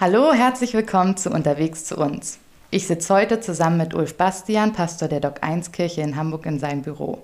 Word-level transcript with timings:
Hallo, 0.00 0.32
herzlich 0.32 0.72
willkommen 0.72 1.18
zu 1.18 1.28
Unterwegs 1.28 1.84
zu 1.84 1.98
uns. 1.98 2.38
Ich 2.70 2.86
sitze 2.86 3.12
heute 3.12 3.40
zusammen 3.40 3.76
mit 3.76 3.92
Ulf 3.92 4.16
Bastian, 4.16 4.72
Pastor 4.72 5.08
der 5.08 5.20
Doc 5.20 5.42
1 5.42 5.72
Kirche 5.72 6.00
in 6.00 6.16
Hamburg, 6.16 6.46
in 6.46 6.58
seinem 6.58 6.80
Büro. 6.80 7.18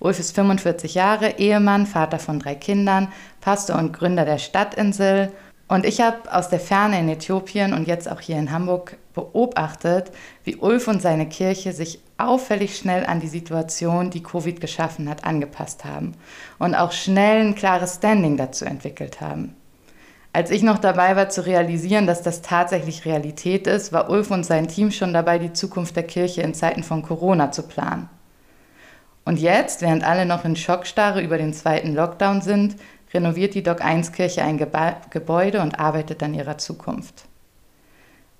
Ulf 0.00 0.18
ist 0.18 0.34
45 0.34 0.96
Jahre, 0.96 1.38
Ehemann, 1.38 1.86
Vater 1.86 2.18
von 2.18 2.40
drei 2.40 2.56
Kindern, 2.56 3.12
Pastor 3.40 3.78
und 3.78 3.92
Gründer 3.92 4.24
der 4.24 4.38
Stadtinsel. 4.38 5.30
Und 5.68 5.86
ich 5.86 6.00
habe 6.00 6.34
aus 6.34 6.48
der 6.48 6.58
Ferne 6.58 6.98
in 6.98 7.08
Äthiopien 7.08 7.72
und 7.72 7.86
jetzt 7.86 8.10
auch 8.10 8.20
hier 8.20 8.38
in 8.38 8.50
Hamburg 8.50 8.96
beobachtet, 9.14 10.10
wie 10.42 10.56
Ulf 10.56 10.88
und 10.88 11.00
seine 11.00 11.28
Kirche 11.28 11.72
sich 11.72 12.00
auffällig 12.18 12.76
schnell 12.76 13.06
an 13.06 13.20
die 13.20 13.28
Situation, 13.28 14.10
die 14.10 14.24
Covid 14.24 14.60
geschaffen 14.60 15.08
hat, 15.08 15.22
angepasst 15.22 15.84
haben 15.84 16.16
und 16.58 16.74
auch 16.74 16.90
schnell 16.90 17.46
ein 17.46 17.54
klares 17.54 17.94
Standing 17.94 18.36
dazu 18.36 18.64
entwickelt 18.64 19.20
haben. 19.20 19.54
Als 20.32 20.50
ich 20.50 20.62
noch 20.62 20.78
dabei 20.78 21.16
war 21.16 21.28
zu 21.28 21.44
realisieren, 21.44 22.06
dass 22.06 22.22
das 22.22 22.40
tatsächlich 22.40 23.04
Realität 23.04 23.66
ist, 23.66 23.92
war 23.92 24.08
Ulf 24.10 24.30
und 24.30 24.46
sein 24.46 24.68
Team 24.68 24.92
schon 24.92 25.12
dabei, 25.12 25.38
die 25.38 25.52
Zukunft 25.52 25.96
der 25.96 26.04
Kirche 26.04 26.42
in 26.42 26.54
Zeiten 26.54 26.84
von 26.84 27.02
Corona 27.02 27.50
zu 27.50 27.64
planen. 27.64 28.08
Und 29.24 29.38
jetzt, 29.38 29.82
während 29.82 30.04
alle 30.04 30.26
noch 30.26 30.44
in 30.44 30.56
Schockstarre 30.56 31.20
über 31.20 31.36
den 31.36 31.52
zweiten 31.52 31.94
Lockdown 31.94 32.42
sind, 32.42 32.76
renoviert 33.12 33.54
die 33.54 33.62
Doc 33.62 33.84
1 33.84 34.12
Kirche 34.12 34.42
ein 34.42 34.58
Gebäude 34.58 35.60
und 35.60 35.80
arbeitet 35.80 36.22
an 36.22 36.34
ihrer 36.34 36.58
Zukunft. 36.58 37.24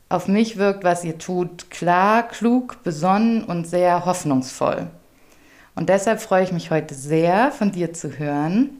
Auf 0.08 0.28
mich 0.28 0.56
wirkt, 0.56 0.84
was 0.84 1.04
ihr 1.04 1.18
tut, 1.18 1.70
klar, 1.70 2.26
klug, 2.26 2.82
besonnen 2.82 3.44
und 3.44 3.66
sehr 3.66 4.04
hoffnungsvoll. 4.04 4.88
Und 5.74 5.88
deshalb 5.88 6.20
freue 6.20 6.44
ich 6.44 6.52
mich 6.52 6.70
heute 6.70 6.94
sehr, 6.94 7.52
von 7.52 7.72
dir 7.72 7.92
zu 7.92 8.18
hören, 8.18 8.79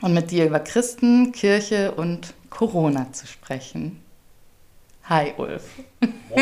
und 0.00 0.14
mit 0.14 0.30
dir 0.30 0.46
über 0.46 0.60
Christen, 0.60 1.32
Kirche 1.32 1.92
und 1.92 2.34
Corona 2.50 3.12
zu 3.12 3.26
sprechen. 3.26 4.00
Hi 5.04 5.34
Ulf. 5.36 5.64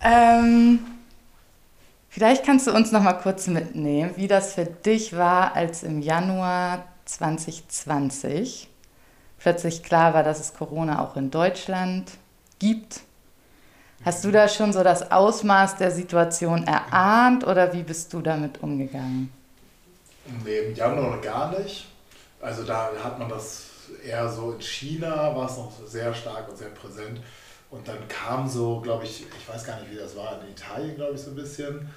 ähm, 0.00 0.78
vielleicht 2.08 2.44
kannst 2.44 2.66
du 2.66 2.72
uns 2.72 2.92
noch 2.92 3.02
mal 3.02 3.14
kurz 3.14 3.46
mitnehmen, 3.46 4.12
wie 4.16 4.28
das 4.28 4.54
für 4.54 4.64
dich 4.64 5.16
war, 5.16 5.54
als 5.54 5.82
im 5.82 6.00
Januar 6.00 6.84
2020 7.04 8.68
plötzlich 9.38 9.82
klar 9.82 10.14
war, 10.14 10.22
dass 10.22 10.40
es 10.40 10.54
Corona 10.54 11.04
auch 11.04 11.16
in 11.16 11.30
Deutschland 11.30 12.10
gibt. 12.58 13.02
Hast 14.04 14.24
du 14.24 14.30
da 14.30 14.48
schon 14.48 14.72
so 14.72 14.82
das 14.82 15.10
Ausmaß 15.10 15.76
der 15.76 15.90
Situation 15.90 16.66
erahnt 16.66 17.46
oder 17.46 17.72
wie 17.72 17.82
bist 17.82 18.12
du 18.12 18.20
damit 18.20 18.62
umgegangen? 18.62 19.30
Nee, 20.44 20.58
im 20.58 20.74
Januar 20.74 21.16
noch 21.16 21.22
gar 21.22 21.58
nicht. 21.58 21.86
Also 22.40 22.64
da 22.64 22.90
hat 23.02 23.18
man 23.18 23.28
das 23.28 23.66
eher 24.04 24.28
so 24.28 24.52
in 24.52 24.60
China, 24.60 25.34
war 25.34 25.48
es 25.48 25.56
noch 25.56 25.72
sehr 25.86 26.12
stark 26.12 26.48
und 26.48 26.56
sehr 26.56 26.68
präsent. 26.68 27.20
Und 27.70 27.86
dann 27.86 28.06
kam 28.08 28.48
so, 28.48 28.80
glaube 28.80 29.04
ich, 29.04 29.24
ich 29.26 29.48
weiß 29.48 29.64
gar 29.64 29.80
nicht, 29.80 29.90
wie 29.90 29.96
das 29.96 30.16
war, 30.16 30.40
in 30.40 30.50
Italien, 30.50 30.96
glaube 30.96 31.14
ich, 31.14 31.20
so 31.20 31.30
ein 31.30 31.36
bisschen. 31.36 31.88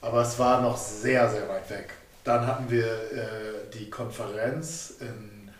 Aber 0.00 0.20
es 0.20 0.38
war 0.38 0.60
noch 0.60 0.76
sehr, 0.76 1.28
sehr 1.30 1.48
weit 1.48 1.68
weg. 1.70 1.94
Dann 2.24 2.46
hatten 2.46 2.70
wir 2.70 2.86
äh, 2.86 3.70
die 3.72 3.88
Konferenz, 3.88 4.94
in, 5.00 5.50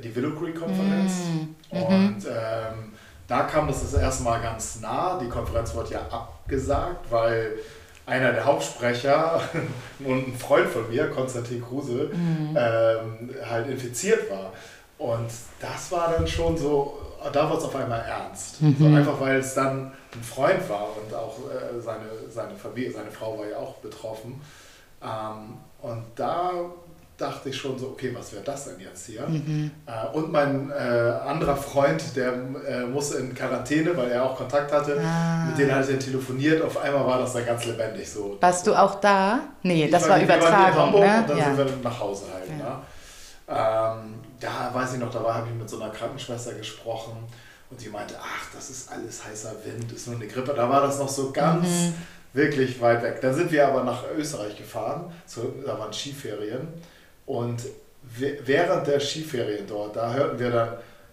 die 0.00 0.14
Willow 0.14 0.38
Creek 0.38 0.58
Konferenz. 0.58 1.12
Mm, 1.12 1.76
und 1.76 2.26
ähm, 2.26 2.92
da 3.26 3.42
kam 3.44 3.68
das 3.68 3.82
das 3.82 3.94
erste 3.94 4.24
Mal 4.24 4.40
ganz 4.40 4.80
nah. 4.80 5.18
Die 5.18 5.28
Konferenz 5.28 5.74
wurde 5.74 5.94
ja 5.94 6.00
abgesagt, 6.08 7.10
weil 7.10 7.58
einer 8.06 8.32
der 8.32 8.44
Hauptsprecher 8.44 9.40
und 10.00 10.28
ein 10.28 10.36
Freund 10.36 10.68
von 10.68 10.88
mir, 10.90 11.08
Konstantin 11.10 11.62
Kruse, 11.62 12.10
mhm. 12.12 12.56
ähm, 12.56 13.30
halt 13.48 13.68
infiziert 13.68 14.30
war. 14.30 14.52
Und 14.98 15.30
das 15.60 15.90
war 15.90 16.12
dann 16.12 16.26
schon 16.26 16.56
so, 16.56 16.98
da 17.32 17.48
wurde 17.48 17.58
es 17.58 17.64
auf 17.64 17.76
einmal 17.76 18.00
ernst. 18.00 18.62
Mhm. 18.62 18.76
So 18.78 18.86
einfach 18.86 19.20
weil 19.20 19.38
es 19.38 19.54
dann 19.54 19.92
ein 20.14 20.22
Freund 20.22 20.68
war 20.68 20.88
und 20.96 21.14
auch 21.14 21.38
äh, 21.50 21.80
seine, 21.80 22.06
seine 22.30 22.54
Familie, 22.54 22.92
seine 22.92 23.10
Frau 23.10 23.38
war 23.38 23.46
ja 23.46 23.56
auch 23.56 23.74
betroffen. 23.76 24.40
Ähm, 25.02 25.58
und 25.82 26.04
da 26.14 26.52
dachte 27.16 27.48
ich 27.48 27.56
schon 27.56 27.78
so, 27.78 27.88
okay, 27.88 28.12
was 28.14 28.32
wäre 28.32 28.42
das 28.42 28.64
denn 28.64 28.80
jetzt 28.80 29.06
hier? 29.06 29.26
Mhm. 29.26 29.70
Äh, 29.86 30.16
und 30.16 30.32
mein 30.32 30.70
äh, 30.70 30.74
anderer 30.74 31.56
Freund, 31.56 32.02
der 32.16 32.32
äh, 32.32 32.86
musste 32.86 33.18
in 33.18 33.34
Quarantäne, 33.34 33.96
weil 33.96 34.10
er 34.10 34.24
auch 34.24 34.36
Kontakt 34.36 34.72
hatte. 34.72 35.00
Ah. 35.00 35.44
Mit 35.46 35.58
denen 35.58 35.72
hatte 35.72 35.92
ich 35.92 35.98
dann 35.98 36.00
telefoniert. 36.00 36.62
Auf 36.62 36.76
einmal 36.76 37.06
war 37.06 37.18
das 37.18 37.32
dann 37.32 37.46
ganz 37.46 37.64
lebendig 37.66 38.10
so. 38.10 38.36
Warst 38.40 38.66
du 38.66 38.74
auch 38.74 39.00
da? 39.00 39.40
Nee, 39.62 39.84
ich 39.84 39.90
das 39.90 40.02
war, 40.02 40.10
war 40.10 40.22
Übertragung, 40.22 41.00
ne? 41.00 41.18
Und 41.20 41.30
dann 41.30 41.38
ja. 41.38 41.44
sind 41.44 41.58
wir 41.58 41.66
nach 41.82 42.00
Hause 42.00 42.24
halt. 42.32 42.48
Ja. 42.48 42.56
Ne? 42.56 44.04
Ähm, 44.06 44.14
da 44.40 44.70
weiß 44.72 44.94
ich 44.94 45.00
noch, 45.00 45.10
da 45.10 45.20
habe 45.34 45.48
ich 45.48 45.54
mit 45.54 45.68
so 45.70 45.80
einer 45.80 45.92
Krankenschwester 45.92 46.54
gesprochen 46.54 47.12
und 47.70 47.80
die 47.80 47.88
meinte, 47.88 48.14
ach, 48.20 48.52
das 48.54 48.70
ist 48.70 48.90
alles 48.90 49.24
heißer 49.24 49.52
Wind, 49.64 49.92
ist 49.92 50.08
nur 50.08 50.16
eine 50.16 50.26
Grippe. 50.26 50.52
Da 50.54 50.68
war 50.68 50.80
das 50.80 50.98
noch 50.98 51.08
so 51.08 51.30
ganz... 51.30 51.66
Mhm. 51.66 51.94
Wirklich 52.36 52.80
weit 52.80 53.00
weg. 53.04 53.20
Dann 53.20 53.32
sind 53.32 53.52
wir 53.52 53.68
aber 53.68 53.84
nach 53.84 54.02
Österreich 54.18 54.56
gefahren, 54.56 55.12
so, 55.24 55.54
da 55.64 55.78
waren 55.78 55.92
Skiferien. 55.92 56.66
Und 57.26 57.62
während 58.18 58.86
der 58.86 59.00
Skiferien 59.00 59.66
dort, 59.66 59.96
da 59.96 60.12
hörten 60.12 60.38
wir 60.38 60.50
dann 60.50 60.68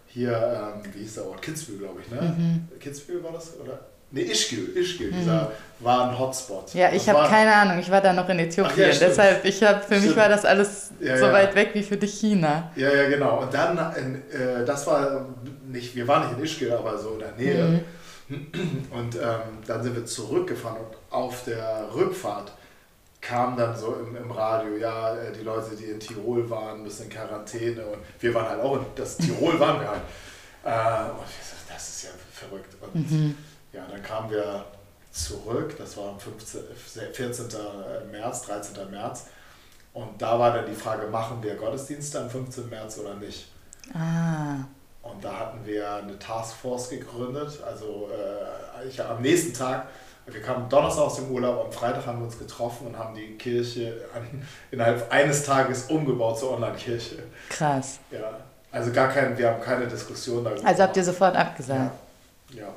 hier, 0.07 0.73
ähm, 0.75 0.93
wie 0.93 0.99
hieß 0.99 1.15
der 1.15 1.27
Ort? 1.27 1.41
Kitzbühel, 1.41 1.79
glaube 1.79 2.01
ich, 2.01 2.11
ne? 2.11 2.21
Mhm. 2.21 2.79
Kitzbühel 2.79 3.23
war 3.23 3.31
das? 3.31 3.57
Oder? 3.59 3.79
Ne, 4.11 4.23
Ischgl, 4.23 4.77
Ischgl, 4.77 5.09
mhm. 5.09 5.19
dieser 5.19 5.51
war 5.79 6.09
ein 6.09 6.19
Hotspot. 6.19 6.73
Ja, 6.73 6.91
ich 6.91 7.07
habe 7.07 7.29
keine 7.29 7.53
Ahnung, 7.53 7.79
ich 7.79 7.89
war 7.89 8.01
da 8.01 8.11
noch 8.11 8.27
in 8.27 8.39
Äthiopien, 8.39 8.91
ja, 8.91 8.97
deshalb, 8.99 9.45
ich 9.45 9.63
hab, 9.63 9.85
für 9.85 9.95
stimmt. 9.95 10.07
mich 10.07 10.17
war 10.17 10.27
das 10.27 10.43
alles 10.43 10.91
ja, 10.99 11.17
so 11.17 11.27
ja. 11.27 11.33
weit 11.33 11.55
weg 11.55 11.69
wie 11.73 11.83
für 11.83 11.95
dich 11.95 12.19
China. 12.19 12.71
Ja, 12.75 12.93
ja, 12.93 13.07
genau. 13.07 13.41
Und 13.41 13.53
dann, 13.53 13.77
äh, 13.77 14.65
das 14.65 14.85
war 14.85 15.27
nicht, 15.65 15.95
wir 15.95 16.05
waren 16.09 16.27
nicht 16.27 16.37
in 16.37 16.43
Ischgl, 16.43 16.73
aber 16.73 16.97
so 16.97 17.13
in 17.13 17.19
der 17.19 17.31
Nähe. 17.37 17.63
Mhm. 17.63 17.85
Und 18.91 19.15
ähm, 19.15 19.59
dann 19.65 19.83
sind 19.83 19.95
wir 19.95 20.05
zurückgefahren 20.05 20.77
und 20.77 20.97
auf 21.09 21.45
der 21.45 21.87
Rückfahrt 21.93 22.51
kam 23.21 23.55
dann 23.55 23.77
so 23.77 23.95
im, 23.95 24.15
im 24.15 24.31
Radio, 24.31 24.75
ja, 24.75 25.15
äh, 25.15 25.31
die 25.31 25.43
Leute, 25.43 25.75
die 25.75 25.85
in 25.85 25.99
Tirol 25.99 26.49
waren, 26.49 26.81
müssen 26.81 27.03
in 27.03 27.09
Quarantäne 27.09 27.85
und 27.85 27.99
wir 28.19 28.33
waren 28.33 28.49
halt 28.49 28.61
auch 28.61 28.77
in 28.77 28.85
das 28.95 29.17
Tirol 29.17 29.59
waren 29.59 29.79
wir 29.79 29.89
halt. 29.89 30.01
Äh, 30.63 31.11
und 31.11 31.25
ich 31.27 31.49
dachte, 31.49 31.73
das 31.73 31.89
ist 31.89 32.03
ja 32.03 32.09
verrückt. 32.33 32.75
Und 32.81 33.11
mhm. 33.11 33.37
ja, 33.71 33.85
dann 33.89 34.01
kamen 34.01 34.31
wir 34.31 34.65
zurück, 35.11 35.75
das 35.77 35.95
war 35.97 36.09
am 36.09 36.19
15, 36.19 36.61
14. 37.13 37.47
März, 38.11 38.41
13. 38.43 38.89
März. 38.89 39.27
Und 39.93 40.21
da 40.21 40.39
war 40.39 40.53
dann 40.53 40.65
die 40.65 40.75
Frage, 40.75 41.07
machen 41.07 41.43
wir 41.43 41.55
Gottesdienste 41.55 42.21
am 42.21 42.29
15. 42.29 42.69
März 42.69 42.97
oder 42.97 43.15
nicht? 43.15 43.51
Ah. 43.93 44.55
Und 45.01 45.23
da 45.23 45.37
hatten 45.37 45.65
wir 45.65 45.95
eine 45.95 46.17
Taskforce 46.17 46.89
gegründet. 46.89 47.59
Also 47.65 48.09
äh, 48.11 48.87
ich, 48.87 49.03
am 49.03 49.21
nächsten 49.21 49.53
Tag 49.53 49.87
wir 50.27 50.41
kamen 50.41 50.69
Donnerstag 50.69 51.03
aus 51.03 51.15
dem 51.15 51.31
Urlaub, 51.31 51.65
am 51.65 51.71
Freitag 51.71 52.05
haben 52.05 52.19
wir 52.19 52.25
uns 52.25 52.37
getroffen 52.37 52.87
und 52.87 52.97
haben 52.97 53.15
die 53.15 53.37
Kirche 53.37 54.05
an, 54.15 54.27
innerhalb 54.71 55.11
eines 55.11 55.43
Tages 55.43 55.85
umgebaut 55.85 56.39
zur 56.39 56.53
Online-Kirche. 56.53 57.23
Krass. 57.49 57.99
Ja, 58.11 58.39
also 58.71 58.91
gar 58.91 59.09
kein, 59.09 59.37
wir 59.37 59.49
haben 59.49 59.61
keine 59.61 59.87
Diskussion 59.87 60.43
darüber. 60.43 60.65
Also 60.65 60.83
habt 60.83 60.95
ihr 60.95 61.03
sofort 61.03 61.35
abgesagt? 61.35 61.91
Ja. 62.51 62.61
ja. 62.61 62.67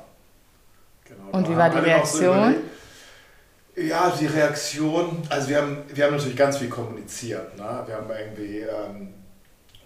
Genau. 1.07 1.37
Und 1.37 1.49
wie 1.49 1.55
war 1.55 1.69
die 1.69 1.77
Reaktion? 1.77 2.55
So 2.55 3.81
ja, 3.81 4.13
die 4.17 4.25
Reaktion, 4.27 5.21
also 5.29 5.49
wir 5.49 5.57
haben, 5.57 5.77
wir 5.93 6.05
haben 6.05 6.13
natürlich 6.13 6.37
ganz 6.37 6.57
viel 6.57 6.69
kommuniziert. 6.69 7.57
Ne? 7.57 7.83
Wir 7.85 7.95
haben 7.95 8.09
irgendwie 8.09 8.59
ähm, 8.59 9.13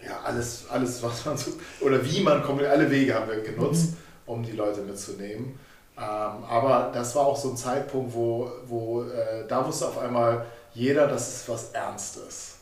ja, 0.06 0.19
alles, 0.24 0.66
alles, 0.69 1.01
was 1.01 1.25
man 1.25 1.38
so, 1.38 1.51
oder 1.81 2.04
wie 2.06 2.22
man 2.22 2.44
kommuniziert, 2.44 2.78
alle 2.78 2.92
Wege 2.92 3.16
haben 3.16 3.30
wir 3.30 3.42
genutzt, 3.42 3.92
mhm. 3.92 3.98
um 4.28 4.44
die 4.44 4.51
Leute 4.51 4.81
mitzunehmen. 4.81 5.60
Ähm, 6.00 6.44
aber 6.48 6.92
das 6.94 7.13
war 7.16 7.25
auch 7.25 7.38
so 7.38 7.50
ein 7.50 7.57
Zeitpunkt, 7.57 8.13
wo, 8.13 8.50
wo 8.66 9.04
äh, 9.04 9.46
da 9.48 9.68
wusste 9.68 9.88
auf 9.88 9.98
einmal 9.98 10.46
jeder, 10.74 11.07
dass 11.07 11.28
es 11.28 11.50
was 11.50 11.72
Ernstes. 11.72 12.56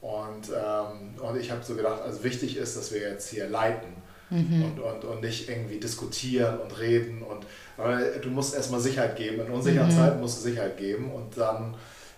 Und, 0.00 0.48
ähm, 0.48 1.14
und 1.22 1.38
ich 1.38 1.50
habe 1.50 1.62
so 1.62 1.76
gedacht, 1.76 2.02
also 2.02 2.24
wichtig 2.24 2.56
ist, 2.56 2.76
dass 2.76 2.92
wir 2.92 3.00
jetzt 3.00 3.28
hier 3.28 3.48
leiten 3.48 3.90
mhm. 4.30 4.64
und, 4.64 4.80
und, 4.80 5.04
und 5.04 5.20
nicht 5.20 5.48
irgendwie 5.48 5.78
diskutieren 5.78 6.58
und 6.58 6.78
reden. 6.80 7.22
Und, 7.22 7.46
weil 7.76 8.18
du 8.20 8.28
musst 8.30 8.54
erstmal 8.54 8.80
Sicherheit 8.80 9.16
geben. 9.16 9.46
In 9.46 9.52
unsicheren 9.52 9.88
mhm. 9.88 9.96
Zeiten 9.96 10.20
musst 10.20 10.38
du 10.38 10.42
Sicherheit 10.42 10.76
geben. 10.76 11.12
Und 11.12 11.36
dann 11.36 11.74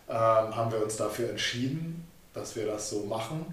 ähm, 0.08 0.56
haben 0.56 0.72
wir 0.72 0.82
uns 0.82 0.96
dafür 0.96 1.28
entschieden, 1.28 2.06
dass 2.32 2.56
wir 2.56 2.66
das 2.66 2.88
so 2.88 3.04
machen 3.04 3.44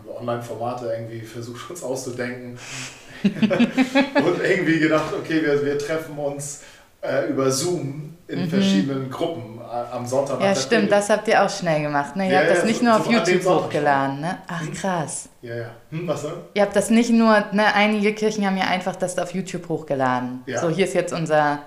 haben 0.00 0.04
wir 0.06 0.20
Online-Formate 0.20 0.86
irgendwie 0.86 1.20
versucht 1.20 1.70
uns 1.70 1.82
auszudenken 1.82 2.58
und 3.22 4.42
irgendwie 4.42 4.78
gedacht, 4.78 5.12
okay, 5.18 5.42
wir, 5.42 5.64
wir 5.64 5.78
treffen 5.78 6.16
uns 6.18 6.62
äh, 7.02 7.28
über 7.28 7.50
Zoom 7.50 8.16
in 8.28 8.42
mhm. 8.42 8.48
verschiedenen 8.48 9.10
Gruppen 9.10 9.58
äh, 9.58 9.94
am 9.94 10.06
Sonntag. 10.06 10.40
Ja, 10.40 10.54
stimmt, 10.54 10.68
Predigt. 10.68 10.92
das 10.92 11.10
habt 11.10 11.28
ihr 11.28 11.42
auch 11.42 11.50
schnell 11.50 11.82
gemacht. 11.82 12.16
Ne? 12.16 12.26
Ihr 12.26 12.32
ja, 12.32 12.38
habt 12.38 12.48
ja, 12.48 12.54
das 12.54 12.64
nicht 12.64 12.78
so, 12.78 12.84
nur 12.84 12.96
auf 12.96 13.04
so 13.04 13.10
YouTube 13.10 13.44
hochgeladen. 13.44 14.20
Ne? 14.20 14.38
Ach, 14.46 14.60
hm? 14.60 14.72
krass. 14.72 15.28
Ja, 15.42 15.56
ja. 15.56 15.70
Hm, 15.90 16.06
was 16.06 16.22
denn? 16.22 16.32
Ihr 16.54 16.62
habt 16.62 16.76
das 16.76 16.90
nicht 16.90 17.10
nur, 17.10 17.44
ne, 17.52 17.74
einige 17.74 18.14
Kirchen 18.14 18.46
haben 18.46 18.56
ja 18.56 18.64
einfach 18.64 18.96
das 18.96 19.18
auf 19.18 19.34
YouTube 19.34 19.68
hochgeladen. 19.68 20.42
Ja. 20.46 20.60
So, 20.60 20.70
hier 20.70 20.84
ist 20.84 20.94
jetzt 20.94 21.12
unser 21.12 21.60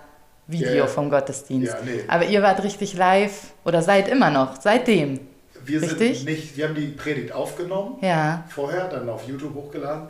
Video 0.47 0.87
vom 0.87 1.09
Gottesdienst. 1.09 1.75
Nee. 1.85 2.03
Aber 2.07 2.25
ihr 2.25 2.41
wart 2.41 2.63
richtig 2.63 2.95
live 2.95 3.53
oder 3.63 3.81
seid 3.81 4.07
immer 4.07 4.29
noch, 4.29 4.59
seitdem. 4.59 5.19
Wir 5.65 5.81
richtig? 5.81 6.19
sind 6.19 6.29
nicht, 6.29 6.57
wir 6.57 6.67
haben 6.67 6.75
die 6.75 6.87
Predigt 6.87 7.31
aufgenommen. 7.31 7.97
Ja. 8.01 8.43
Vorher, 8.49 8.87
dann 8.87 9.09
auf 9.09 9.27
YouTube 9.27 9.55
hochgeladen 9.55 10.07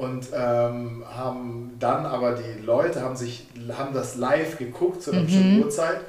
und 0.00 0.26
ähm, 0.32 1.04
haben 1.08 1.76
dann 1.78 2.06
aber 2.06 2.32
die 2.36 2.60
Leute 2.60 3.02
haben 3.02 3.16
sich 3.16 3.48
haben 3.76 3.92
das 3.92 4.14
live 4.16 4.56
geguckt 4.58 5.02
zu 5.02 5.10
einer 5.10 5.22
mhm. 5.22 5.26
bestimmten 5.26 5.62
Uhrzeit 5.64 6.00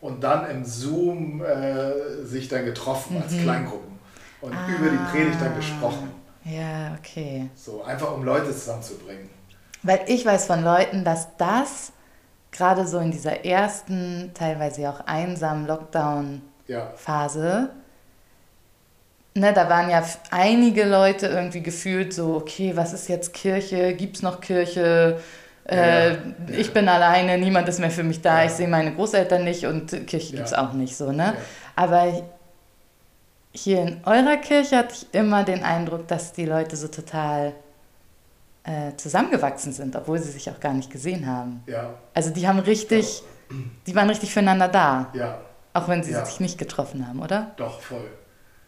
und 0.00 0.22
dann 0.22 0.50
im 0.50 0.64
Zoom 0.64 1.42
äh, 1.42 2.24
sich 2.24 2.48
dann 2.48 2.64
getroffen 2.64 3.16
mhm. 3.16 3.22
als 3.22 3.32
Kleingruppen 3.32 3.98
und 4.40 4.52
ah, 4.52 4.68
über 4.68 4.90
die 4.90 4.98
Predigt 5.10 5.40
dann 5.40 5.56
gesprochen. 5.56 6.10
Ja, 6.44 6.96
okay. 6.98 7.48
So 7.54 7.82
einfach 7.82 8.12
um 8.14 8.24
Leute 8.24 8.52
zusammenzubringen. 8.52 9.30
Weil 9.82 10.00
ich 10.06 10.26
weiß 10.26 10.46
von 10.46 10.62
Leuten, 10.62 11.04
dass 11.04 11.28
das 11.38 11.92
gerade 12.52 12.86
so 12.86 12.98
in 12.98 13.10
dieser 13.10 13.44
ersten, 13.44 14.30
teilweise 14.34 14.88
auch 14.90 15.00
einsamen 15.06 15.66
Lockdown-Phase 15.66 17.48
ja 17.48 17.70
ne, 19.34 19.52
da 19.52 19.68
waren 19.68 19.90
ja 19.90 20.02
einige 20.30 20.84
Leute 20.84 21.26
irgendwie 21.26 21.62
gefühlt 21.62 22.12
so, 22.12 22.34
okay, 22.36 22.72
was 22.74 22.92
ist 22.92 23.08
jetzt 23.08 23.34
Kirche? 23.34 23.94
Gibt 23.94 24.16
es 24.16 24.22
noch 24.22 24.40
Kirche? 24.40 25.20
Äh, 25.66 26.12
ja. 26.12 26.18
Ich 26.56 26.72
bin 26.72 26.88
alleine, 26.88 27.38
niemand 27.38 27.68
ist 27.68 27.80
mehr 27.80 27.90
für 27.90 28.02
mich 28.02 28.20
da, 28.20 28.40
ja. 28.40 28.46
ich 28.46 28.52
sehe 28.52 28.68
meine 28.68 28.94
Großeltern 28.94 29.44
nicht 29.44 29.66
und 29.66 30.06
Kirche 30.06 30.36
gibt 30.36 30.46
es 30.46 30.54
auch 30.54 30.72
nicht 30.72 30.96
so. 30.96 31.10
Ne? 31.10 31.34
Aber 31.74 32.24
hier 33.52 33.82
in 33.82 34.00
eurer 34.04 34.36
Kirche 34.36 34.76
hatte 34.76 34.94
ich 34.94 35.06
immer 35.18 35.44
den 35.44 35.64
Eindruck, 35.64 36.06
dass 36.08 36.32
die 36.32 36.44
Leute 36.44 36.76
so 36.76 36.88
total 36.88 37.54
äh, 38.64 38.94
zusammengewachsen 38.96 39.72
sind, 39.72 39.96
obwohl 39.96 40.18
sie 40.18 40.30
sich 40.30 40.50
auch 40.50 40.60
gar 40.60 40.74
nicht 40.74 40.90
gesehen 40.90 41.26
haben. 41.26 41.62
Ja. 41.66 41.94
Also 42.12 42.30
die 42.30 42.46
haben 42.46 42.58
richtig, 42.58 43.22
die 43.86 43.94
waren 43.94 44.08
richtig 44.08 44.32
füreinander 44.32 44.68
da. 44.68 45.10
Ja. 45.14 45.38
Auch 45.72 45.88
wenn 45.88 46.04
sie 46.04 46.14
sich 46.14 46.38
nicht 46.38 46.56
getroffen 46.56 47.08
haben, 47.08 47.20
oder? 47.20 47.52
Doch, 47.56 47.80
voll 47.80 48.08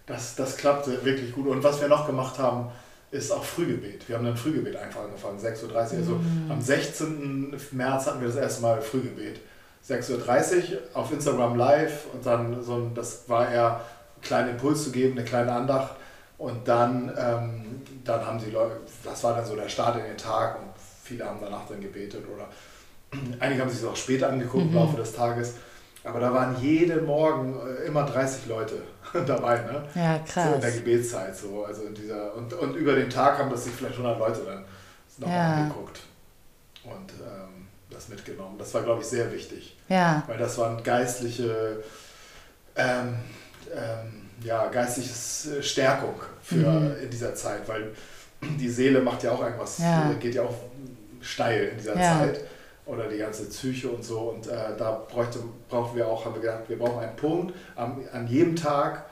das, 0.07 0.37
das 0.37 0.57
klappte 0.57 1.05
wirklich 1.05 1.33
gut. 1.33 1.47
Und 1.49 1.63
was 1.63 1.81
wir 1.81 1.89
noch 1.89 2.07
gemacht 2.07 2.39
haben, 2.39 2.71
ist 3.11 3.31
auch 3.33 3.45
Frühgebet. 3.45 4.09
Wir 4.09 4.17
haben 4.17 4.25
dann 4.25 4.37
Frühgebet 4.37 4.77
einfach 4.77 5.03
angefangen, 5.03 5.39
6.30 5.39 5.65
Uhr. 5.71 5.77
Also 5.77 6.13
mhm. 6.13 6.51
am 6.51 6.61
16. 6.61 7.57
März 7.73 8.07
hatten 8.07 8.21
wir 8.21 8.29
das 8.29 8.37
erste 8.37 8.63
Mal 8.63 8.81
Frühgebet. 8.81 9.41
6.30 9.89 10.13
Uhr 10.13 10.79
auf 10.95 11.13
Instagram 11.13 11.57
live 11.57 12.07
und 12.13 12.27
dann 12.27 12.63
so 12.63 12.75
ein, 12.75 12.95
das 12.95 13.29
war 13.29 13.51
eher 13.51 13.81
einen 14.15 14.23
kleinen 14.23 14.51
Impuls 14.51 14.85
zu 14.85 14.91
geben, 14.91 15.17
eine 15.17 15.25
kleine 15.25 15.53
Andacht. 15.53 15.95
Und 16.39 16.69
dann, 16.69 17.13
ähm, 17.17 17.83
dann 18.05 18.27
haben 18.27 18.39
die 18.39 18.51
Leute, 18.51 18.77
das 19.05 19.23
war 19.25 19.35
dann 19.35 19.47
so 19.47 19.57
der 19.57 19.69
Start 19.69 19.97
in 19.97 20.05
den 20.05 20.19
Tag 20.19 20.59
und 20.59 20.69
viele 21.03 21.25
haben 21.25 21.39
danach 21.41 21.67
dann 21.69 21.81
gebetet 21.81 22.25
oder 22.33 22.49
einige 23.41 23.63
haben 23.63 23.71
sich 23.71 23.81
das 23.81 23.91
auch 23.91 23.97
später 23.97 24.29
angeguckt 24.29 24.65
mhm. 24.65 24.71
im 24.71 24.77
Laufe 24.77 24.97
des 24.97 25.15
Tages. 25.15 25.55
Aber 26.05 26.21
da 26.21 26.33
waren 26.33 26.61
jeden 26.61 27.07
Morgen 27.07 27.57
äh, 27.59 27.87
immer 27.87 28.05
30 28.05 28.47
Leute 28.47 28.83
dabei, 29.27 29.59
ne? 29.63 29.83
Ja, 29.95 30.19
krass. 30.19 30.49
So 30.49 30.55
in 30.55 30.61
der 30.61 30.73
Gebetszeit 30.73 31.37
so. 31.37 31.65
Also 31.65 31.83
in 31.83 31.95
dieser, 31.95 32.35
und, 32.35 32.53
und 32.53 32.75
über 32.75 32.95
den 32.95 33.11
Tag 33.11 33.39
haben 33.39 33.51
das 33.51 33.65
sich 33.65 33.73
vielleicht 33.73 33.97
100 33.97 34.19
Leute 34.19 34.41
dann 34.45 34.65
nochmal 35.19 35.37
ja. 35.37 35.55
angeguckt 35.63 36.01
und 36.85 37.13
ähm, 37.13 37.67
das 37.91 38.09
mitgenommen. 38.09 38.57
Das 38.59 38.73
war, 38.75 38.83
glaube 38.83 39.01
ich, 39.01 39.07
sehr 39.07 39.33
wichtig. 39.33 39.77
Ja. 39.89 40.23
Weil 40.27 40.39
das 40.39 40.59
waren 40.59 40.83
geistliche, 40.83 41.83
ähm, 42.77 43.17
ähm, 43.75 44.31
ja, 44.43 44.67
geistliche 44.69 45.63
Stärkung 45.63 46.15
für 46.43 46.57
mhm. 46.57 46.97
in 47.03 47.11
dieser 47.11 47.35
Zeit, 47.35 47.67
weil 47.67 47.93
die 48.43 48.69
Seele 48.69 49.01
macht 49.01 49.23
ja 49.23 49.33
auch 49.33 49.43
irgendwas, 49.43 49.79
ja. 49.79 50.13
geht 50.21 50.35
ja 50.35 50.43
auch 50.43 50.55
steil 51.21 51.69
in 51.69 51.79
dieser 51.79 51.97
ja. 51.97 52.19
Zeit 52.19 52.41
oder 52.87 53.09
die 53.09 53.19
ganze 53.19 53.45
Psyche 53.47 53.89
und 53.89 54.05
so. 54.05 54.19
Und 54.19 54.47
äh, 54.47 54.77
da 54.79 55.03
bräuchte, 55.13 55.41
brauchen 55.69 55.97
wir 55.97 56.07
auch, 56.09 56.25
haben 56.25 56.35
wir 56.35 56.41
gedacht, 56.41 56.69
wir 56.69 56.79
brauchen 56.79 57.01
einen 57.01 57.17
Punkt 57.17 57.55
am, 57.75 58.01
an 58.13 58.27
jedem 58.29 58.57
Tag, 58.57 59.05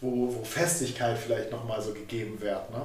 wo, 0.00 0.34
wo 0.34 0.44
Festigkeit 0.44 1.16
vielleicht 1.16 1.50
nochmal 1.50 1.80
so 1.80 1.92
gegeben 1.92 2.40
wird. 2.40 2.70
Ne? 2.70 2.82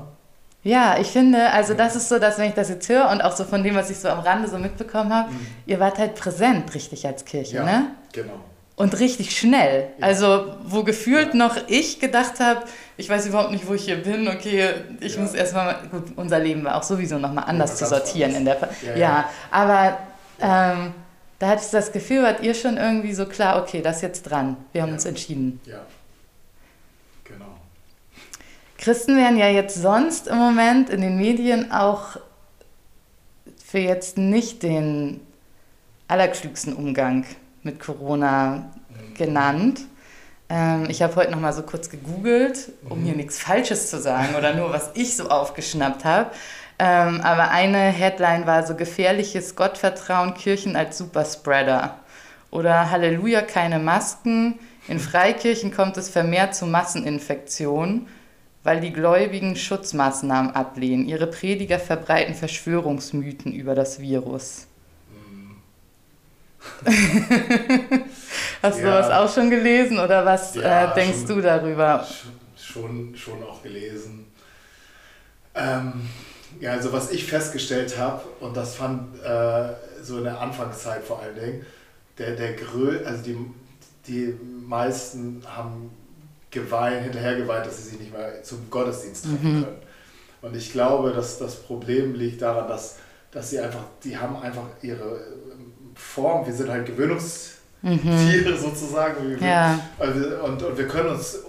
Ja, 0.64 0.98
ich 1.00 1.08
finde, 1.08 1.52
also 1.52 1.74
das 1.74 1.96
ist 1.96 2.10
so, 2.10 2.20
dass 2.20 2.38
wenn 2.38 2.50
ich 2.50 2.56
das 2.56 2.70
jetzt 2.70 2.88
höre 2.90 3.10
und 3.10 3.22
auch 3.22 3.36
so 3.36 3.44
von 3.44 3.64
dem, 3.64 3.76
was 3.76 3.90
ich 3.90 3.98
so 3.98 4.10
am 4.10 4.20
Rande 4.20 4.48
so 4.48 4.58
mitbekommen 4.58 5.14
habe, 5.14 5.32
mhm. 5.32 5.48
ihr 5.66 5.80
wart 5.80 5.98
halt 5.98 6.16
präsent 6.16 6.74
richtig 6.76 7.06
als 7.08 7.26
Kirche, 7.26 7.58
ja, 7.58 7.64
ne? 7.64 7.86
genau. 8.12 8.34
Und 8.76 9.00
richtig 9.00 9.36
schnell. 9.36 9.88
Ja. 9.98 10.06
Also 10.06 10.54
wo 10.64 10.84
gefühlt 10.84 11.30
ja. 11.30 11.36
noch 11.36 11.56
ich 11.68 12.00
gedacht 12.00 12.40
habe, 12.40 12.62
ich 12.96 13.10
weiß 13.10 13.26
überhaupt 13.26 13.52
nicht, 13.52 13.68
wo 13.68 13.74
ich 13.74 13.86
hier 13.86 13.96
bin, 13.96 14.28
okay, 14.28 14.74
ich 15.00 15.16
ja. 15.16 15.22
muss 15.22 15.34
erstmal, 15.34 15.78
gut, 15.90 16.04
unser 16.16 16.38
Leben 16.38 16.64
war 16.64 16.76
auch 16.76 16.84
sowieso 16.84 17.18
nochmal 17.18 17.46
anders 17.48 17.78
zu 17.78 17.88
sortieren 17.88 18.36
in 18.36 18.46
der, 18.46 18.70
ja, 18.96 19.30
aber 19.50 19.98
ähm, 20.42 20.94
da 21.40 21.50
hatte 21.50 21.62
ich 21.64 21.72
das 21.72 21.92
Gefühl, 21.92 22.24
wart 22.24 22.42
ihr 22.42 22.54
schon 22.54 22.78
irgendwie 22.78 23.14
so 23.14 23.26
klar, 23.26 23.62
okay, 23.62 23.82
das 23.82 23.98
ist 23.98 24.02
jetzt 24.02 24.24
dran. 24.24 24.58
Wir 24.72 24.82
haben 24.82 24.90
ja. 24.90 24.96
uns 24.96 25.06
entschieden. 25.06 25.60
Ja. 25.66 25.86
Genau. 27.24 27.58
Christen 28.78 29.16
werden 29.18 29.38
ja 29.38 29.50
jetzt 29.50 29.76
sonst 29.76 30.28
im 30.28 30.38
Moment 30.38 30.90
in 30.90 31.02
den 31.02 31.18
Medien 31.18 31.72
auch 31.72 32.18
für 33.64 33.80
jetzt 33.80 34.18
nicht 34.18 34.64
den 34.64 35.20
allerklügsten 36.08 36.74
Umgang 36.74 37.26
mit 37.64 37.80
Corona 37.80 38.72
mhm. 38.90 39.14
genannt. 39.14 39.82
Ähm, 40.50 40.86
ich 40.90 41.02
habe 41.02 41.16
heute 41.18 41.32
noch 41.32 41.40
mal 41.40 41.54
so 41.54 41.64
kurz 41.64 41.90
gegoogelt, 41.90 42.72
um 42.90 43.02
mhm. 43.02 43.04
hier 43.04 43.16
nichts 43.16 43.40
Falsches 43.40 43.90
zu 43.90 44.00
sagen 44.00 44.36
oder 44.36 44.56
nur 44.56 44.72
was 44.72 44.92
ich 44.94 45.18
so 45.18 45.30
aufgeschnappt 45.30 46.06
habe. 46.06 46.32
Ähm, 46.80 47.22
aber 47.22 47.50
eine 47.50 47.78
Headline 47.78 48.46
war 48.46 48.66
so 48.66 48.76
gefährliches 48.76 49.56
Gottvertrauen, 49.56 50.36
Kirchen 50.36 50.76
als 50.76 50.98
Superspreader. 50.98 52.00
Oder 52.52 52.92
Halleluja, 52.92 53.42
keine 53.42 53.80
Masken. 53.80 54.60
In 54.88 55.00
Freikirchen 55.00 55.74
kommt 55.74 55.98
es 55.98 56.10
vermehrt 56.10 56.56
zu 56.56 56.66
Masseninfektionen, 56.66 58.08
weil 58.64 58.80
die 58.80 58.94
Gläubigen 58.94 59.56
Schutzmaßnahmen 59.56 60.52
ablehnen. 60.52 61.08
Ihre 61.08 61.28
Prediger 61.28 61.80
verbreiten 61.80 62.36
Verschwörungsmythen 62.36 63.54
über 63.54 63.74
das 63.76 64.00
Virus. 64.00 64.68
Hast 68.62 68.80
ja. 68.80 68.84
du 68.84 68.92
das 68.92 69.10
auch 69.10 69.34
schon 69.34 69.50
gelesen 69.50 70.00
oder 70.00 70.26
was 70.26 70.56
ja, 70.56 70.92
äh, 70.92 70.96
denkst 70.96 71.20
schon, 71.26 71.38
du 71.38 71.42
darüber? 71.42 72.06
Schon, 72.58 73.16
schon 73.16 73.42
auch 73.44 73.64
gelesen. 73.64 74.28
Ähm, 75.56 76.10
ja, 76.60 76.72
also 76.72 76.94
was 76.94 77.12
ich 77.12 77.26
festgestellt 77.26 77.98
habe, 77.98 78.24
und 78.40 78.56
das 78.56 78.76
fand 78.76 79.22
äh, 79.24 79.70
so 80.02 80.18
in 80.18 80.24
der 80.24 80.40
Anfangszeit 80.40 81.04
vor 81.04 81.22
allen 81.22 81.36
Dingen, 81.36 81.66
der, 82.18 82.36
der 82.36 82.54
Grö 82.54 83.00
also 83.06 83.24
die, 83.24 83.38
die 84.08 84.36
meisten 84.66 85.44
haben 85.46 85.92
geweint, 86.52 87.04
hinterher 87.04 87.36
geweint, 87.36 87.66
dass 87.66 87.78
sie 87.78 87.90
sich 87.90 88.00
nicht 88.00 88.14
mehr 88.14 88.42
zum 88.44 88.70
Gottesdienst 88.70 89.26
treffen 89.26 89.60
mhm. 89.60 89.64
können. 89.64 89.78
Und 90.42 90.56
ich 90.56 90.72
glaube, 90.72 91.12
dass 91.12 91.38
das 91.40 91.56
Problem 91.56 92.16
liegt 92.16 92.42
daran, 92.42 92.68
dass, 92.68 92.98
dass 93.32 93.50
sie 93.50 93.60
einfach, 93.60 93.84
die 94.04 94.18
haben 94.18 94.38
einfach 94.38 94.66
ihre 94.82 95.20
Form, 95.96 96.46
wir 96.46 96.54
sind 96.54 96.70
halt 96.70 96.86
Gewöhnungstiere 96.86 97.60
mhm. 97.84 98.58
sozusagen. 98.58 99.44
Ja. 99.44 99.80
Und, 99.98 100.62
und 100.64 100.78
wir 100.78 100.88
können 100.88 101.10
uns, 101.10 101.40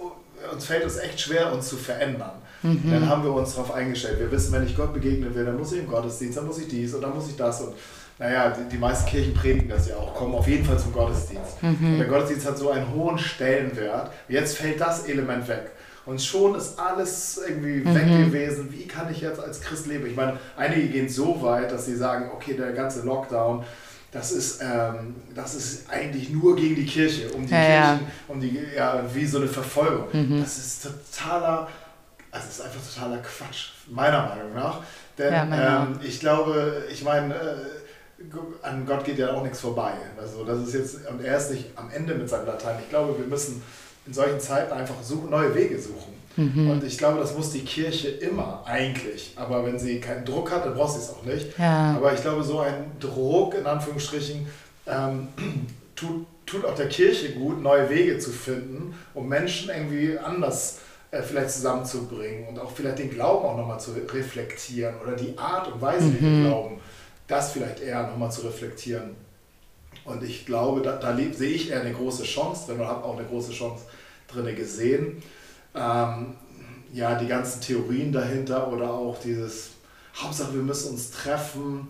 uns 0.51 0.65
fällt 0.65 0.85
es 0.85 0.97
echt 0.97 1.21
schwer, 1.21 1.53
uns 1.53 1.69
zu 1.69 1.77
verändern. 1.77 2.33
Mhm. 2.63 2.91
Dann 2.91 3.07
haben 3.07 3.23
wir 3.23 3.33
uns 3.33 3.55
darauf 3.55 3.73
eingestellt. 3.73 4.19
Wir 4.19 4.31
wissen, 4.31 4.51
wenn 4.51 4.65
ich 4.65 4.75
Gott 4.75 4.93
begegnen 4.93 5.33
will, 5.33 5.45
dann 5.45 5.57
muss 5.57 5.71
ich 5.71 5.79
im 5.79 5.87
Gottesdienst, 5.87 6.37
dann 6.37 6.45
muss 6.45 6.59
ich 6.59 6.67
dies 6.67 6.93
und 6.93 7.01
dann 7.01 7.13
muss 7.13 7.29
ich 7.29 7.35
das. 7.35 7.61
Und 7.61 7.73
naja, 8.17 8.49
die, 8.51 8.67
die 8.69 8.77
meisten 8.77 9.09
Kirchen 9.09 9.33
predigen 9.33 9.69
das 9.69 9.87
ja 9.87 9.95
auch, 9.95 10.13
kommen 10.13 10.35
auf 10.35 10.47
jeden 10.47 10.65
Fall 10.65 10.77
zum 10.77 10.91
Gottesdienst. 10.91 11.63
Mhm. 11.63 11.93
Und 11.93 11.99
der 11.99 12.07
Gottesdienst 12.07 12.47
hat 12.47 12.57
so 12.57 12.69
einen 12.69 12.93
hohen 12.93 13.17
Stellenwert. 13.17 14.11
Jetzt 14.27 14.57
fällt 14.57 14.81
das 14.81 15.05
Element 15.05 15.47
weg. 15.47 15.71
Und 16.05 16.21
schon 16.21 16.55
ist 16.55 16.79
alles 16.79 17.39
irgendwie 17.47 17.87
mhm. 17.87 17.95
weg 17.95 18.07
gewesen. 18.25 18.69
Wie 18.71 18.87
kann 18.87 19.11
ich 19.11 19.21
jetzt 19.21 19.39
als 19.39 19.61
Christ 19.61 19.85
leben? 19.85 20.07
Ich 20.07 20.15
meine, 20.15 20.37
einige 20.57 20.87
gehen 20.87 21.07
so 21.07 21.41
weit, 21.41 21.71
dass 21.71 21.85
sie 21.85 21.95
sagen, 21.95 22.31
okay, 22.33 22.55
der 22.55 22.71
ganze 22.71 23.03
Lockdown, 23.03 23.63
das 24.11 24.31
ist, 24.31 24.59
ähm, 24.61 25.15
das 25.35 25.53
ist 25.53 25.89
eigentlich 25.89 26.31
nur 26.31 26.55
gegen 26.55 26.75
die 26.75 26.85
Kirche, 26.85 27.29
um 27.29 27.45
die 27.45 27.53
ja, 27.53 27.59
Kirchen, 27.59 28.07
ja. 28.07 28.11
um 28.27 28.41
die, 28.41 28.59
ja, 28.75 29.03
wie 29.13 29.25
so 29.25 29.37
eine 29.37 29.47
Verfolgung. 29.47 30.07
Mhm. 30.11 30.41
Das 30.41 30.57
ist 30.57 30.87
totaler 31.13 31.67
also 32.31 32.47
es 32.47 32.59
ist 32.59 32.61
einfach 32.61 32.81
totaler 32.93 33.17
Quatsch, 33.17 33.69
meiner 33.87 34.27
Meinung 34.27 34.53
nach. 34.53 34.81
Denn 35.17 35.33
ja, 35.33 35.83
ähm, 35.83 35.99
ich 36.01 36.19
glaube, 36.19 36.83
ich 36.91 37.03
meine, 37.03 37.33
äh, 37.33 38.65
an 38.65 38.85
Gott 38.85 39.03
geht 39.03 39.17
ja 39.17 39.33
auch 39.33 39.43
nichts 39.43 39.59
vorbei. 39.59 39.93
Also 40.19 40.43
das 40.43 40.59
ist 40.67 40.73
jetzt, 40.73 41.09
und 41.09 41.23
er 41.23 41.37
ist 41.37 41.51
nicht 41.51 41.65
am 41.75 41.89
Ende 41.91 42.15
mit 42.15 42.29
seinem 42.29 42.45
Latein. 42.45 42.77
Ich 42.81 42.89
glaube, 42.89 43.17
wir 43.17 43.25
müssen 43.25 43.61
in 44.05 44.13
solchen 44.13 44.39
Zeiten 44.39 44.73
einfach 44.73 45.01
suchen, 45.01 45.29
neue 45.29 45.53
Wege 45.55 45.79
suchen. 45.79 46.19
Mhm. 46.35 46.69
Und 46.69 46.83
ich 46.83 46.97
glaube, 46.97 47.19
das 47.19 47.35
muss 47.35 47.51
die 47.51 47.61
Kirche 47.61 48.09
immer 48.09 48.63
eigentlich. 48.65 49.33
Aber 49.35 49.65
wenn 49.65 49.79
sie 49.79 49.99
keinen 49.99 50.25
Druck 50.25 50.51
hat, 50.51 50.65
dann 50.65 50.73
braucht 50.73 50.93
sie 50.93 50.99
es 50.99 51.09
auch 51.09 51.23
nicht. 51.23 51.57
Ja. 51.57 51.95
Aber 51.95 52.13
ich 52.13 52.21
glaube, 52.21 52.43
so 52.43 52.59
ein 52.59 52.91
Druck, 52.99 53.55
in 53.55 53.65
Anführungsstrichen, 53.65 54.47
ähm, 54.87 55.27
tut, 55.95 56.25
tut 56.45 56.65
auch 56.65 56.75
der 56.75 56.87
Kirche 56.87 57.33
gut, 57.33 57.61
neue 57.61 57.89
Wege 57.89 58.19
zu 58.19 58.31
finden, 58.31 58.93
um 59.13 59.27
Menschen 59.27 59.69
irgendwie 59.69 60.17
anders 60.17 60.79
äh, 61.11 61.21
vielleicht 61.21 61.51
zusammenzubringen 61.51 62.47
und 62.47 62.59
auch 62.59 62.71
vielleicht 62.71 62.99
den 62.99 63.09
Glauben 63.09 63.45
auch 63.45 63.57
nochmal 63.57 63.79
zu 63.79 63.91
reflektieren 63.91 64.95
oder 65.01 65.15
die 65.15 65.37
Art 65.37 65.71
und 65.71 65.81
Weise, 65.81 66.13
wie 66.13 66.21
wir 66.21 66.29
mhm. 66.29 66.45
glauben, 66.45 66.79
das 67.27 67.51
vielleicht 67.51 67.81
eher 67.81 68.07
nochmal 68.07 68.31
zu 68.31 68.41
reflektieren. 68.41 69.15
Und 70.05 70.23
ich 70.23 70.45
glaube, 70.45 70.81
da, 70.81 70.97
da 70.97 71.15
sehe 71.15 71.51
ich 71.51 71.69
eher 71.71 71.81
eine 71.81 71.93
große 71.93 72.23
Chance 72.23 72.67
drin 72.67 72.81
und 72.81 72.87
habe 72.87 73.03
auch 73.03 73.17
eine 73.17 73.27
große 73.27 73.51
Chance 73.51 73.85
drin 74.27 74.55
gesehen. 74.55 75.21
Ähm, 75.75 76.35
ja, 76.93 77.15
die 77.15 77.27
ganzen 77.27 77.61
Theorien 77.61 78.11
dahinter 78.11 78.71
oder 78.71 78.91
auch 78.91 79.19
dieses, 79.19 79.71
Hauptsache 80.15 80.53
wir 80.53 80.61
müssen 80.61 80.91
uns 80.91 81.11
treffen, 81.11 81.87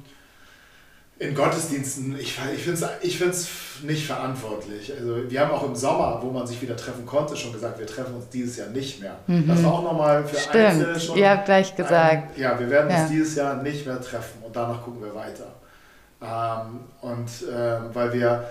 in 1.20 1.36
Gottesdiensten, 1.36 2.18
ich, 2.18 2.40
ich 2.56 2.64
finde 2.64 2.86
es 2.86 2.90
ich 3.02 3.18
find's 3.18 3.50
nicht 3.84 4.08
verantwortlich. 4.08 4.94
Also 4.98 5.30
wir 5.30 5.40
haben 5.42 5.52
auch 5.52 5.64
im 5.64 5.76
Sommer, 5.76 6.20
wo 6.22 6.32
man 6.32 6.48
sich 6.48 6.62
wieder 6.62 6.78
treffen 6.78 7.06
konnte, 7.06 7.36
schon 7.36 7.52
gesagt, 7.52 7.78
wir 7.78 7.86
treffen 7.86 8.16
uns 8.16 8.30
dieses 8.30 8.56
Jahr 8.56 8.70
nicht 8.70 9.02
mehr. 9.02 9.18
Mhm. 9.28 9.46
Das 9.48 9.62
war 9.62 9.74
auch 9.74 9.84
nochmal 9.84 10.24
für 10.26 10.38
Stimmt. 10.38 10.56
Einzelne 10.56 11.00
schon. 11.00 11.18
Ihr 11.18 11.30
habt 11.30 11.46
gleich 11.46 11.76
gesagt. 11.76 12.36
Ein, 12.36 12.42
ja, 12.42 12.58
wir 12.58 12.70
werden 12.70 12.90
ja. 12.90 13.02
uns 13.02 13.10
dieses 13.10 13.36
Jahr 13.36 13.62
nicht 13.62 13.86
mehr 13.86 14.00
treffen 14.02 14.42
und 14.46 14.56
danach 14.56 14.82
gucken 14.82 15.04
wir 15.04 15.14
weiter. 15.14 15.48
Ähm, 16.22 16.80
und 17.02 17.28
äh, 17.50 17.94
weil 17.94 18.14
wir, 18.14 18.50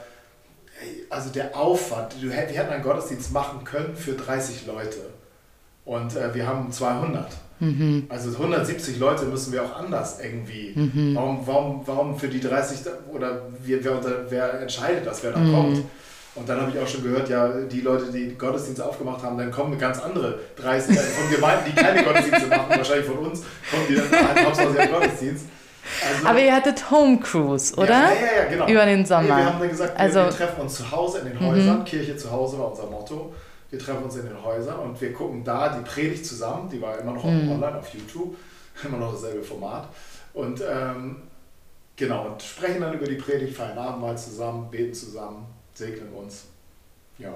also 1.09 1.31
der 1.31 1.57
Aufwand, 1.57 2.21
wir 2.21 2.33
hätten 2.33 2.71
einen 2.71 2.83
Gottesdienst 2.83 3.33
machen 3.33 3.65
können 3.65 3.97
für 3.97 4.13
30 4.13 4.67
Leute 4.67 4.99
und 5.87 6.15
äh, 6.17 6.35
wir 6.35 6.47
haben 6.47 6.71
200. 6.71 7.29
Mhm. 7.61 8.07
Also 8.09 8.31
170 8.31 8.99
Leute 8.99 9.25
müssen 9.25 9.53
wir 9.53 9.65
auch 9.65 9.77
anders 9.77 10.19
irgendwie. 10.23 10.73
Mhm. 10.75 11.15
Warum, 11.15 11.47
warum, 11.47 11.83
warum 11.87 12.19
für 12.19 12.29
die 12.29 12.41
30 12.41 12.79
oder 13.13 13.43
wer, 13.65 13.85
wer, 13.85 14.01
wer 14.29 14.61
entscheidet 14.61 15.07
das, 15.07 15.23
wer 15.23 15.33
da 15.33 15.39
mhm. 15.39 15.55
kommt? 15.55 15.85
Und 16.35 16.49
dann 16.49 16.61
habe 16.61 16.71
ich 16.71 16.79
auch 16.79 16.87
schon 16.87 17.03
gehört, 17.03 17.29
ja, 17.29 17.49
die 17.49 17.81
Leute, 17.81 18.13
die 18.13 18.37
Gottesdienste 18.39 18.85
aufgemacht 18.85 19.23
haben, 19.25 19.37
dann 19.37 19.51
kommen 19.51 19.77
ganz 19.77 19.99
andere 19.99 20.39
30 20.57 20.97
von 20.97 21.31
Gemeinden, 21.31 21.65
die 21.67 21.75
keine 21.75 22.05
Gottesdienste 22.05 22.49
machen, 22.49 22.69
wahrscheinlich 22.69 23.07
von 23.07 23.19
uns, 23.19 23.43
kommen 23.71 23.85
die 23.89 23.97
dann 23.97 24.29
halt 24.29 24.47
hauptsächlich 24.47 24.79
einen 24.79 24.93
Gottesdienst. 24.93 25.45
Also, 26.07 26.29
Aber 26.29 26.41
ihr 26.41 26.55
hattet 26.55 26.91
Home 26.91 27.19
Cruise, 27.19 27.75
oder? 27.75 27.89
Ja, 27.89 28.11
ja, 28.11 28.43
ja, 28.43 28.49
genau. 28.51 28.69
Über 28.69 28.85
den 28.85 29.07
Sommer. 29.07 29.23
Nee, 29.23 29.29
wir 29.29 29.47
haben 29.47 29.59
dann 29.59 29.69
gesagt, 29.69 29.99
also, 29.99 30.19
wir, 30.21 30.25
wir 30.27 30.31
treffen 30.31 30.61
uns 30.61 30.75
zu 30.75 30.91
Hause 30.91 31.19
in 31.21 31.29
den 31.31 31.41
Häusern, 31.41 31.79
mhm. 31.81 31.85
Kirche 31.85 32.17
zu 32.17 32.31
Hause 32.31 32.59
war 32.59 32.71
unser 32.71 32.87
Motto. 32.87 33.33
Wir 33.71 33.79
treffen 33.79 34.05
uns 34.05 34.17
in 34.17 34.27
den 34.27 34.43
Häusern 34.43 34.79
und 34.79 35.01
wir 35.01 35.13
gucken 35.13 35.45
da 35.45 35.69
die 35.69 35.85
Predigt 35.85 36.25
zusammen. 36.25 36.71
Die 36.71 36.81
war 36.81 36.99
immer 36.99 37.13
noch 37.13 37.25
mhm. 37.25 37.51
online 37.53 37.79
auf 37.79 37.93
YouTube, 37.93 38.37
immer 38.85 38.99
noch 38.99 39.13
dasselbe 39.13 39.43
Format. 39.43 39.89
Und 40.33 40.63
ähm, 40.69 41.17
genau, 41.97 42.27
und 42.27 42.43
sprechen 42.43 42.81
dann 42.81 42.95
über 42.95 43.07
die 43.07 43.17
Predigt, 43.17 43.57
feiern 43.57 43.77
Abendmahl 43.77 44.17
zusammen, 44.17 44.71
beten 44.71 44.95
zusammen, 44.95 45.47
segnen 45.75 46.13
uns. 46.13 46.45
Ja. 47.19 47.35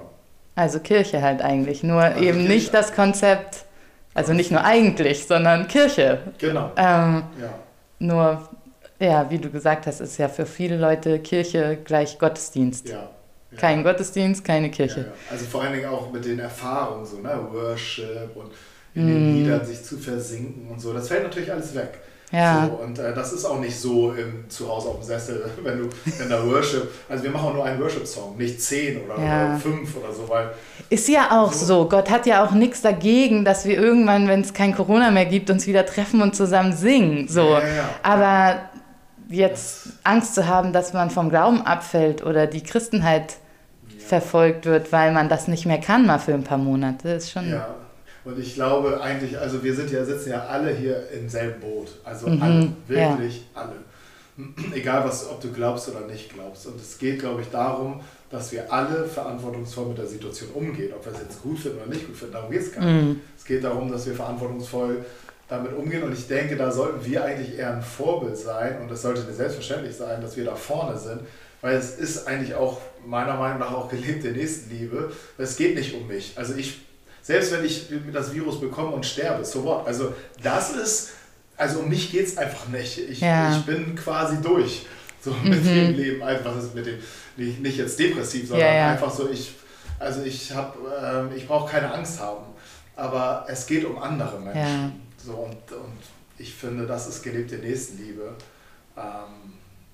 Also 0.55 0.79
Kirche 0.79 1.21
halt 1.21 1.41
eigentlich, 1.41 1.83
nur 1.83 2.01
also 2.01 2.19
eben 2.19 2.39
Kirche. 2.39 2.53
nicht 2.53 2.73
das 2.73 2.93
Konzept, 2.93 3.65
also 4.13 4.33
nicht 4.33 4.51
nur 4.51 4.63
eigentlich, 4.63 5.25
sondern 5.25 5.67
Kirche. 5.67 6.19
Genau. 6.37 6.71
Ähm, 6.77 7.23
ja. 7.39 7.53
Nur, 7.99 8.47
ja, 8.99 9.29
wie 9.29 9.39
du 9.39 9.49
gesagt 9.49 9.87
hast, 9.87 9.99
ist 9.99 10.17
ja 10.17 10.29
für 10.29 10.45
viele 10.45 10.77
Leute 10.77 11.19
Kirche 11.19 11.79
gleich 11.83 12.19
Gottesdienst. 12.19 12.89
Ja. 12.89 13.09
Kein 13.57 13.83
Gottesdienst, 13.83 14.43
keine 14.43 14.69
Kirche. 14.71 14.99
Ja, 14.99 15.05
ja. 15.05 15.13
Also 15.31 15.45
vor 15.45 15.61
allen 15.63 15.73
Dingen 15.73 15.89
auch 15.89 16.11
mit 16.11 16.25
den 16.25 16.39
Erfahrungen, 16.39 17.05
so, 17.05 17.17
ne? 17.17 17.39
Worship 17.51 18.35
und 18.35 18.51
in 18.95 19.07
den 19.07 19.33
mm. 19.33 19.37
Liedern 19.37 19.65
sich 19.65 19.83
zu 19.83 19.97
versinken 19.97 20.69
und 20.69 20.79
so. 20.79 20.93
Das 20.93 21.07
fällt 21.07 21.23
natürlich 21.23 21.51
alles 21.51 21.73
weg. 21.73 21.99
Ja. 22.33 22.65
So, 22.65 22.83
und 22.83 22.97
äh, 22.97 23.13
das 23.13 23.31
ist 23.31 23.45
auch 23.45 23.59
nicht 23.59 23.79
so 23.79 24.11
im, 24.13 24.49
zu 24.49 24.67
Hause 24.67 24.89
auf 24.89 24.95
dem 24.95 25.03
Sessel, 25.03 25.51
wenn 25.63 25.77
du 25.77 25.89
in 26.05 26.29
der 26.29 26.43
Worship, 26.47 26.91
also 27.07 27.23
wir 27.23 27.29
machen 27.29 27.49
auch 27.49 27.53
nur 27.53 27.65
einen 27.65 27.79
Worship-Song, 27.79 28.37
nicht 28.37 28.59
zehn 28.59 29.01
oder, 29.03 29.23
ja. 29.23 29.49
oder, 29.49 29.59
fünf 29.59 29.95
oder 29.95 30.11
so, 30.11 30.27
weil. 30.27 30.51
Ist 30.89 31.07
ja 31.07 31.27
auch 31.29 31.53
so. 31.53 31.65
so. 31.65 31.89
Gott 31.89 32.09
hat 32.09 32.25
ja 32.25 32.43
auch 32.43 32.51
nichts 32.51 32.81
dagegen, 32.81 33.45
dass 33.45 33.65
wir 33.65 33.77
irgendwann, 33.79 34.27
wenn 34.27 34.41
es 34.41 34.53
kein 34.53 34.75
Corona 34.75 35.11
mehr 35.11 35.27
gibt, 35.27 35.51
uns 35.51 35.67
wieder 35.67 35.85
treffen 35.85 36.23
und 36.23 36.35
zusammen 36.35 36.73
singen. 36.73 37.27
So. 37.27 37.51
Ja, 37.51 37.89
Aber 38.01 38.61
jetzt 39.29 39.89
Angst 40.03 40.33
zu 40.33 40.47
haben, 40.47 40.73
dass 40.73 40.93
man 40.93 41.11
vom 41.11 41.29
Glauben 41.29 41.61
abfällt 41.61 42.25
oder 42.25 42.47
die 42.47 42.63
Christenheit 42.63 43.35
verfolgt 44.05 44.65
wird, 44.65 44.91
weil 44.91 45.11
man 45.11 45.29
das 45.29 45.47
nicht 45.47 45.65
mehr 45.65 45.79
kann, 45.79 46.05
mal 46.05 46.19
für 46.19 46.33
ein 46.33 46.43
paar 46.43 46.57
Monate. 46.57 47.09
ist 47.09 47.31
schon. 47.31 47.49
Ja, 47.49 47.75
und 48.25 48.39
ich 48.39 48.55
glaube 48.55 49.01
eigentlich, 49.01 49.37
also 49.37 49.63
wir 49.63 49.75
sind 49.75 49.91
ja, 49.91 50.05
sitzen 50.05 50.29
ja 50.29 50.45
alle 50.45 50.73
hier 50.73 51.09
im 51.11 51.27
selben 51.27 51.59
Boot. 51.59 51.89
Also 52.03 52.27
mhm, 52.27 52.41
alle, 52.41 52.69
wirklich 52.87 53.45
ja. 53.53 53.61
alle. 53.61 53.73
Egal, 54.75 55.03
was, 55.03 55.29
ob 55.29 55.41
du 55.41 55.51
glaubst 55.51 55.89
oder 55.89 56.07
nicht 56.07 56.33
glaubst. 56.33 56.65
Und 56.65 56.79
es 56.79 56.97
geht, 56.97 57.19
glaube 57.19 57.41
ich, 57.41 57.49
darum, 57.49 57.99
dass 58.29 58.51
wir 58.51 58.71
alle 58.71 59.05
verantwortungsvoll 59.05 59.87
mit 59.87 59.97
der 59.97 60.07
Situation 60.07 60.49
umgehen. 60.53 60.93
Ob 60.95 61.05
wir 61.05 61.11
es 61.11 61.19
jetzt 61.19 61.41
gut 61.41 61.59
finden 61.59 61.79
oder 61.79 61.87
nicht 61.87 62.07
gut 62.07 62.15
finden, 62.15 62.33
darum 62.33 62.49
geht 62.49 62.61
es 62.61 62.71
gar 62.71 62.83
nicht. 62.83 63.05
Mhm. 63.05 63.21
Es 63.37 63.45
geht 63.45 63.63
darum, 63.63 63.91
dass 63.91 64.05
wir 64.05 64.13
verantwortungsvoll 64.13 65.05
damit 65.49 65.73
umgehen. 65.73 66.03
Und 66.03 66.13
ich 66.13 66.27
denke, 66.27 66.55
da 66.55 66.71
sollten 66.71 67.05
wir 67.05 67.25
eigentlich 67.25 67.57
eher 67.57 67.75
ein 67.75 67.81
Vorbild 67.81 68.37
sein. 68.37 68.81
Und 68.81 68.89
es 68.89 69.01
sollte 69.01 69.21
selbstverständlich 69.33 69.95
sein, 69.95 70.21
dass 70.21 70.37
wir 70.37 70.45
da 70.45 70.55
vorne 70.55 70.97
sind 70.97 71.19
weil 71.63 71.77
es 71.77 71.95
ist 71.95 72.27
eigentlich 72.27 72.55
auch 72.55 72.81
meiner 73.05 73.35
Meinung 73.35 73.59
nach 73.59 73.71
auch 73.71 73.89
gelebte 73.89 74.31
Nächstenliebe. 74.31 75.11
Es 75.37 75.55
geht 75.57 75.75
nicht 75.75 75.93
um 75.93 76.07
mich. 76.07 76.33
Also 76.35 76.55
ich, 76.55 76.81
selbst 77.21 77.51
wenn 77.51 77.65
ich 77.65 77.87
das 78.11 78.33
Virus 78.33 78.59
bekomme 78.59 78.89
und 78.89 79.05
sterbe, 79.05 79.43
so 79.45 79.63
what? 79.63 79.87
Also 79.87 80.13
das 80.41 80.71
ist, 80.71 81.11
also 81.57 81.79
um 81.79 81.89
mich 81.89 82.11
geht 82.11 82.27
es 82.27 82.37
einfach 82.37 82.67
nicht. 82.67 82.97
Ich, 82.97 83.21
ja. 83.21 83.55
ich 83.55 83.65
bin 83.65 83.95
quasi 83.95 84.41
durch. 84.41 84.85
So 85.21 85.31
mit 85.31 85.63
mhm. 85.63 85.67
dem 85.67 85.95
Leben, 85.95 86.23
also 86.23 86.43
was 86.45 86.63
ist 86.65 86.75
mit 86.75 86.85
dem, 86.85 86.99
nicht, 87.37 87.61
nicht 87.61 87.77
jetzt 87.77 87.97
depressiv, 87.97 88.47
sondern 88.49 88.67
ja, 88.67 88.75
ja. 88.75 88.91
einfach 88.91 89.11
so, 89.11 89.29
ich, 89.29 89.53
also 89.97 90.21
ich 90.23 90.51
habe, 90.51 90.77
ähm, 91.01 91.29
ich 91.35 91.47
brauche 91.47 91.71
keine 91.71 91.93
Angst 91.93 92.19
haben. 92.19 92.45
Aber 92.95 93.45
es 93.47 93.65
geht 93.65 93.85
um 93.85 93.97
andere 93.97 94.39
Menschen. 94.39 95.01
So, 95.17 95.31
und, 95.31 95.71
und 95.71 95.97
ich 96.37 96.53
finde, 96.53 96.85
das 96.85 97.07
ist 97.07 97.23
gelebte 97.23 97.55
Nächstenliebe. 97.55 98.35
Ähm, 98.97 99.53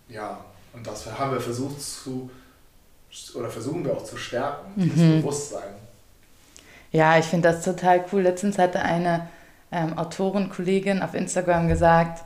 ja, 0.10 0.44
und 0.74 0.86
das 0.86 1.06
haben 1.06 1.32
wir 1.32 1.39
versucht 1.39 1.82
zu, 1.82 2.30
oder 3.36 3.50
versuchen 3.50 3.84
wir 3.86 3.94
auch 3.94 4.04
zu 4.04 4.18
stärken, 4.18 4.72
dieses 4.75 4.98
mhm. 4.98 5.22
Bewusstsein. 5.22 5.74
Ja, 6.92 7.18
ich 7.18 7.25
finde 7.25 7.50
das 7.50 7.63
total 7.63 8.04
cool. 8.12 8.22
Letztens 8.22 8.58
hatte 8.58 8.82
eine 8.82 9.28
ähm, 9.72 9.98
Autorenkollegin 9.98 11.01
auf 11.01 11.13
Instagram 11.13 11.68
gesagt, 11.68 12.24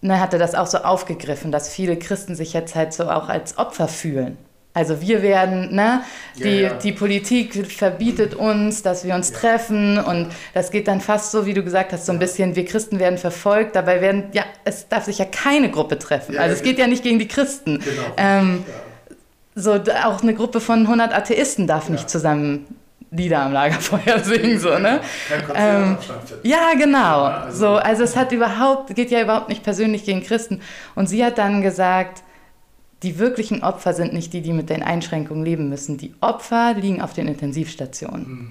ne, 0.00 0.20
hatte 0.20 0.38
das 0.38 0.54
auch 0.54 0.66
so 0.66 0.78
aufgegriffen, 0.78 1.52
dass 1.52 1.68
viele 1.68 1.98
Christen 1.98 2.34
sich 2.34 2.52
jetzt 2.52 2.74
halt 2.74 2.92
so 2.92 3.10
auch 3.10 3.28
als 3.28 3.56
Opfer 3.58 3.88
fühlen. 3.88 4.36
Also 4.74 5.00
wir 5.00 5.22
werden, 5.22 5.74
ne, 5.74 6.02
die, 6.36 6.42
ja, 6.42 6.68
ja. 6.68 6.74
die 6.74 6.92
Politik 6.92 7.66
verbietet 7.66 8.34
uns, 8.34 8.82
dass 8.82 9.06
wir 9.06 9.14
uns 9.14 9.30
ja. 9.30 9.38
treffen 9.38 9.98
und 9.98 10.28
das 10.52 10.70
geht 10.70 10.86
dann 10.86 11.00
fast 11.00 11.30
so, 11.30 11.46
wie 11.46 11.54
du 11.54 11.62
gesagt 11.62 11.94
hast, 11.94 12.04
so 12.04 12.12
ein 12.12 12.18
bisschen, 12.18 12.56
wir 12.56 12.66
Christen 12.66 12.98
werden 12.98 13.16
verfolgt, 13.16 13.74
dabei 13.74 14.02
werden, 14.02 14.24
ja, 14.32 14.44
es 14.66 14.86
darf 14.86 15.04
sich 15.04 15.16
ja 15.16 15.24
keine 15.24 15.70
Gruppe 15.70 15.98
treffen. 15.98 16.36
also 16.36 16.54
es 16.54 16.62
geht 16.62 16.78
ja 16.78 16.86
nicht 16.88 17.02
gegen 17.02 17.18
die 17.18 17.26
Christen. 17.26 17.78
Genau. 17.78 18.02
Ähm, 18.18 18.64
so 19.56 19.72
auch 19.72 20.22
eine 20.22 20.34
Gruppe 20.34 20.60
von 20.60 20.80
100 20.80 21.12
Atheisten 21.12 21.66
darf 21.66 21.88
nicht 21.88 22.08
zusammen 22.08 22.66
Lieder 23.10 23.40
am 23.40 23.52
Lagerfeuer 23.52 24.18
singen, 24.22 24.58
so, 24.58 24.78
ne? 24.78 25.00
Ähm, 25.54 25.96
ja, 26.42 26.72
genau. 26.76 27.22
also, 27.22 27.58
so, 27.58 27.76
also 27.76 28.02
es 28.02 28.16
hat 28.16 28.32
überhaupt, 28.32 28.94
geht 28.94 29.10
ja 29.10 29.22
überhaupt 29.22 29.48
nicht 29.48 29.62
persönlich 29.62 30.04
gegen 30.04 30.22
Christen. 30.22 30.60
Und 30.94 31.08
sie 31.08 31.24
hat 31.24 31.38
dann 31.38 31.62
gesagt, 31.62 32.22
die 33.02 33.18
wirklichen 33.18 33.62
Opfer 33.62 33.94
sind 33.94 34.12
nicht 34.12 34.32
die, 34.32 34.42
die 34.42 34.52
mit 34.52 34.68
den 34.70 34.82
Einschränkungen 34.82 35.44
leben 35.44 35.68
müssen. 35.68 35.96
Die 35.98 36.14
Opfer 36.20 36.74
liegen 36.74 37.00
auf 37.00 37.14
den 37.14 37.28
Intensivstationen. 37.28 38.28
Mhm. 38.28 38.50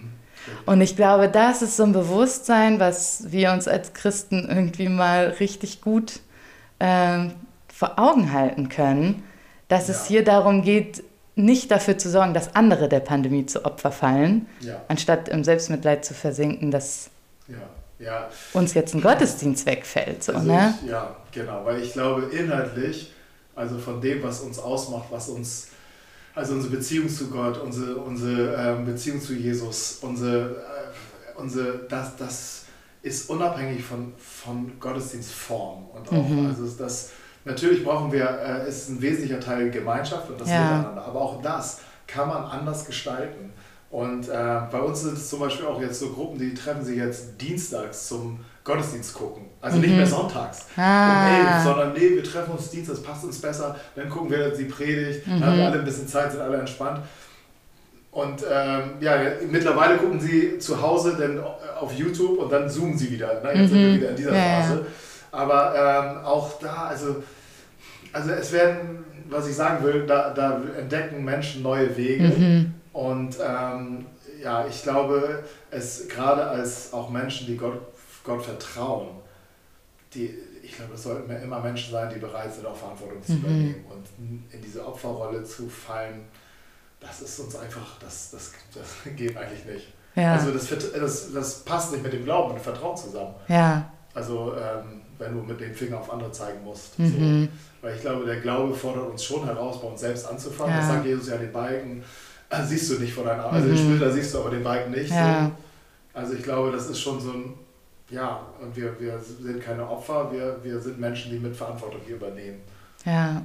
Und 0.65 0.81
ich 0.81 0.95
glaube, 0.95 1.27
das 1.27 1.61
ist 1.61 1.77
so 1.77 1.83
ein 1.83 1.93
Bewusstsein, 1.93 2.79
was 2.79 3.31
wir 3.31 3.51
uns 3.51 3.67
als 3.67 3.93
Christen 3.93 4.47
irgendwie 4.47 4.89
mal 4.89 5.35
richtig 5.39 5.81
gut 5.81 6.21
äh, 6.79 7.25
vor 7.67 7.99
Augen 7.99 8.31
halten 8.31 8.69
können, 8.69 9.23
dass 9.67 9.87
ja. 9.87 9.93
es 9.93 10.05
hier 10.05 10.23
darum 10.23 10.61
geht, 10.61 11.03
nicht 11.35 11.69
dafür 11.69 11.97
zu 11.97 12.09
sorgen, 12.09 12.33
dass 12.33 12.55
andere 12.55 12.87
der 12.87 13.01
Pandemie 13.01 13.45
zu 13.45 13.65
Opfer 13.65 13.91
fallen, 13.91 14.47
ja. 14.61 14.81
anstatt 14.87 15.27
im 15.27 15.43
Selbstmitleid 15.43 16.05
zu 16.05 16.13
versinken, 16.13 16.71
dass 16.71 17.09
ja. 17.99 18.29
uns 18.53 18.73
jetzt 18.73 18.93
ein 18.93 19.01
Gottesdienst 19.01 19.65
wegfällt. 19.65 20.23
So, 20.23 20.33
also 20.33 20.47
ne? 20.47 20.73
ich, 20.81 20.89
ja, 20.89 21.15
genau, 21.31 21.65
weil 21.65 21.81
ich 21.81 21.93
glaube, 21.93 22.23
inhaltlich 22.23 23.11
also 23.55 23.77
von 23.77 24.01
dem, 24.01 24.21
was 24.21 24.41
uns 24.41 24.59
ausmacht, 24.59 25.05
was 25.09 25.29
uns, 25.29 25.69
also 26.33 26.53
unsere 26.53 26.75
Beziehung 26.75 27.07
zu 27.07 27.29
Gott, 27.29 27.57
unsere, 27.57 27.95
unsere 27.95 28.53
ähm, 28.55 28.85
Beziehung 28.85 29.21
zu 29.21 29.33
Jesus, 29.33 29.99
unsere, 30.01 30.57
äh, 30.57 31.39
unsere 31.39 31.79
das, 31.89 32.17
das 32.17 32.65
ist 33.01 33.29
unabhängig 33.29 33.83
von, 33.83 34.13
von 34.17 34.77
Gottesdienstform. 34.79 35.85
Und 35.93 36.09
auch, 36.09 36.27
mhm. 36.27 36.47
also 36.47 36.67
das, 36.67 37.11
natürlich 37.45 37.83
brauchen 37.83 38.11
wir, 38.11 38.27
äh, 38.65 38.67
ist 38.67 38.89
ein 38.89 39.01
wesentlicher 39.01 39.39
Teil 39.39 39.69
Gemeinschaft 39.71 40.29
und 40.29 40.39
das 40.41 40.49
ja. 40.49 40.61
Miteinander, 40.61 41.05
aber 41.05 41.21
auch 41.21 41.41
das 41.41 41.79
kann 42.07 42.27
man 42.27 42.43
anders 42.43 42.85
gestalten. 42.85 43.51
Und 43.91 44.27
äh, 44.27 44.33
bei 44.71 44.79
uns 44.79 45.01
sind 45.01 45.13
es 45.17 45.29
zum 45.29 45.39
Beispiel 45.39 45.65
auch 45.67 45.79
jetzt 45.79 45.99
so 45.99 46.09
Gruppen, 46.09 46.37
die 46.37 46.53
treffen 46.53 46.83
sich 46.83 46.97
jetzt 46.97 47.39
dienstags 47.39 48.07
zum 48.07 48.39
Gottesdienst 48.65 49.13
gucken. 49.13 49.43
Also 49.61 49.77
nicht 49.77 49.95
mehr 49.95 50.07
sonntags 50.07 50.65
Ah. 50.75 51.27
um 51.27 51.35
elf, 51.35 51.63
sondern 51.63 51.93
nee, 51.93 52.09
wir 52.15 52.23
treffen 52.23 52.51
uns 52.51 52.69
dienstags, 52.71 53.01
passt 53.01 53.23
uns 53.23 53.39
besser, 53.39 53.75
dann 53.95 54.09
gucken 54.09 54.31
wir 54.31 54.49
die 54.49 54.65
Predigt, 54.65 55.25
dann 55.27 55.45
haben 55.45 55.57
wir 55.57 55.65
alle 55.67 55.79
ein 55.79 55.85
bisschen 55.85 56.07
Zeit, 56.07 56.31
sind 56.31 56.41
alle 56.41 56.57
entspannt. 56.57 56.99
Und 58.11 58.43
ähm, 58.49 58.91
ja, 59.01 59.17
mittlerweile 59.49 59.97
gucken 59.97 60.19
sie 60.19 60.57
zu 60.57 60.81
Hause 60.81 61.15
dann 61.19 61.39
auf 61.79 61.93
YouTube 61.93 62.39
und 62.39 62.51
dann 62.51 62.69
zoomen 62.69 62.97
sie 62.97 63.11
wieder. 63.11 63.41
Ne? 63.41 63.53
Jetzt 63.53 63.69
sind 63.69 63.79
wir 63.79 63.93
wieder 63.93 64.09
in 64.09 64.15
dieser 64.15 64.33
Ja, 64.33 64.37
ja. 64.37 64.61
Phase. 64.61 64.85
Aber 65.31 65.75
ähm, 65.75 66.25
auch 66.25 66.57
da, 66.59 66.87
also, 66.89 67.17
also 68.15 68.31
es 68.31 68.51
werden, 68.53 69.03
was 69.29 69.47
ich 69.47 69.55
sagen 69.55 69.83
will, 69.83 70.05
da, 70.05 70.33
da 70.33 70.61
entdecken 70.77 71.25
Menschen 71.25 71.61
neue 71.61 71.95
Wege. 71.97 72.23
Mhm. 72.23 72.73
Und 72.93 73.35
ähm, 73.45 74.05
ja, 74.41 74.65
ich 74.65 74.83
glaube, 74.83 75.43
es 75.69 76.07
gerade 76.07 76.45
als 76.45 76.93
auch 76.93 77.09
Menschen, 77.09 77.45
die 77.45 77.57
Gott, 77.57 77.81
Gott 78.23 78.41
vertrauen, 78.41 79.17
die, 80.13 80.33
ich 80.63 80.77
glaube, 80.77 80.93
es 80.93 81.03
sollten 81.03 81.29
immer 81.29 81.59
Menschen 81.59 81.91
sein, 81.91 82.09
die 82.13 82.19
bereit 82.19 82.53
sind, 82.53 82.65
auch 82.65 82.75
Verantwortung 82.75 83.21
zu 83.21 83.33
übernehmen. 83.33 83.83
Und 83.89 84.07
in 84.49 84.61
diese 84.61 84.85
Opferrolle 84.87 85.43
zu 85.43 85.67
fallen, 85.67 86.21
das 87.01 87.21
ist 87.21 87.37
uns 87.39 87.57
einfach, 87.57 87.99
das, 87.99 88.31
das, 88.31 88.53
das 88.73 89.13
geht 89.17 89.35
eigentlich 89.35 89.65
nicht. 89.65 89.93
Ja. 90.15 90.35
Also 90.35 90.51
das, 90.51 90.69
das, 90.69 91.33
das 91.33 91.65
passt 91.65 91.91
nicht 91.91 92.01
mit 92.01 92.13
dem 92.13 92.23
Glauben 92.23 92.51
und 92.51 92.59
dem 92.59 92.63
Vertrauen 92.63 92.95
zusammen. 92.95 93.35
ja. 93.49 93.91
Also 94.15 94.53
ähm, 94.55 95.01
wenn 95.19 95.33
du 95.33 95.41
mit 95.43 95.59
dem 95.59 95.73
Finger 95.75 95.99
auf 95.99 96.11
andere 96.11 96.31
zeigen 96.31 96.63
musst. 96.63 96.97
Mhm. 96.97 97.49
So. 97.81 97.85
Weil 97.87 97.95
ich 97.95 98.01
glaube, 98.01 98.25
der 98.25 98.37
Glaube 98.41 98.73
fordert 98.73 99.07
uns 99.11 99.23
schon 99.23 99.45
heraus, 99.45 99.79
bei 99.81 99.87
uns 99.87 100.01
selbst 100.01 100.27
anzufangen. 100.27 100.73
Ja. 100.73 100.79
Das 100.79 100.87
sagt 100.87 101.05
Jesus 101.05 101.29
ja, 101.29 101.37
den 101.37 101.51
Balken 101.51 102.03
äh, 102.49 102.63
siehst 102.63 102.89
du 102.91 102.95
nicht 102.99 103.13
vor 103.13 103.23
deinen 103.25 103.41
Augen. 103.41 103.55
Also 103.55 103.67
Mhm. 103.69 103.75
den 103.75 103.85
Splitter 103.85 104.11
siehst 104.11 104.33
du, 104.33 104.39
aber 104.39 104.49
den 104.49 104.63
Balken 104.63 104.91
nicht. 104.91 105.11
Ja. 105.11 105.45
So. 105.45 106.19
Also 106.19 106.33
ich 106.33 106.43
glaube, 106.43 106.71
das 106.71 106.87
ist 106.89 106.99
schon 106.99 107.19
so 107.19 107.31
ein, 107.31 107.53
ja, 108.09 108.39
und 108.61 108.75
wir, 108.75 108.99
wir 108.99 109.19
sind 109.19 109.61
keine 109.63 109.87
Opfer, 109.87 110.31
wir, 110.31 110.57
wir 110.63 110.79
sind 110.79 110.99
Menschen, 110.99 111.31
die 111.31 111.39
mit 111.39 111.55
Verantwortung 111.55 111.99
hier 112.05 112.15
übernehmen. 112.15 112.61
Ja. 113.05 113.41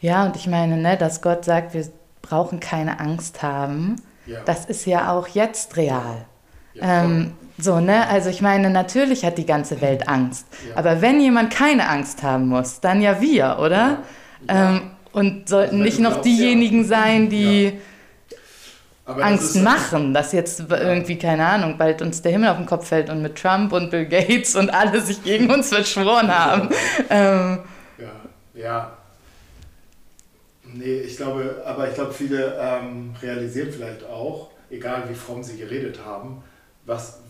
Ja, 0.00 0.24
und 0.24 0.36
ich 0.36 0.46
meine, 0.46 0.76
ne, 0.78 0.96
dass 0.96 1.20
Gott 1.20 1.44
sagt, 1.44 1.74
wir 1.74 1.86
brauchen 2.22 2.60
keine 2.60 2.98
Angst 2.98 3.42
haben, 3.42 3.96
Ja. 4.24 4.40
das 4.44 4.64
ist 4.66 4.86
ja 4.86 5.12
auch 5.12 5.28
jetzt 5.28 5.76
real. 5.76 6.24
ja. 6.74 7.04
Ähm, 7.04 7.32
so, 7.58 7.80
ne? 7.80 8.06
Also 8.08 8.28
ich 8.30 8.40
meine, 8.42 8.70
natürlich 8.70 9.24
hat 9.24 9.38
die 9.38 9.46
ganze 9.46 9.80
Welt 9.80 10.08
Angst. 10.08 10.46
Ja. 10.68 10.76
Aber 10.76 11.00
wenn 11.02 11.20
jemand 11.20 11.50
keine 11.52 11.88
Angst 11.88 12.22
haben 12.22 12.48
muss, 12.48 12.80
dann 12.80 13.00
ja 13.00 13.20
wir, 13.20 13.58
oder? 13.60 14.02
Ja. 14.48 14.76
Ähm, 14.76 14.90
und 15.12 15.48
sollten 15.48 15.76
Also 15.76 15.84
nicht 15.84 15.98
noch 15.98 16.10
glaubst, 16.10 16.26
diejenigen 16.26 16.82
ja. 16.82 16.88
sein, 16.88 17.30
die 17.30 17.78
das 19.06 19.16
Angst 19.18 19.56
ist- 19.56 19.62
machen, 19.62 20.12
dass 20.12 20.32
jetzt 20.32 20.64
irgendwie, 20.68 21.16
keine 21.16 21.46
Ahnung, 21.46 21.78
bald 21.78 22.02
uns 22.02 22.20
der 22.22 22.32
Himmel 22.32 22.48
auf 22.50 22.56
den 22.58 22.66
Kopf 22.66 22.88
fällt 22.88 23.08
und 23.08 23.22
mit 23.22 23.36
Trump 23.36 23.72
und 23.72 23.90
Bill 23.90 24.04
Gates 24.06 24.54
und 24.56 24.68
alle 24.70 25.00
sich 25.00 25.22
gegen 25.22 25.50
uns 25.50 25.68
verschworen 25.72 26.28
haben. 26.28 26.68
Ähm, 27.08 27.60
Ja, 27.98 28.12
ja. 28.60 28.92
Nee, 30.64 31.00
ich 31.00 31.16
glaube, 31.16 31.62
aber 31.64 31.88
ich 31.88 31.94
glaube, 31.94 32.12
viele 32.12 32.54
ähm, 32.60 33.14
realisieren 33.22 33.70
vielleicht 33.72 34.04
auch, 34.04 34.50
egal 34.70 35.04
wie 35.08 35.14
fromm 35.14 35.42
sie 35.42 35.56
geredet 35.56 36.00
haben, 36.04 36.42
was, 36.84 37.20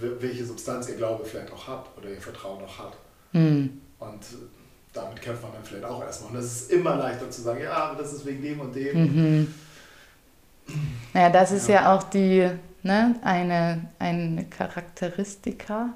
welche 0.00 0.44
Substanz 0.44 0.88
ihr 0.88 0.96
Glaube 0.96 1.24
vielleicht 1.24 1.52
auch 1.52 1.66
hat 1.68 1.86
oder 1.96 2.10
ihr 2.10 2.20
Vertrauen 2.20 2.62
auch 2.64 2.78
hat. 2.78 2.92
hm, 3.32 3.80
Und 3.98 4.22
äh, 4.22 4.36
damit 4.92 5.20
kämpft 5.22 5.42
man 5.42 5.52
dann 5.52 5.64
vielleicht 5.64 5.84
auch 5.84 6.02
erstmal. 6.02 6.32
Und 6.32 6.38
es 6.38 6.44
ist 6.62 6.72
immer 6.72 6.96
leichter 6.96 7.30
zu 7.30 7.40
sagen, 7.42 7.62
ja, 7.62 7.72
aber 7.72 8.02
das 8.02 8.12
ist 8.12 8.26
wegen 8.26 8.42
dem 8.42 8.60
und 8.60 8.74
dem. 8.74 8.98
mhm. 9.40 9.54
Naja, 11.12 11.30
das 11.30 11.52
ist 11.52 11.68
ja 11.68 11.94
auch 11.94 12.04
die, 12.04 12.48
ne, 12.82 13.16
eine, 13.22 13.86
eine 13.98 14.44
Charakteristika, 14.46 15.90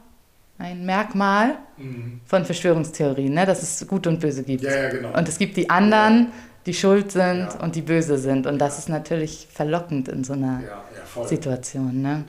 ein 0.58 0.84
Merkmal 0.86 1.56
Mhm. 1.78 2.20
von 2.26 2.44
Verschwörungstheorien, 2.46 3.34
ne, 3.34 3.44
dass 3.44 3.62
es 3.62 3.86
Gut 3.86 4.06
und 4.06 4.18
Böse 4.20 4.42
gibt. 4.42 4.62
Ja, 4.64 4.74
ja, 4.84 4.88
genau. 4.88 5.16
Und 5.16 5.28
es 5.28 5.36
gibt 5.38 5.56
die 5.56 5.68
anderen, 5.68 6.28
die 6.64 6.72
schuld 6.74 7.12
sind 7.12 7.40
Ja. 7.52 7.60
und 7.60 7.76
die 7.76 7.82
böse 7.82 8.16
sind. 8.18 8.46
Und 8.46 8.58
das 8.58 8.78
ist 8.78 8.88
natürlich 8.88 9.46
verlockend 9.52 10.08
in 10.08 10.24
so 10.24 10.32
einer 10.32 10.62
ja, 10.62 10.82
ja. 11.16 11.26
Situation. 11.26 12.00
Ne? 12.02 12.24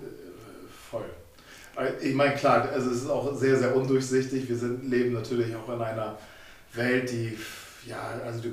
Also 1.77 1.93
Ich 2.01 2.15
meine, 2.15 2.33
klar, 2.35 2.67
also 2.73 2.89
es 2.89 3.03
ist 3.03 3.09
auch 3.09 3.35
sehr, 3.35 3.55
sehr 3.57 3.75
undurchsichtig. 3.75 4.49
Wir 4.49 4.55
sind, 4.57 4.89
leben 4.89 5.13
natürlich 5.13 5.55
auch 5.55 5.71
in 5.73 5.81
einer 5.81 6.17
Welt, 6.73 7.11
die, 7.11 7.37
ja, 7.87 7.97
also 8.25 8.39
du, 8.41 8.49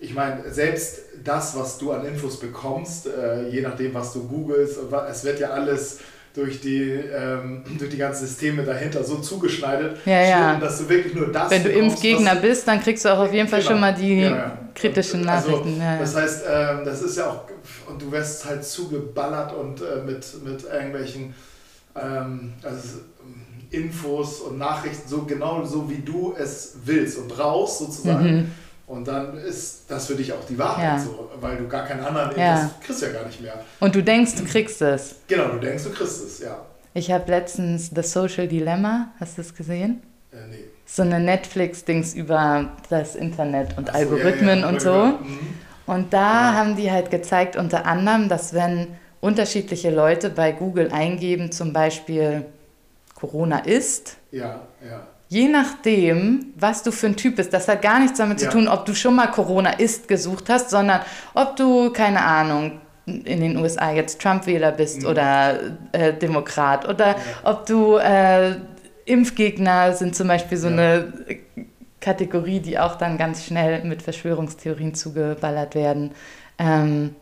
ich 0.00 0.14
meine, 0.14 0.50
selbst 0.52 0.98
das, 1.24 1.56
was 1.56 1.78
du 1.78 1.92
an 1.92 2.04
Infos 2.06 2.38
bekommst, 2.40 3.06
äh, 3.06 3.48
je 3.48 3.60
nachdem, 3.62 3.94
was 3.94 4.12
du 4.12 4.26
googelst, 4.26 4.78
es 5.10 5.24
wird 5.24 5.40
ja 5.40 5.50
alles 5.50 5.98
durch 6.34 6.60
die, 6.60 6.82
ähm, 6.92 7.62
durch 7.78 7.90
die 7.90 7.96
ganzen 7.98 8.26
Systeme 8.26 8.62
dahinter 8.62 9.04
so 9.04 9.16
zugeschneidet, 9.18 9.98
Ja, 10.06 10.22
ja. 10.22 10.58
dass 10.58 10.78
du 10.78 10.88
wirklich 10.88 11.14
nur 11.14 11.28
das 11.32 11.50
Wenn 11.50 11.62
du 11.62 11.68
bekommst, 11.70 11.92
Impfgegner 12.04 12.36
bist, 12.36 12.66
dann 12.68 12.80
kriegst 12.82 13.04
du 13.04 13.08
auch 13.10 13.18
auf 13.20 13.32
jeden 13.32 13.48
Fall 13.48 13.60
Genau. 13.60 13.70
schon 13.72 13.80
mal 13.80 13.94
die 13.94 14.20
Ja, 14.22 14.58
kritischen 14.74 15.26
Also, 15.28 15.50
Nachrichten. 15.50 15.80
ja. 15.80 15.98
Das 15.98 16.14
heißt, 16.16 16.44
ähm, 16.50 16.84
das 16.84 17.02
ist 17.02 17.16
ja 17.16 17.30
auch, 17.30 17.44
und 17.88 18.00
du 18.00 18.10
wirst 18.12 18.44
halt 18.46 18.64
zugeballert 18.64 19.54
und 19.54 19.80
äh, 19.82 20.02
mit, 20.04 20.26
mit 20.44 20.64
irgendwelchen 20.64 21.34
ähm, 22.00 22.52
also, 22.62 22.98
ähm, 23.20 23.42
Infos 23.70 24.40
und 24.40 24.58
Nachrichten, 24.58 25.08
so 25.08 25.22
genau 25.24 25.64
so 25.64 25.88
wie 25.90 25.98
du 25.98 26.34
es 26.38 26.76
willst 26.84 27.18
und 27.18 27.28
brauchst 27.28 27.78
sozusagen. 27.78 28.36
Mhm. 28.36 28.50
Und 28.86 29.08
dann 29.08 29.36
ist 29.38 29.82
das 29.88 30.06
für 30.06 30.14
dich 30.14 30.32
auch 30.32 30.44
die 30.48 30.56
Wahrheit, 30.56 30.84
Ja. 30.84 30.98
so, 31.00 31.30
weil 31.40 31.56
du 31.56 31.66
gar 31.66 31.84
keinen 31.84 32.04
anderen, 32.04 32.30
Ja. 32.38 32.54
das 32.62 32.86
kriegst 32.86 33.02
ja 33.02 33.08
gar 33.10 33.26
nicht 33.26 33.40
mehr. 33.40 33.54
Und 33.80 33.94
du 33.94 34.02
denkst, 34.02 34.36
du 34.36 34.44
kriegst 34.44 34.80
es. 34.80 35.16
Genau, 35.26 35.48
du 35.48 35.58
denkst, 35.58 35.82
du 35.84 35.90
kriegst 35.90 36.24
es, 36.24 36.38
ja. 36.38 36.56
Ich 36.94 37.10
habe 37.10 37.28
letztens 37.30 37.90
The 37.94 38.02
Social 38.02 38.46
Dilemma, 38.46 39.08
hast 39.18 39.38
du 39.38 39.42
es 39.42 39.54
gesehen? 39.54 40.02
Äh, 40.32 40.36
nee. 40.48 40.64
So 40.86 41.02
eine 41.02 41.18
Netflix-Dings 41.18 42.14
über 42.14 42.70
das 42.88 43.16
Internet 43.16 43.76
und 43.76 43.88
so, 43.88 43.92
Algorithmen 43.92 44.60
ja, 44.60 44.68
und 44.68 44.80
so. 44.80 44.94
Mhm. 44.94 45.38
Und 45.86 46.12
da 46.12 46.54
haben 46.54 46.76
die 46.76 46.90
halt 46.92 47.10
gezeigt, 47.10 47.56
unter 47.56 47.86
anderem, 47.86 48.28
dass 48.28 48.54
wenn 48.54 48.86
unterschiedliche 49.26 49.90
Leute 49.90 50.30
bei 50.30 50.52
Google 50.52 50.90
eingeben, 50.92 51.50
zum 51.52 51.72
Beispiel 51.72 52.44
Corona 53.14 53.58
ist, 53.58 54.16
Ja, 54.30 54.60
ja. 54.86 55.06
je 55.28 55.48
nachdem, 55.48 56.52
was 56.56 56.82
du 56.82 56.92
für 56.92 57.06
ein 57.08 57.16
Typ 57.16 57.36
bist, 57.36 57.52
das 57.52 57.66
hat 57.68 57.82
gar 57.82 57.98
nichts 58.00 58.18
damit 58.18 58.40
Ja. 58.40 58.48
zu 58.50 58.56
tun, 58.56 58.68
ob 58.68 58.86
du 58.86 58.94
schon 58.94 59.16
mal 59.16 59.26
Corona 59.28 59.70
ist 59.70 60.06
gesucht 60.08 60.48
hast, 60.48 60.70
sondern 60.70 61.00
ob 61.34 61.56
du, 61.56 61.90
keine 61.92 62.22
Ahnung, 62.22 62.80
in 63.06 63.40
den 63.40 63.56
USA 63.56 63.92
jetzt 63.92 64.20
Trump-Wähler 64.20 64.72
bist 64.72 65.02
Mhm. 65.02 65.08
oder 65.08 65.60
äh, 65.92 66.12
Demokrat 66.12 66.88
oder 66.88 67.16
ob 67.44 67.64
du 67.66 67.96
äh, 67.98 68.56
Impfgegner 69.04 69.92
sind 69.92 70.16
zum 70.16 70.26
Beispiel 70.28 70.58
so 70.58 70.66
Ja. 70.68 70.72
eine 70.74 71.12
Kategorie, 72.00 72.60
die 72.60 72.78
auch 72.78 72.96
dann 72.96 73.16
ganz 73.18 73.44
schnell 73.44 73.82
mit 73.84 74.02
Verschwörungstheorien 74.02 74.94
zugeballert 74.94 75.74
werden. 75.74 76.10
Ähm, 76.58 77.14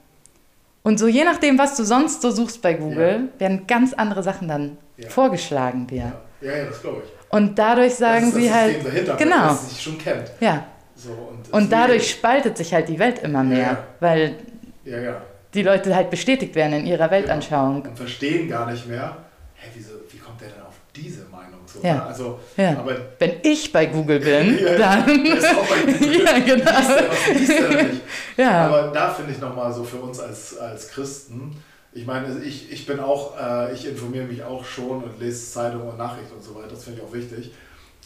und 0.85 0.99
so 0.99 1.09
je 1.09 1.25
nachdem, 1.25 1.59
was 1.59 1.77
du 1.77 1.83
sonst 1.85 2.23
so 2.23 2.31
suchst 2.31 2.63
bei 2.63 2.75
Google, 2.75 3.31
werden 3.39 3.67
ganz 3.67 3.93
andere 3.95 4.23
Sachen 4.23 4.47
dann 4.47 4.77
Ja. 4.97 5.09
vorgeschlagen 5.09 5.87
dir. 5.89 6.13
Ja, 6.41 6.49
ja, 6.53 6.57
ja 6.59 6.65
das 6.67 6.81
glaube 6.81 7.03
ich. 7.05 7.11
Und 7.37 7.59
dadurch 7.59 7.97
sagen 7.97 8.27
das 8.27 8.35
ist 8.37 8.41
sie 8.43 8.47
das 8.49 8.55
halt, 8.55 8.75
System 8.75 8.93
dahinter, 8.93 9.17
genau. 9.17 9.49
das 9.49 9.69
sich 9.71 9.83
schon 9.83 9.99
kennt. 9.99 10.31
ja. 10.41 10.65
So, 10.97 11.11
und 11.11 11.53
Und 11.53 11.73
dadurch 11.73 12.09
spaltet 12.09 12.57
sich 12.57 12.73
halt 12.73 12.89
die 12.89 12.99
Welt 13.01 13.19
immer 13.25 13.43
mehr, 13.43 13.59
Ja. 13.59 13.85
weil 13.99 14.37
Ja, 14.85 15.01
ja. 15.01 15.21
die 15.53 15.63
Leute 15.63 15.93
halt 15.97 16.09
bestätigt 16.11 16.55
werden 16.55 16.75
in 16.75 16.87
ihrer 16.87 17.11
Weltanschauung. 17.11 17.83
und 17.83 17.97
verstehen 17.97 18.49
gar 18.49 18.71
nicht 18.71 18.87
mehr, 18.87 19.17
hä, 19.57 19.69
wieso, 19.75 19.95
wie 20.11 20.19
kommt 20.19 20.41
der 20.41 20.49
denn 20.51 20.63
auf 20.63 20.75
diese? 20.95 21.27
So, 21.75 21.81
Ja. 21.87 21.95
ne? 21.95 22.03
Also, 22.07 22.39
Ja. 22.57 22.71
aber 22.79 22.97
Wenn 23.19 23.33
ich 23.43 23.73
bei 23.73 23.87
Google 23.87 24.21
bin, 24.21 24.59
Ja, 24.59 24.77
dann. 24.79 25.27
ist 25.27 25.47
auch 25.47 25.67
bei 25.67 25.93
Google. 25.93 26.25
ja, 26.25 26.39
genau. 26.39 26.71
Liest 26.71 26.89
der, 26.91 27.11
was 27.11 27.27
liest 27.35 27.49
nicht? 27.93 28.03
Ja. 28.37 28.67
Aber 28.67 28.83
da 28.95 29.11
finde 29.11 29.33
ich 29.33 29.39
nochmal 29.41 29.73
so 29.73 29.83
für 29.85 29.97
uns 29.99 30.21
als, 30.21 30.57
als 30.59 30.89
Christen, 30.89 31.57
ich 31.97 32.07
meine, 32.07 32.41
ich, 32.43 32.73
ich 32.73 32.87
bin 32.87 32.99
auch, 32.99 33.39
äh, 33.41 33.73
ich 33.73 33.87
informiere 33.87 34.25
mich 34.25 34.43
auch 34.43 34.65
schon 34.65 35.03
und 35.05 35.21
lese 35.21 35.53
Zeitungen 35.53 35.89
und 35.89 35.99
Nachrichten 35.99 36.35
und 36.35 36.43
so 36.43 36.55
weiter, 36.57 36.69
das 36.71 36.85
finde 36.85 37.01
ich 37.01 37.07
auch 37.09 37.13
wichtig. 37.13 37.53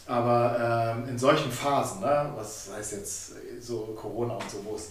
Aber 0.07 0.95
ähm, 1.03 1.09
in 1.09 1.17
solchen 1.19 1.51
Phasen, 1.51 2.01
ne, 2.01 2.29
was 2.35 2.69
heißt 2.75 2.93
jetzt 2.93 3.31
so 3.61 3.95
Corona 3.99 4.33
und 4.35 4.49
so, 4.49 4.57
wo 4.63 4.75
es 4.75 4.89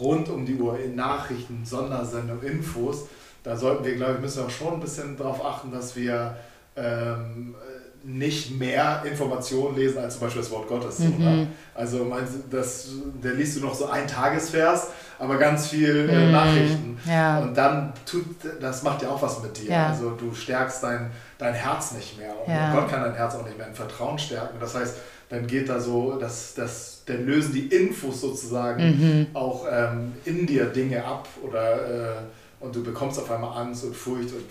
rund 0.00 0.28
um 0.28 0.44
die 0.46 0.54
Uhr 0.54 0.78
in 0.78 0.94
Nachrichten, 0.96 1.62
Sondersendungen, 1.64 2.42
Infos, 2.44 3.06
da 3.42 3.56
sollten 3.56 3.84
wir, 3.84 3.94
glaube 3.96 4.14
ich, 4.14 4.20
müssen 4.20 4.38
wir 4.38 4.46
auch 4.46 4.50
schon 4.50 4.74
ein 4.74 4.80
bisschen 4.80 5.16
darauf 5.16 5.44
achten, 5.44 5.72
dass 5.72 5.94
wir 5.96 6.36
ähm, 6.76 7.54
nicht 8.02 8.58
mehr 8.58 9.02
Informationen 9.04 9.76
lesen 9.76 9.98
als 9.98 10.14
zum 10.14 10.22
Beispiel 10.22 10.42
das 10.42 10.50
Wort 10.50 10.68
Gottes. 10.68 10.98
Mhm. 11.00 11.18
ne? 11.18 11.46
Also 11.74 12.04
meinst 12.04 12.32
du, 12.34 12.56
das, 12.56 12.88
da 13.22 13.28
liest 13.30 13.56
du 13.56 13.60
noch 13.60 13.74
so 13.74 13.86
ein 13.86 14.06
Tagesvers, 14.06 14.88
aber 15.18 15.36
ganz 15.36 15.68
viel 15.68 16.08
äh, 16.10 16.26
Mhm. 16.26 16.32
Nachrichten. 16.32 16.98
Ja. 17.06 17.40
Und 17.40 17.54
dann 17.56 17.92
tut, 18.06 18.24
das 18.60 18.82
macht 18.82 19.02
ja 19.02 19.10
auch 19.10 19.20
was 19.20 19.42
mit 19.42 19.56
dir. 19.60 19.70
Ja. 19.70 19.88
Also 19.88 20.10
du 20.10 20.32
stärkst 20.34 20.82
dein, 20.82 21.10
dein 21.38 21.52
Herz 21.54 21.92
nicht 21.92 22.18
mehr. 22.18 22.32
Und 22.46 22.52
Ja. 22.52 22.72
Gott 22.74 22.88
kann 22.90 23.02
dein 23.02 23.14
Herz 23.14 23.34
auch 23.34 23.44
nicht 23.44 23.58
mehr 23.58 23.66
in 23.68 23.74
Vertrauen 23.74 24.18
stärken. 24.18 24.56
Das 24.60 24.74
heißt, 24.74 24.96
dann 25.28 25.46
geht 25.46 25.68
da 25.68 25.78
so, 25.78 26.18
dass, 26.18 26.54
dass, 26.54 27.02
dann 27.06 27.24
lösen 27.26 27.52
die 27.52 27.66
Infos 27.66 28.20
sozusagen 28.22 28.82
Mhm. 28.82 29.26
auch 29.34 29.66
ähm, 29.70 30.12
in 30.24 30.46
dir 30.46 30.64
Dinge 30.66 31.04
ab 31.04 31.28
oder 31.42 32.12
äh, 32.12 32.16
und 32.60 32.74
du 32.76 32.82
bekommst 32.82 33.18
auf 33.18 33.30
einmal 33.30 33.56
Angst 33.58 33.84
und 33.84 33.94
Furcht 33.96 34.32
und 34.34 34.50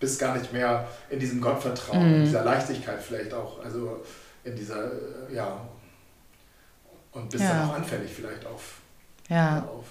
bist 0.00 0.18
gar 0.18 0.36
nicht 0.36 0.52
mehr 0.52 0.88
in 1.10 1.20
diesem 1.20 1.40
Gottvertrauen, 1.40 2.08
mhm. 2.08 2.14
in 2.16 2.24
dieser 2.24 2.44
Leichtigkeit 2.44 3.00
vielleicht 3.00 3.32
auch, 3.32 3.62
also 3.62 4.02
in 4.42 4.56
dieser, 4.56 4.86
äh, 4.86 5.34
ja, 5.34 5.60
und 7.12 7.30
bist 7.30 7.44
ja. 7.44 7.50
dann 7.50 7.68
auch 7.68 7.74
anfällig 7.74 8.10
vielleicht 8.12 8.44
auf. 8.46 8.78
Ja. 9.28 9.68
Auf. 9.68 9.84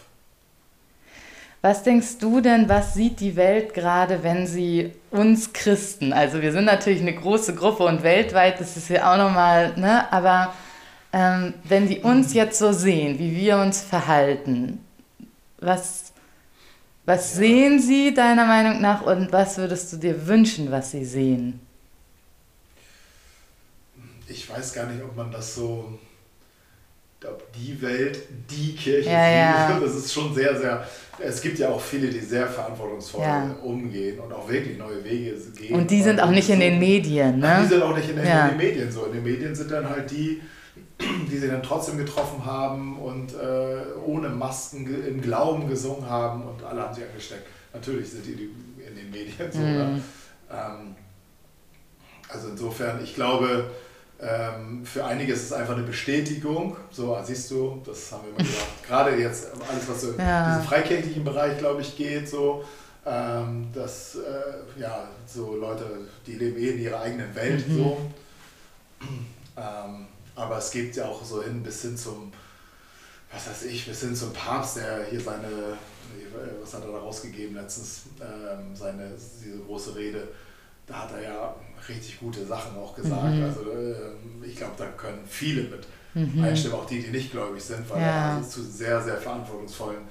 Was 1.61 1.83
denkst 1.83 2.19
du 2.19 2.39
denn, 2.39 2.69
was 2.69 2.93
sieht 2.93 3.19
die 3.19 3.35
Welt 3.35 3.73
gerade, 3.73 4.23
wenn 4.23 4.47
sie 4.47 4.93
uns 5.11 5.51
Christen, 5.51 6.13
also 6.13 6.41
wir 6.41 6.53
sind 6.53 6.65
natürlich 6.65 7.01
eine 7.01 7.13
große 7.13 7.53
Gruppe 7.53 7.83
und 7.83 8.01
weltweit, 8.01 8.61
das 8.61 8.77
ist 8.77 8.89
ja 8.89 9.13
auch 9.13 9.17
nochmal, 9.17 9.73
ne, 9.75 10.11
aber 10.11 10.53
ähm, 11.11 11.53
wenn 11.65 11.87
die 11.87 11.99
uns 11.99 12.33
jetzt 12.33 12.59
so 12.59 12.71
sehen, 12.71 13.19
wie 13.19 13.35
wir 13.35 13.57
uns 13.57 13.81
verhalten, 13.81 14.85
was, 15.59 16.08
was 17.09 17.33
ja. 17.33 17.39
sehen 17.39 17.79
sie 17.79 18.13
deiner 18.13 18.45
Meinung 18.45 18.79
nach 18.81 19.01
und 19.01 19.31
was 19.31 19.57
würdest 19.57 19.91
du 19.91 19.97
dir 19.97 20.27
wünschen, 20.27 20.69
was 20.69 20.91
sie 20.91 21.03
sehen? 21.03 21.59
Ich 24.27 24.47
weiß 24.47 24.73
gar 24.73 24.85
nicht, 24.85 25.03
ob 25.03 25.15
man 25.15 25.31
das 25.31 25.55
so 25.55 25.97
ob 27.25 27.51
die 27.51 27.81
Welt 27.81 28.17
die 28.49 28.75
Kirche 28.75 29.09
ja, 29.09 29.29
ja. 29.29 29.79
Das 29.79 29.95
ist 29.95 30.13
schon 30.13 30.33
sehr, 30.33 30.55
sehr. 30.57 30.87
Es 31.17 31.41
gibt 31.41 31.59
ja 31.59 31.69
auch 31.69 31.81
viele, 31.81 32.07
die 32.07 32.19
sehr 32.19 32.47
verantwortungsvoll 32.47 33.23
ja. 33.23 33.55
umgehen 33.61 34.19
und 34.19 34.31
auch 34.31 34.47
wirklich 34.47 34.77
neue 34.77 35.03
Wege 35.03 35.35
gehen. 35.57 35.75
Und 35.75 35.91
die 35.91 36.01
sind 36.01 36.21
auch 36.21 36.29
nicht 36.29 36.47
so, 36.47 36.53
in 36.53 36.59
den 36.61 36.79
Medien, 36.79 37.39
ne? 37.39 37.59
Die 37.63 37.67
sind 37.67 37.81
auch 37.81 37.95
nicht 37.95 38.09
in 38.09 38.15
den, 38.15 38.25
in 38.25 38.47
den, 38.49 38.57
Medien 38.57 38.91
so. 38.91 39.05
In 39.05 39.13
den 39.13 39.23
Medien 39.23 39.53
sind 39.53 39.71
dann 39.71 39.89
halt 39.89 40.09
die, 40.11 40.41
die 40.99 41.38
sie 41.38 41.47
dann 41.47 41.63
trotzdem 41.63 41.97
getroffen 41.97 42.45
haben 42.45 42.99
und 42.99 43.34
äh, 43.34 43.99
ohne 44.05 44.29
Masken 44.29 44.86
im 45.05 45.21
Glauben 45.21 45.69
gesungen 45.69 46.10
haben 46.10 46.43
und 46.43 46.63
alle 46.63 46.82
haben 46.82 46.93
sie 46.93 47.03
angesteckt. 47.03 47.47
Natürlich 47.73 48.10
sind 48.10 48.25
die 48.25 48.49
in 48.86 48.95
den 48.95 49.12
Medien 49.12 49.51
so. 49.51 49.60
Mhm. 49.60 50.03
Ähm, 50.51 50.95
also 52.27 52.49
insofern, 52.49 53.03
ich 53.03 53.15
glaube, 53.15 53.69
ähm, 54.21 54.86
für 54.86 55.05
einige 55.05 55.34
ist 55.34 55.43
es 55.43 55.53
einfach 55.53 55.75
eine 55.75 55.86
Bestätigung. 55.86 56.75
So, 56.91 57.15
ah, 57.15 57.23
siehst 57.23 57.49
du, 57.51 57.82
das 57.86 58.12
haben 58.12 58.23
wir 58.23 58.29
immer 58.32 58.39
gesagt. 58.39 58.84
Gerade 58.88 59.15
jetzt 59.15 59.47
alles, 59.69 59.88
was 59.88 60.01
so 60.01 60.13
ja. 60.17 60.45
in 60.45 60.51
diesen 60.51 60.67
freikirchlichen 60.67 61.23
Bereich, 61.23 61.58
glaube 61.58 61.82
ich, 61.82 61.95
geht, 61.95 62.27
so, 62.27 62.63
ähm, 63.05 63.67
dass 63.73 64.15
äh, 64.15 64.79
ja, 64.79 65.08
so 65.25 65.55
Leute, 65.55 65.86
die 66.27 66.34
leben 66.34 66.58
eh 66.58 66.71
in 66.71 66.79
ihrer 66.79 67.01
eigenen 67.01 67.34
Welt. 67.34 67.67
Mhm. 67.67 67.77
So. 67.77 67.97
Ähm, 69.58 70.08
aber 70.39 70.58
es 70.58 70.71
geht 70.71 70.95
ja 70.95 71.06
auch 71.06 71.23
so 71.23 71.43
hin 71.43 71.62
bis 71.62 71.82
hin 71.82 71.97
zum, 71.97 72.32
was 73.32 73.47
weiß 73.47 73.63
ich, 73.65 73.86
bis 73.86 74.02
hin 74.02 74.15
zum 74.15 74.34
Papst, 74.34 74.78
der 74.78 75.06
hier 75.06 75.21
seine, 75.21 75.78
was 76.62 76.73
hat 76.73 76.84
er 76.84 76.91
da 76.91 76.97
rausgegeben 76.97 77.56
letztens, 77.56 78.04
ähm, 78.19 78.75
seine, 78.75 79.12
diese 79.41 79.60
große 79.60 79.95
Rede 79.95 80.28
da 80.89 81.04
hat 81.04 81.10
er 81.15 81.23
ja 81.23 81.56
richtig 81.88 82.19
gute 82.19 82.45
Sachen 82.45 82.75
auch 82.78 82.95
gesagt. 82.95 83.36
Mhm. 83.36 83.43
Also 83.43 83.62
äh, 83.62 84.47
ich 84.47 84.56
glaube, 84.58 84.73
da 84.78 84.86
können 84.97 85.19
viele 85.28 85.63
mit 85.63 85.88
mhm. 86.13 86.43
einstimmen, 86.43 86.75
auch 86.75 86.86
die, 86.86 87.02
die 87.02 87.12
nicht 87.12 87.32
gläubig 87.32 87.63
sind, 87.63 87.88
weil 87.89 88.02
ja. 88.02 88.38
er 88.38 88.43
zu 88.43 88.63
sehr, 88.63 89.02
sehr 89.02 89.17
verantwortungsvollen 89.17 90.02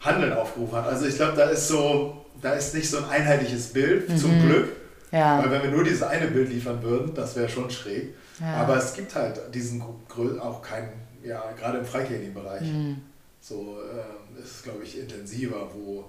Handeln 0.00 0.32
aufgerufen 0.32 0.76
hat. 0.76 0.86
Also 0.86 1.06
ich 1.06 1.16
glaube, 1.16 1.36
da 1.36 1.50
ist 1.50 1.68
so, 1.68 2.24
da 2.40 2.54
ist 2.54 2.74
nicht 2.74 2.88
so 2.88 2.98
ein 2.98 3.04
einheitliches 3.04 3.72
Bild, 3.72 4.08
mhm. 4.08 4.16
zum 4.16 4.42
Glück. 4.46 4.68
Ja. 5.12 5.42
Weil 5.42 5.50
wenn 5.50 5.62
wir 5.64 5.70
nur 5.70 5.84
dieses 5.84 6.02
eine 6.02 6.28
Bild 6.28 6.48
liefern 6.48 6.82
würden, 6.82 7.14
das 7.14 7.36
wäre 7.36 7.48
schon 7.48 7.70
schräg. 7.70 8.14
Ja. 8.42 8.54
Aber 8.56 8.76
es 8.76 8.92
gibt 8.94 9.14
halt 9.14 9.40
diesen 9.54 9.80
auch 9.80 10.62
keinen, 10.62 10.90
ja, 11.22 11.40
gerade 11.56 11.78
im 11.78 11.84
freikirchlichen 11.84 12.34
Bereich, 12.34 12.62
mhm. 12.62 13.00
so 13.40 13.78
äh, 13.80 14.42
ist 14.42 14.56
es, 14.56 14.62
glaube 14.64 14.82
ich, 14.82 14.98
intensiver, 14.98 15.68
wo 15.72 16.04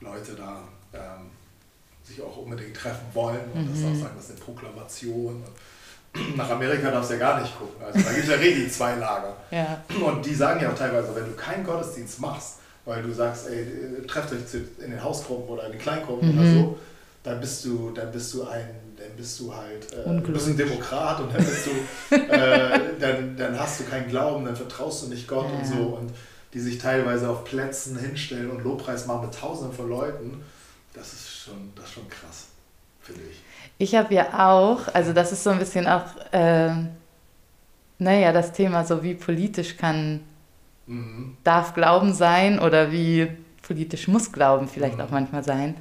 Leute 0.00 0.32
da 0.34 0.62
ähm, 0.94 1.30
sich 2.02 2.22
auch 2.22 2.36
unbedingt 2.38 2.74
treffen 2.74 3.06
wollen 3.12 3.40
und 3.52 3.64
mhm. 3.64 3.74
das 3.74 3.84
auch 3.84 4.02
sagen, 4.02 4.14
das 4.16 4.24
ist 4.26 4.30
eine 4.30 4.40
Proklamation. 4.40 5.42
Nach 6.36 6.48
Amerika 6.48 6.90
darfst 6.90 7.10
du 7.10 7.14
ja 7.14 7.20
gar 7.20 7.40
nicht 7.40 7.58
gucken. 7.58 7.84
Also 7.84 8.00
da 8.00 8.10
gibt 8.10 8.24
es 8.24 8.30
ja 8.30 8.36
richtig 8.36 8.72
zwei 8.72 8.94
Lager. 8.94 9.36
Ja. 9.50 9.84
Und 10.02 10.24
die 10.24 10.34
sagen 10.34 10.60
ja 10.62 10.70
auch 10.70 10.78
teilweise, 10.78 11.14
wenn 11.14 11.26
du 11.26 11.32
keinen 11.32 11.64
Gottesdienst 11.64 12.20
machst, 12.20 12.56
weil 12.86 13.02
du 13.02 13.12
sagst, 13.12 13.48
ey, 13.48 14.06
trefft 14.06 14.32
euch 14.32 14.38
in 14.82 14.92
den 14.92 15.02
Hausgruppen 15.02 15.48
oder 15.48 15.66
in 15.66 15.72
den 15.72 15.80
Kleingruppen 15.80 16.32
mhm. 16.32 16.38
oder 16.38 16.50
so, 16.52 16.78
dann 17.22 17.40
bist 17.40 17.64
du, 17.64 17.90
dann 17.90 18.10
bist 18.12 18.32
du 18.32 18.46
ein, 18.46 18.70
bist 19.16 19.40
du 19.40 19.54
halt, 19.54 19.92
äh, 19.92 20.30
bist 20.30 20.48
ein 20.48 20.56
Demokrat 20.56 21.20
und 21.20 21.34
dann 21.34 21.44
bist 21.44 21.66
du, 21.66 22.14
äh, 22.14 22.80
dann, 23.00 23.36
dann 23.36 23.58
hast 23.58 23.80
du 23.80 23.84
keinen 23.84 24.08
Glauben, 24.08 24.44
dann 24.44 24.56
vertraust 24.56 25.04
du 25.04 25.08
nicht 25.08 25.26
Gott 25.26 25.46
ja. 25.50 25.58
und 25.58 25.66
so 25.66 25.82
und 25.96 26.10
die 26.52 26.60
sich 26.60 26.78
teilweise 26.78 27.28
auf 27.28 27.44
Plätzen 27.44 27.98
hinstellen 27.98 28.50
und 28.50 28.62
Lobpreis 28.62 29.06
machen 29.06 29.26
mit 29.26 29.34
Tausenden 29.34 29.76
von 29.76 29.88
Leuten 29.88 30.42
das 30.96 31.12
ist 31.12 31.44
schon, 31.44 31.72
das 31.74 31.86
ist 31.86 31.92
schon 31.92 32.08
krass, 32.08 32.46
finde 33.00 33.22
ich. 33.30 33.42
Ich 33.78 33.94
habe 33.94 34.14
ja 34.14 34.48
auch, 34.48 34.88
also 34.94 35.12
das 35.12 35.32
ist 35.32 35.44
so 35.44 35.50
ein 35.50 35.58
bisschen 35.58 35.86
auch, 35.86 36.06
äh, 36.32 36.70
naja, 37.98 38.32
das 38.32 38.52
Thema 38.52 38.84
so, 38.84 39.02
wie 39.02 39.14
politisch 39.14 39.76
kann, 39.76 40.20
mhm. 40.86 41.36
darf 41.44 41.74
Glauben 41.74 42.14
sein 42.14 42.58
oder 42.58 42.90
wie 42.90 43.28
politisch 43.62 44.08
muss 44.08 44.32
Glauben 44.32 44.68
vielleicht 44.68 44.96
mhm. 44.96 45.02
auch 45.02 45.10
manchmal 45.10 45.44
sein. 45.44 45.76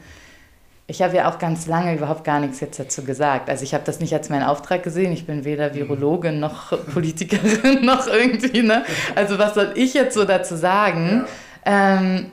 Ich 0.88 1.02
habe 1.02 1.15
ja 1.15 1.30
auch 1.30 1.39
ganz 1.39 1.65
lange 1.65 1.95
überhaupt 1.95 2.24
gar 2.24 2.39
nichts 2.39 2.60
jetzt 2.60 2.80
dazu 2.80 3.04
gesagt. 3.04 3.50
Also 3.50 3.63
ich 3.63 3.74
habe 3.74 3.84
das 3.84 4.00
nicht 4.00 4.13
als 4.13 4.30
meinen 4.30 4.43
Auftrag 4.43 4.84
gesehen. 4.84 5.12
Ich 5.12 5.26
bin 5.26 5.43
weder 5.43 5.69
mhm. 5.69 5.76
Virologin 5.76 6.39
noch 6.39 6.78
Politikerin 6.93 7.84
noch 7.86 8.08
irgendwie. 8.08 8.62
Ne? 8.62 8.86
Also 9.15 9.39
was 9.39 9.56
soll 9.56 9.71
ich 9.76 9.93
jetzt 9.93 10.13
so 10.13 10.26
dazu 10.26 10.56
sagen? 10.56 11.26
Ja. 11.65 11.98
Ähm, 11.98 12.32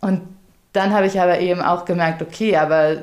und 0.00 0.22
dann 0.72 0.92
habe 0.92 1.06
ich 1.06 1.18
aber 1.20 1.40
eben 1.40 1.62
auch 1.62 1.84
gemerkt, 1.84 2.22
okay, 2.22 2.56
aber 2.56 2.98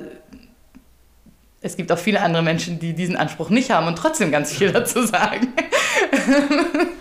es 1.61 1.75
gibt 1.75 1.91
auch 1.91 1.97
viele 1.97 2.21
andere 2.21 2.43
Menschen, 2.43 2.79
die 2.79 2.93
diesen 2.93 3.17
Anspruch 3.17 3.49
nicht 3.49 3.71
haben 3.71 3.87
und 3.87 3.97
trotzdem 3.97 4.31
ganz 4.31 4.53
viel 4.53 4.71
dazu 4.73 5.01
sagen. 5.01 5.53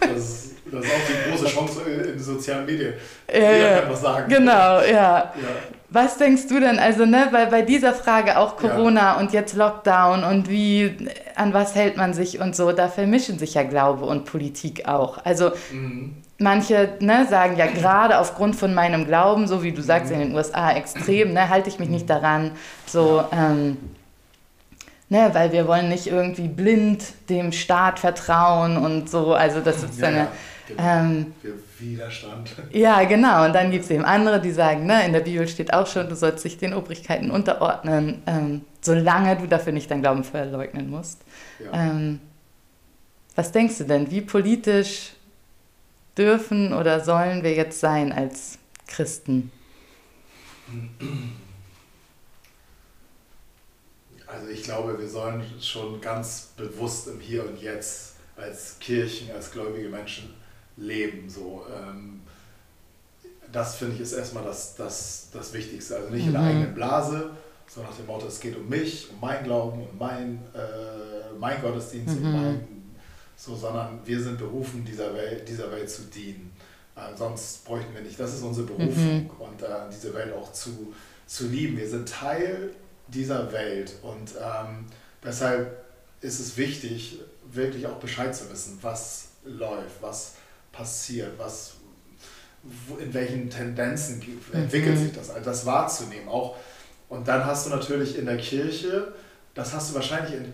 Das 0.00 0.16
ist, 0.16 0.54
das 0.72 0.84
ist 0.84 0.90
auch 0.90 1.06
die 1.08 1.30
große 1.30 1.46
Chance 1.46 1.82
in 1.82 2.02
den 2.02 2.18
sozialen 2.18 2.64
Medien. 2.64 2.94
Jeder 3.32 3.56
ja, 3.56 3.80
kann 3.80 3.90
was 3.90 4.00
sagen. 4.00 4.28
Genau, 4.28 4.80
ja. 4.80 4.84
ja. 4.88 5.32
Was 5.96 6.18
denkst 6.18 6.48
du 6.48 6.60
denn, 6.60 6.78
also 6.78 7.06
ne, 7.06 7.28
weil 7.30 7.46
bei 7.46 7.62
dieser 7.62 7.94
Frage 7.94 8.36
auch 8.36 8.58
Corona 8.58 9.14
ja. 9.14 9.18
und 9.18 9.32
jetzt 9.32 9.56
Lockdown 9.56 10.24
und 10.24 10.50
wie, 10.50 10.94
an 11.34 11.54
was 11.54 11.74
hält 11.74 11.96
man 11.96 12.12
sich 12.12 12.38
und 12.38 12.54
so, 12.54 12.72
da 12.72 12.88
vermischen 12.88 13.38
sich 13.38 13.54
ja 13.54 13.62
Glaube 13.62 14.04
und 14.04 14.26
Politik 14.26 14.86
auch. 14.86 15.24
Also 15.24 15.52
mhm. 15.72 16.16
manche 16.36 16.90
ne, 17.00 17.26
sagen 17.30 17.56
ja 17.56 17.64
gerade 17.64 18.18
aufgrund 18.18 18.56
von 18.56 18.74
meinem 18.74 19.06
Glauben, 19.06 19.48
so 19.48 19.62
wie 19.62 19.72
du 19.72 19.80
sagst 19.80 20.12
in 20.12 20.18
den 20.18 20.34
USA 20.34 20.72
extrem, 20.72 21.32
ne, 21.32 21.48
halte 21.48 21.70
ich 21.70 21.78
mich 21.78 21.88
nicht 21.88 22.10
daran, 22.10 22.50
so, 22.84 23.24
ähm, 23.32 23.78
ne, 25.08 25.30
weil 25.32 25.50
wir 25.52 25.66
wollen 25.66 25.88
nicht 25.88 26.08
irgendwie 26.08 26.48
blind 26.48 27.04
dem 27.30 27.52
Staat 27.52 28.00
vertrauen 28.00 28.76
und 28.76 29.08
so, 29.08 29.32
also 29.32 29.60
das 29.60 29.82
ist 29.82 29.98
ja, 29.98 30.08
eine... 30.08 30.16
Ja, 30.18 30.28
genau. 30.66 30.82
ähm, 30.82 31.34
Widerstand. 31.78 32.50
Ja, 32.72 33.04
genau. 33.04 33.44
Und 33.46 33.52
dann 33.52 33.70
gibt 33.70 33.84
es 33.84 33.90
eben 33.90 34.04
andere, 34.04 34.40
die 34.40 34.52
sagen, 34.52 34.86
ne, 34.86 35.04
in 35.06 35.12
der 35.12 35.20
Bibel 35.20 35.46
steht 35.48 35.72
auch 35.72 35.86
schon, 35.86 36.08
du 36.08 36.16
sollst 36.16 36.44
dich 36.44 36.58
den 36.58 36.74
Obrigkeiten 36.74 37.30
unterordnen, 37.30 38.22
ähm, 38.26 38.62
solange 38.80 39.36
du 39.36 39.46
dafür 39.46 39.72
nicht 39.72 39.90
dein 39.90 40.02
Glauben 40.02 40.24
verleugnen 40.24 40.90
musst. 40.90 41.22
Ja. 41.62 41.72
Ähm, 41.72 42.20
was 43.34 43.52
denkst 43.52 43.78
du 43.78 43.84
denn, 43.84 44.10
wie 44.10 44.22
politisch 44.22 45.12
dürfen 46.16 46.72
oder 46.72 47.04
sollen 47.04 47.42
wir 47.42 47.54
jetzt 47.54 47.80
sein 47.80 48.12
als 48.12 48.58
Christen? 48.86 49.52
Also 54.26 54.48
ich 54.48 54.62
glaube, 54.62 54.98
wir 54.98 55.08
sollen 55.08 55.44
schon 55.60 56.00
ganz 56.00 56.52
bewusst 56.56 57.08
im 57.08 57.20
Hier 57.20 57.44
und 57.44 57.60
Jetzt 57.60 58.16
als 58.36 58.78
Kirchen, 58.78 59.30
als 59.32 59.50
gläubige 59.50 59.88
Menschen 59.88 60.34
leben. 60.76 61.28
So. 61.28 61.64
Ähm, 61.74 62.20
das 63.52 63.76
finde 63.76 63.94
ich 63.94 64.00
ist 64.00 64.12
erstmal 64.12 64.44
das, 64.44 64.74
das, 64.76 65.28
das 65.32 65.52
Wichtigste. 65.52 65.96
Also 65.96 66.10
nicht 66.10 66.22
mhm. 66.22 66.28
in 66.28 66.32
der 66.32 66.42
mhm. 66.42 66.48
eigenen 66.48 66.74
Blase, 66.74 67.30
so 67.68 67.82
nach 67.82 67.94
dem 67.94 68.06
Motto, 68.06 68.26
es 68.26 68.40
geht 68.40 68.56
um 68.56 68.68
mich, 68.68 69.10
um 69.10 69.20
mein 69.20 69.44
Glauben, 69.44 69.82
um 69.82 69.98
mein, 69.98 70.38
äh, 70.54 71.36
mein 71.38 71.60
Gottesdienst, 71.60 72.20
mhm. 72.20 72.26
um 72.26 72.32
mein 72.32 72.68
so, 73.36 73.54
sondern 73.54 74.00
wir 74.04 74.20
sind 74.20 74.38
berufen, 74.38 74.84
dieser 74.84 75.14
Welt, 75.14 75.46
dieser 75.46 75.70
Welt 75.70 75.90
zu 75.90 76.02
dienen. 76.04 76.52
Äh, 76.96 77.14
sonst 77.14 77.64
bräuchten 77.66 77.92
wir 77.94 78.00
nicht. 78.00 78.18
Das 78.18 78.32
ist 78.32 78.42
unsere 78.42 78.66
Berufung 78.66 79.24
mhm. 79.24 79.30
und 79.38 79.62
äh, 79.62 79.66
diese 79.92 80.14
Welt 80.14 80.32
auch 80.32 80.52
zu, 80.52 80.94
zu 81.26 81.46
lieben. 81.46 81.76
Wir 81.76 81.88
sind 81.88 82.08
Teil 82.08 82.70
dieser 83.08 83.52
Welt 83.52 83.92
und 84.02 84.32
ähm, 84.40 84.86
deshalb 85.22 85.84
ist 86.22 86.40
es 86.40 86.56
wichtig, 86.56 87.20
wirklich 87.52 87.86
auch 87.86 87.98
Bescheid 87.98 88.34
zu 88.34 88.50
wissen, 88.50 88.78
was 88.80 89.28
läuft, 89.44 90.00
was 90.00 90.34
passiert, 90.76 91.38
was, 91.38 91.74
in 92.98 93.12
welchen 93.14 93.48
Tendenzen 93.48 94.22
entwickelt 94.52 94.96
mhm. 94.96 95.02
sich 95.04 95.12
das, 95.12 95.30
also 95.30 95.44
das 95.44 95.66
wahrzunehmen. 95.66 96.28
Auch, 96.28 96.56
und 97.08 97.26
dann 97.26 97.44
hast 97.44 97.66
du 97.66 97.70
natürlich 97.70 98.18
in 98.18 98.26
der 98.26 98.36
Kirche, 98.36 99.14
das 99.54 99.72
hast 99.72 99.90
du 99.90 99.94
wahrscheinlich 99.94 100.34
in 100.34 100.52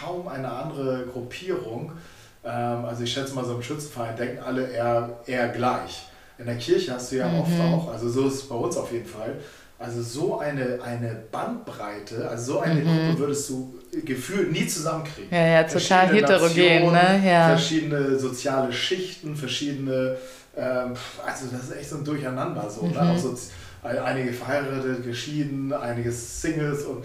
kaum 0.00 0.28
eine 0.28 0.50
andere 0.50 1.06
Gruppierung, 1.06 1.92
ähm, 2.44 2.84
also 2.84 3.02
ich 3.02 3.12
schätze 3.12 3.34
mal, 3.34 3.44
so 3.44 3.54
im 3.54 3.62
Schützenverein 3.62 4.16
denken 4.16 4.42
alle 4.42 4.68
eher, 4.70 5.20
eher 5.26 5.48
gleich. 5.48 6.06
In 6.38 6.46
der 6.46 6.56
Kirche 6.56 6.94
hast 6.94 7.10
du 7.12 7.16
ja 7.16 7.28
mhm. 7.28 7.40
oft 7.40 7.60
auch, 7.60 7.92
also 7.92 8.08
so 8.08 8.28
ist 8.28 8.34
es 8.34 8.48
bei 8.48 8.54
uns 8.54 8.76
auf 8.76 8.92
jeden 8.92 9.06
Fall, 9.06 9.36
Also 9.80 10.02
so 10.02 10.38
eine, 10.40 10.80
eine 10.82 11.16
Bandbreite, 11.30 12.28
also 12.28 12.54
so 12.54 12.58
eine 12.60 12.80
mhm. 12.80 12.84
Gruppe 12.84 13.18
würdest 13.20 13.48
du 13.48 13.74
gefühlt 14.04 14.50
nie 14.50 14.66
zusammenkriegen. 14.66 15.30
Ja, 15.30 15.46
ja, 15.46 15.64
total 15.64 16.08
heterogen, 16.08 16.92
ne? 16.92 17.22
Ja. 17.24 17.48
Verschiedene 17.50 18.18
soziale 18.18 18.72
Schichten, 18.72 19.36
verschiedene, 19.36 20.16
ähm, 20.56 20.94
also 21.24 21.46
das 21.52 21.68
ist 21.68 21.76
echt 21.76 21.90
so 21.90 21.98
ein 21.98 22.04
Durcheinander 22.04 22.68
so, 22.68 22.86
ne? 22.86 22.88
mhm. 22.88 22.94
ne? 22.94 23.12
Auch 23.12 23.18
so 23.18 23.36
einige 23.82 24.32
verheiratet, 24.32 25.04
geschieden, 25.04 25.72
einige 25.72 26.10
Singles 26.10 26.82
und 26.82 27.04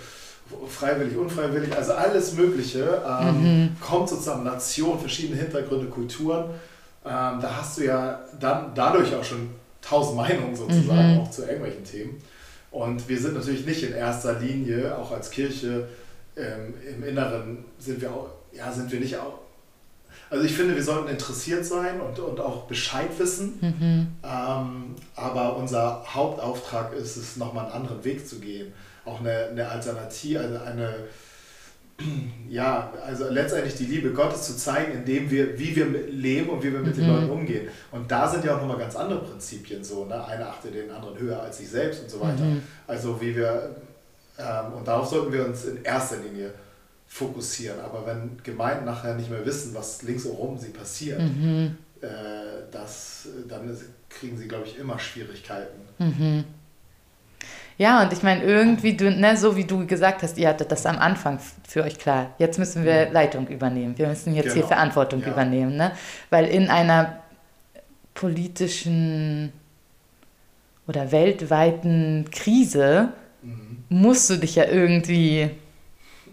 freiwillig, 0.68 1.16
unfreiwillig, 1.16 1.76
also 1.76 1.94
alles 1.94 2.34
Mögliche 2.34 3.04
ähm, 3.08 3.44
mhm. 3.44 3.78
kommt 3.80 4.10
sozusagen 4.10 4.44
Nation, 4.44 5.00
verschiedene 5.00 5.40
Hintergründe, 5.40 5.88
Kulturen. 5.88 6.46
Ähm, 7.06 7.40
da 7.40 7.58
hast 7.60 7.78
du 7.78 7.86
ja 7.86 8.20
dann 8.40 8.72
dadurch 8.74 9.16
auch 9.16 9.24
schon 9.24 9.50
tausend 9.82 10.18
Meinungen 10.18 10.56
sozusagen 10.56 11.14
mhm. 11.14 11.20
auch 11.20 11.30
zu 11.30 11.44
irgendwelchen 11.44 11.84
Themen. 11.84 12.22
Und 12.74 13.08
wir 13.08 13.20
sind 13.20 13.36
natürlich 13.36 13.68
nicht 13.68 13.84
in 13.84 13.94
erster 13.94 14.40
Linie, 14.40 14.98
auch 14.98 15.12
als 15.12 15.30
Kirche, 15.30 15.88
ähm, 16.36 16.74
im 16.90 17.04
Inneren 17.04 17.66
sind 17.78 18.02
wir 18.02 18.12
auch, 18.12 18.30
ja, 18.52 18.72
sind 18.72 18.92
wir 18.92 19.00
nicht 19.00 19.16
auch. 19.16 19.38
Also 20.32 20.44
ich 20.44 20.54
finde, 20.54 20.76
wir 20.76 20.84
sollten 20.84 21.08
interessiert 21.08 21.64
sein 21.64 22.02
und, 22.02 22.18
und 22.18 22.40
auch 22.40 22.64
Bescheid 22.64 23.10
wissen. 23.20 23.60
Mhm. 23.62 24.08
Ähm, 24.24 24.96
aber 25.16 25.56
unser 25.58 26.04
Hauptauftrag 26.12 26.94
ist 26.94 27.16
es, 27.16 27.38
nochmal 27.38 27.66
einen 27.66 27.76
anderen 27.76 28.04
Weg 28.04 28.28
zu 28.28 28.40
gehen. 28.40 28.74
Auch 29.06 29.20
eine, 29.20 29.50
eine 29.52 29.70
Alternative, 29.70 30.40
eine, 30.40 30.64
eine 30.64 30.96
ja, 32.50 32.92
also 33.06 33.30
letztendlich 33.30 33.76
die 33.76 33.86
Liebe 33.86 34.12
Gottes 34.12 34.44
zu 34.44 34.58
zeigen, 34.58 34.94
indem 34.94 35.30
wir, 35.30 35.58
wie 35.58 35.76
wir 35.76 35.86
leben 35.86 36.50
und 36.50 36.64
wie 36.64 36.72
wir 36.72 36.80
mit 36.80 36.96
mhm. 36.96 37.00
den 37.00 37.10
Leuten 37.10 37.30
umgehen. 37.30 37.68
Und 37.92 38.10
da 38.10 38.28
sind 38.28 38.44
ja 38.44 38.56
auch 38.56 38.62
nochmal 38.62 38.78
ganz 38.78 38.96
andere 38.96 39.20
Prinzipien 39.20 39.84
so, 39.84 40.06
ne? 40.06 40.26
Einer 40.26 40.50
achtet 40.50 40.74
den 40.74 40.90
anderen 40.90 41.18
höher 41.18 41.42
als 41.42 41.58
sich 41.58 41.70
selbst 41.70 42.04
und 42.04 42.10
so 42.10 42.20
weiter. 42.20 42.44
Mhm. 42.44 42.62
Also 42.88 43.20
wie 43.22 43.36
wir, 43.36 43.76
ähm, 44.38 44.74
und 44.78 44.88
darauf 44.88 45.08
sollten 45.08 45.32
wir 45.32 45.46
uns 45.46 45.66
in 45.66 45.84
erster 45.84 46.18
Linie 46.18 46.54
fokussieren. 47.08 47.80
Aber 47.80 48.06
wenn 48.06 48.38
Gemeinden 48.44 48.86
nachher 48.86 49.16
nicht 49.16 49.30
mehr 49.30 49.46
wissen, 49.46 49.74
was 49.76 50.02
links 50.02 50.26
und 50.26 50.34
rum 50.34 50.58
sie 50.58 50.70
passiert, 50.70 51.22
mhm. 51.22 51.78
äh, 52.02 52.08
das, 52.72 53.28
dann 53.48 53.78
kriegen 54.10 54.38
sie, 54.38 54.48
glaube 54.48 54.66
ich, 54.66 54.78
immer 54.80 54.98
Schwierigkeiten. 54.98 55.82
Ja, 57.78 58.04
und 58.04 58.14
ich 58.14 58.22
meine, 58.22 58.44
irgendwie, 58.44 58.96
du, 58.96 59.10
ne, 59.10 59.36
so 59.36 59.56
wie 59.56 59.64
du 59.64 59.86
gesagt 59.86 60.22
hast, 60.22 60.38
ihr 60.38 60.48
hattet 60.48 60.72
das 60.72 60.86
am 60.86 61.00
Anfang 61.00 61.40
für 61.68 61.84
euch 61.84 61.98
klar. 61.98 62.32
Jetzt 62.38 62.60
müssen 62.60 62.84
wir 62.86 63.08
mhm. 63.08 63.14
Leitung 63.14 63.48
übernehmen. 63.48 63.98
Wir 63.98 64.08
müssen 64.08 64.36
jetzt 64.36 64.46
genau. 64.46 64.56
hier 64.56 64.64
Verantwortung 64.66 65.22
ja. 65.22 65.30
übernehmen. 65.30 65.76
Ne? 65.76 65.92
Weil 66.30 66.46
in 66.46 66.70
einer 66.70 67.18
politischen 68.14 69.52
oder 70.88 71.12
weltweiten 71.12 72.26
Krise 72.32 73.10
mhm. 73.42 73.84
musst 73.90 74.30
du 74.30 74.38
dich 74.38 74.56
ja 74.56 74.66
irgendwie. 74.66 75.50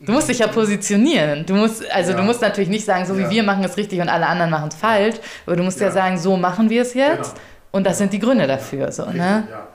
Du 0.03 0.12
musst 0.12 0.29
dich 0.29 0.38
ja 0.38 0.46
positionieren. 0.46 1.44
Du 1.44 1.55
musst, 1.55 1.90
also 1.90 2.12
ja. 2.12 2.16
du 2.16 2.22
musst 2.22 2.40
natürlich 2.40 2.70
nicht 2.70 2.87
sagen, 2.87 3.05
so 3.05 3.18
wie 3.18 3.29
wir 3.29 3.42
machen 3.42 3.62
es 3.64 3.76
richtig 3.76 4.00
und 4.00 4.09
alle 4.09 4.26
anderen 4.26 4.50
machen 4.50 4.68
es 4.68 4.74
falsch, 4.74 5.16
aber 5.44 5.57
du 5.57 5.62
musst 5.62 5.79
ja. 5.79 5.88
ja. 5.88 5.92
sagen, 5.92 6.16
so 6.16 6.38
machen 6.38 6.70
wir 6.70 6.83
es 6.83 6.94
jetzt 6.94 7.35
genau. 7.35 7.44
und 7.72 7.87
das 7.87 7.98
sind 7.98 8.12
die 8.12 8.18
Gründe 8.18 8.46
dafür. 8.46 8.90
So, 8.92 9.05
ne? 9.05 9.46
Ja, 9.50 9.68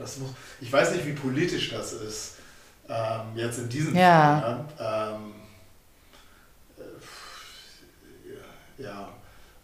das 0.00 0.16
muss, 0.18 0.30
ich 0.60 0.72
weiß 0.72 0.92
nicht, 0.92 1.06
wie 1.06 1.12
politisch 1.12 1.70
das 1.70 1.92
ist, 1.92 2.36
ähm, 2.88 3.36
jetzt 3.36 3.58
in 3.58 3.68
diesem 3.68 3.94
ja. 3.94 4.66
Fall. 4.78 5.14
Ähm, 5.14 5.34
äh, 8.78 8.82
ja, 8.82 9.08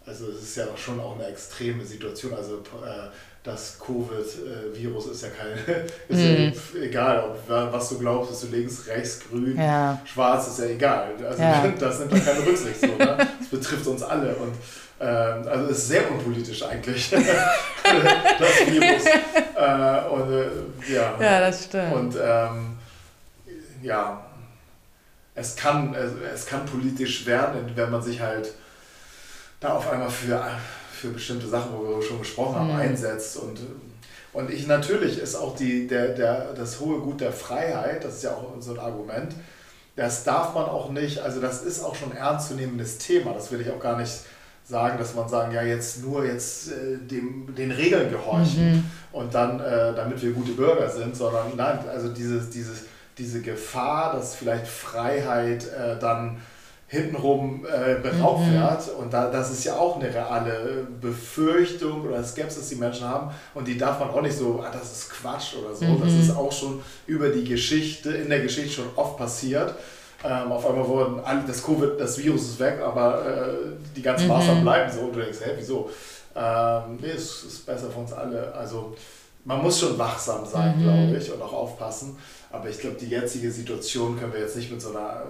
also 0.05 0.31
es 0.31 0.43
ist 0.43 0.57
ja 0.57 0.67
schon 0.77 1.01
auch 1.01 1.15
eine 1.17 1.27
extreme 1.27 1.85
Situation. 1.85 2.35
Also 2.35 2.59
äh, 2.59 3.09
das 3.43 3.79
Covid-Virus 3.79 5.07
ist 5.07 5.23
ja 5.23 5.29
kein, 5.31 5.53
ist 6.09 6.19
mhm. 6.19 6.53
ja 6.75 6.83
egal, 6.83 7.25
ob, 7.25 7.49
was 7.49 7.89
du 7.89 7.99
glaubst, 7.99 8.31
bist 8.31 8.43
du 8.45 8.57
links, 8.57 8.87
rechts, 8.87 9.21
grün, 9.21 9.57
ja. 9.57 10.01
schwarz, 10.05 10.49
ist 10.49 10.59
ja 10.59 10.67
egal. 10.67 11.15
Also 11.25 11.43
ja. 11.43 11.67
das 11.79 11.99
nimmt 12.01 12.13
doch 12.13 12.25
keine 12.25 12.45
Rücksicht 12.47 12.81
so. 12.81 12.87
Ne? 12.87 13.29
Das 13.39 13.49
betrifft 13.51 13.87
uns 13.87 14.03
alle. 14.03 14.35
Und 14.37 14.53
ähm, 15.01 15.49
also 15.49 15.71
es 15.71 15.79
ist 15.79 15.89
sehr 15.89 16.11
unpolitisch 16.11 16.63
eigentlich, 16.63 17.11
das 17.11 17.21
Virus. 18.67 19.05
Äh, 19.57 20.09
und, 20.09 20.33
äh, 20.33 20.95
ja. 20.95 21.17
ja, 21.19 21.41
das 21.41 21.65
stimmt. 21.65 21.93
Und 21.95 22.17
ähm, 22.23 22.77
ja, 23.83 24.27
es 25.35 25.57
kann, 25.57 25.95
es, 25.95 26.13
es 26.35 26.47
kann 26.47 26.67
politisch 26.67 27.25
werden, 27.25 27.73
wenn 27.75 27.91
man 27.91 28.03
sich 28.03 28.21
halt 28.21 28.53
da 29.61 29.75
auf 29.75 29.91
einmal 29.91 30.11
für, 30.11 30.43
für 30.93 31.09
bestimmte 31.09 31.49
Sachen, 31.49 31.73
wo 31.73 31.97
wir 31.97 32.03
schon 32.03 32.19
gesprochen 32.19 32.57
haben, 32.57 32.75
mhm. 32.75 32.81
einsetzt. 32.81 33.39
Und, 33.39 33.61
und 34.35 34.51
ich 34.51 34.67
natürlich 34.67 35.19
ist 35.19 35.35
auch 35.35 35.57
die, 35.57 35.87
der, 35.87 36.09
der, 36.09 36.53
das 36.53 36.79
hohe 36.81 37.01
Gut 37.01 37.23
der 37.23 37.33
Freiheit, 37.33 38.05
das 38.05 38.17
ist 38.17 38.25
ja 38.25 38.33
auch 38.33 38.53
so 38.61 38.73
ein 38.73 38.79
Argument, 38.79 39.35
das 39.95 40.25
darf 40.25 40.55
man 40.55 40.67
auch 40.67 40.91
nicht, 40.91 41.21
also 41.21 41.41
das 41.41 41.63
ist 41.63 41.83
auch 41.83 41.95
schon 41.95 42.13
ein 42.13 42.19
ernstzunehmendes 42.19 42.99
Thema, 42.99 43.33
das 43.33 43.51
will 43.51 43.63
ich 43.63 43.71
auch 43.71 43.81
gar 43.81 43.97
nicht 43.97 44.13
sagen, 44.69 44.99
dass 44.99 45.15
man 45.15 45.29
sagen, 45.29 45.53
ja 45.53 45.63
jetzt 45.63 46.03
nur 46.03 46.25
jetzt 46.25 46.73
äh, 46.73 46.99
dem, 46.99 47.55
den 47.55 47.71
Regeln 47.71 48.11
gehorchen 48.11 48.73
mhm. 48.73 48.85
und 49.13 49.33
dann, 49.33 49.61
äh, 49.61 49.95
damit 49.95 50.21
wir 50.23 50.33
gute 50.33 50.53
Bürger 50.53 50.89
sind, 50.91 51.17
sondern 51.17 51.57
nein, 51.57 51.79
also 51.89 52.09
dieses, 52.09 52.51
dieses, 52.51 52.83
diese 53.17 53.41
Gefahr, 53.43 54.15
dass 54.15 54.35
vielleicht 54.35 54.67
Freiheit 54.67 55.65
äh, 55.67 55.99
dann 56.01 56.39
hintenrum 56.89 57.65
äh, 57.65 58.01
beraubt 58.01 58.47
mhm. 58.47 58.55
wird 58.55 58.89
und 58.99 59.13
da, 59.13 59.31
das 59.31 59.51
ist 59.51 59.65
ja 59.65 59.77
auch 59.77 60.01
eine 60.01 60.13
reale 60.13 60.87
Befürchtung 61.01 62.03
oder 62.03 62.23
Skepsis, 62.23 62.69
die 62.69 62.77
Menschen 62.77 63.09
haben 63.09 63.31
und 63.55 63.67
die 63.67 63.77
darf 63.77 63.99
man 64.01 64.11
auch 64.11 64.23
nicht 64.23 64.37
so, 64.37 64.63
ah, 64.65 64.71
das 64.73 64.93
ist 64.93 65.11
Quatsch 65.11 65.55
oder 65.57 65.75
so, 65.75 65.85
mhm. 65.85 66.01
das 66.01 66.13
ist 66.13 66.37
auch 66.37 66.53
schon 66.53 66.81
über 67.07 67.29
die 67.29 67.45
Geschichte, 67.45 68.11
in 68.11 68.29
der 68.29 68.41
Geschichte 68.41 68.71
schon 68.71 68.89
oft 68.97 69.17
passiert 69.17 69.75
ähm, 70.25 70.53
auf 70.53 70.67
einmal 70.67 70.87
wurden 70.87 71.21
alle, 71.21 71.43
das 71.47 71.63
Covid, 71.63 71.99
das 71.99 72.19
Virus 72.19 72.43
ist 72.43 72.61
weg, 72.61 72.81
aber 72.81 73.25
äh, 73.27 73.55
die 73.95 74.03
ganzen 74.03 74.25
mhm. 74.25 74.33
Maßnahmen 74.33 74.63
bleiben 74.63 74.93
so. 74.93 75.01
Und 75.01 75.17
du 75.17 75.21
denkst, 75.21 75.39
hä, 75.45 75.51
wieso? 75.57 75.91
Ähm, 76.35 76.99
nee, 77.01 77.11
es 77.11 77.45
ist 77.45 77.67
besser 77.67 77.91
für 77.91 77.99
uns 77.99 78.13
alle. 78.13 78.53
Also 78.55 78.95
man 79.45 79.63
muss 79.63 79.79
schon 79.79 79.99
wachsam 79.99 80.45
sein, 80.45 80.79
mhm. 80.79 80.83
glaube 80.83 81.17
ich, 81.19 81.33
und 81.33 81.41
auch 81.43 81.53
aufpassen. 81.53 82.19
Aber 82.51 82.69
ich 82.69 82.79
glaube, 82.79 82.97
die 82.97 83.09
jetzige 83.09 83.51
Situation 83.51 84.19
können 84.19 84.33
wir 84.33 84.41
jetzt 84.41 84.57
nicht 84.57 84.71
mit 84.71 84.81
so 84.81 84.91
einer 84.91 85.23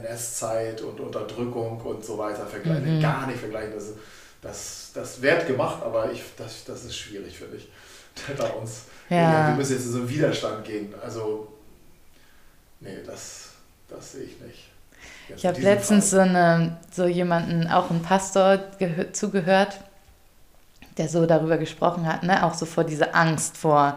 NS-Zeit 0.00 0.80
und 0.82 0.98
Unterdrückung 1.00 1.80
und 1.80 2.04
so 2.04 2.18
weiter 2.18 2.46
vergleichen. 2.46 2.96
Mhm. 2.96 3.00
Gar 3.00 3.26
nicht 3.26 3.38
vergleichen. 3.38 3.72
Das, 3.74 3.92
das, 4.40 4.90
das 4.94 5.22
wird 5.22 5.46
gemacht, 5.46 5.82
aber 5.82 6.10
ich, 6.10 6.22
das, 6.36 6.64
das 6.64 6.84
ist 6.84 6.96
schwierig, 6.96 7.38
finde 7.38 7.58
ich. 7.58 7.68
Da 8.36 8.46
uns, 8.50 8.82
ja. 9.08 9.48
Wir 9.48 9.56
müssen 9.56 9.72
jetzt 9.72 9.86
in 9.86 9.92
so 9.92 9.98
einen 9.98 10.08
Widerstand 10.08 10.64
gehen. 10.66 10.94
Also, 11.02 11.48
nee, 12.80 12.98
das 13.06 13.51
das 13.94 14.12
sehe 14.12 14.24
ich 14.24 14.40
nicht. 14.40 14.68
Jetzt 15.28 15.38
ich 15.38 15.46
habe 15.46 15.60
letztens 15.60 16.10
so, 16.10 16.18
eine, 16.18 16.76
so 16.90 17.06
jemanden, 17.06 17.68
auch 17.68 17.90
einen 17.90 18.02
Pastor 18.02 18.60
zugehört, 19.12 19.78
der 20.98 21.08
so 21.08 21.26
darüber 21.26 21.58
gesprochen 21.58 22.06
hat, 22.06 22.22
ne? 22.22 22.44
auch 22.44 22.54
so 22.54 22.66
vor 22.66 22.84
dieser 22.84 23.14
Angst 23.14 23.56
vor, 23.56 23.96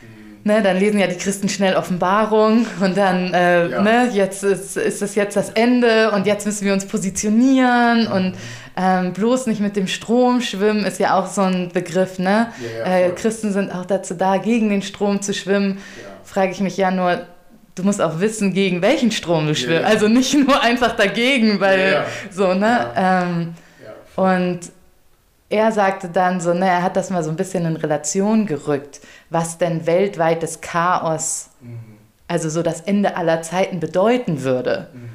mhm. 0.00 0.50
ne? 0.50 0.62
dann 0.62 0.78
lesen 0.78 0.98
ja 0.98 1.06
die 1.06 1.16
Christen 1.16 1.48
schnell 1.48 1.76
Offenbarung 1.76 2.66
und 2.80 2.96
dann, 2.96 3.32
äh, 3.32 3.68
ja. 3.68 3.82
ne? 3.82 4.10
jetzt 4.12 4.42
ist, 4.42 4.76
ist 4.76 5.02
das 5.02 5.14
jetzt 5.14 5.36
das 5.36 5.50
Ende 5.50 6.10
und 6.12 6.26
jetzt 6.26 6.46
müssen 6.46 6.64
wir 6.64 6.72
uns 6.72 6.86
positionieren 6.86 8.06
mhm. 8.06 8.12
und 8.12 8.34
ähm, 8.74 9.12
bloß 9.12 9.46
nicht 9.46 9.60
mit 9.60 9.76
dem 9.76 9.86
Strom 9.86 10.40
schwimmen 10.40 10.84
ist 10.86 10.98
ja 10.98 11.18
auch 11.18 11.26
so 11.26 11.42
ein 11.42 11.68
Begriff. 11.68 12.18
Ne? 12.18 12.48
Ja, 12.84 12.98
ja, 12.98 13.06
äh, 13.06 13.10
Christen 13.10 13.52
sind 13.52 13.70
auch 13.70 13.84
dazu 13.84 14.14
da, 14.14 14.38
gegen 14.38 14.70
den 14.70 14.80
Strom 14.80 15.20
zu 15.20 15.34
schwimmen. 15.34 15.78
Frage 16.24 16.52
ich 16.52 16.60
mich 16.60 16.78
ja 16.78 16.90
nur, 16.90 17.26
du 17.74 17.82
musst 17.82 18.00
auch 18.00 18.20
wissen, 18.20 18.52
gegen 18.52 18.82
welchen 18.82 19.10
Strom 19.10 19.46
du 19.46 19.54
schwimmst. 19.54 19.82
Yeah. 19.82 19.88
Also 19.88 20.08
nicht 20.08 20.34
nur 20.34 20.60
einfach 20.60 20.96
dagegen, 20.96 21.60
weil 21.60 21.78
yeah. 21.78 22.06
so, 22.30 22.54
ne? 22.54 22.90
Ja. 22.94 23.22
Ähm, 23.22 23.54
ja, 24.16 24.22
und 24.22 24.60
er 25.48 25.70
sagte 25.72 26.08
dann 26.08 26.40
so, 26.40 26.54
ne, 26.54 26.66
er 26.66 26.82
hat 26.82 26.96
das 26.96 27.10
mal 27.10 27.22
so 27.22 27.30
ein 27.30 27.36
bisschen 27.36 27.66
in 27.66 27.76
Relation 27.76 28.46
gerückt, 28.46 29.00
was 29.28 29.58
denn 29.58 29.86
weltweites 29.86 30.60
Chaos, 30.60 31.50
mhm. 31.60 31.78
also 32.26 32.48
so 32.48 32.62
das 32.62 32.80
Ende 32.80 33.16
aller 33.16 33.42
Zeiten 33.42 33.78
bedeuten 33.78 34.42
würde. 34.42 34.88
Mhm. 34.92 35.10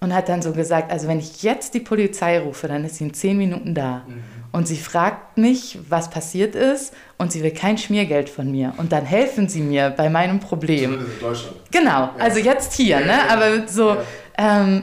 Und 0.00 0.14
hat 0.14 0.30
dann 0.30 0.40
so 0.40 0.52
gesagt, 0.52 0.90
also 0.90 1.08
wenn 1.08 1.18
ich 1.18 1.42
jetzt 1.42 1.74
die 1.74 1.80
Polizei 1.80 2.40
rufe, 2.40 2.68
dann 2.68 2.84
ist 2.84 2.96
sie 2.96 3.04
in 3.04 3.14
zehn 3.14 3.36
Minuten 3.36 3.74
da. 3.74 4.04
Mhm 4.08 4.40
und 4.52 4.66
sie 4.66 4.76
fragt 4.76 5.38
mich, 5.38 5.78
was 5.88 6.10
passiert 6.10 6.54
ist 6.54 6.92
und 7.18 7.30
sie 7.30 7.42
will 7.42 7.52
kein 7.52 7.78
Schmiergeld 7.78 8.28
von 8.28 8.50
mir. 8.50 8.74
Und 8.78 8.92
dann 8.92 9.04
helfen 9.04 9.48
sie 9.48 9.60
mir 9.60 9.90
bei 9.90 10.10
meinem 10.10 10.40
Problem. 10.40 10.94
in 10.94 11.20
Deutschland. 11.20 11.56
Genau, 11.70 11.90
ja. 11.90 12.14
also 12.18 12.38
jetzt 12.40 12.74
hier, 12.74 13.00
ja, 13.00 13.06
ne? 13.06 13.12
Ja, 13.12 13.28
aber 13.28 13.68
so, 13.68 13.96
ähm, 14.36 14.82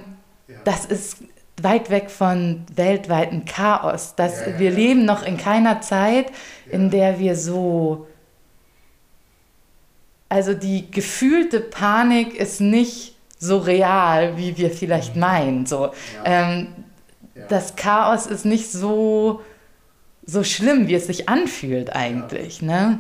das 0.64 0.86
ist 0.86 1.18
weit 1.62 1.90
weg 1.90 2.10
von 2.10 2.64
weltweiten 2.74 3.46
Chaos. 3.46 4.14
Das, 4.16 4.44
wir 4.58 4.72
leben 4.72 5.06
noch 5.06 5.26
in 5.26 5.38
keiner 5.38 5.82
Zeit, 5.82 6.28
in 6.70 6.90
der 6.90 7.20
wir 7.20 7.36
so... 7.36 8.08
Also 10.30 10.54
die 10.54 10.92
gefühlte 10.92 11.62
Panik 11.62 12.36
ist 12.36 12.60
nicht 12.60 13.17
so 13.39 13.58
real, 13.60 14.38
wie 14.38 14.58
wir 14.58 14.71
vielleicht 14.71 15.15
mhm. 15.15 15.21
meinen. 15.21 15.65
So. 15.65 15.91
Ähm, 16.26 16.69
das 17.50 17.76
Chaos 17.76 18.26
ist 18.26 18.45
nicht 18.45 18.71
so 18.71 19.41
so 20.28 20.43
schlimm, 20.43 20.88
wie 20.88 20.95
es 20.95 21.08
sich 21.08 21.30
anfühlt 21.30 21.95
eigentlich. 21.95 22.62
Ja. 22.62 22.67
Ne? 22.67 23.00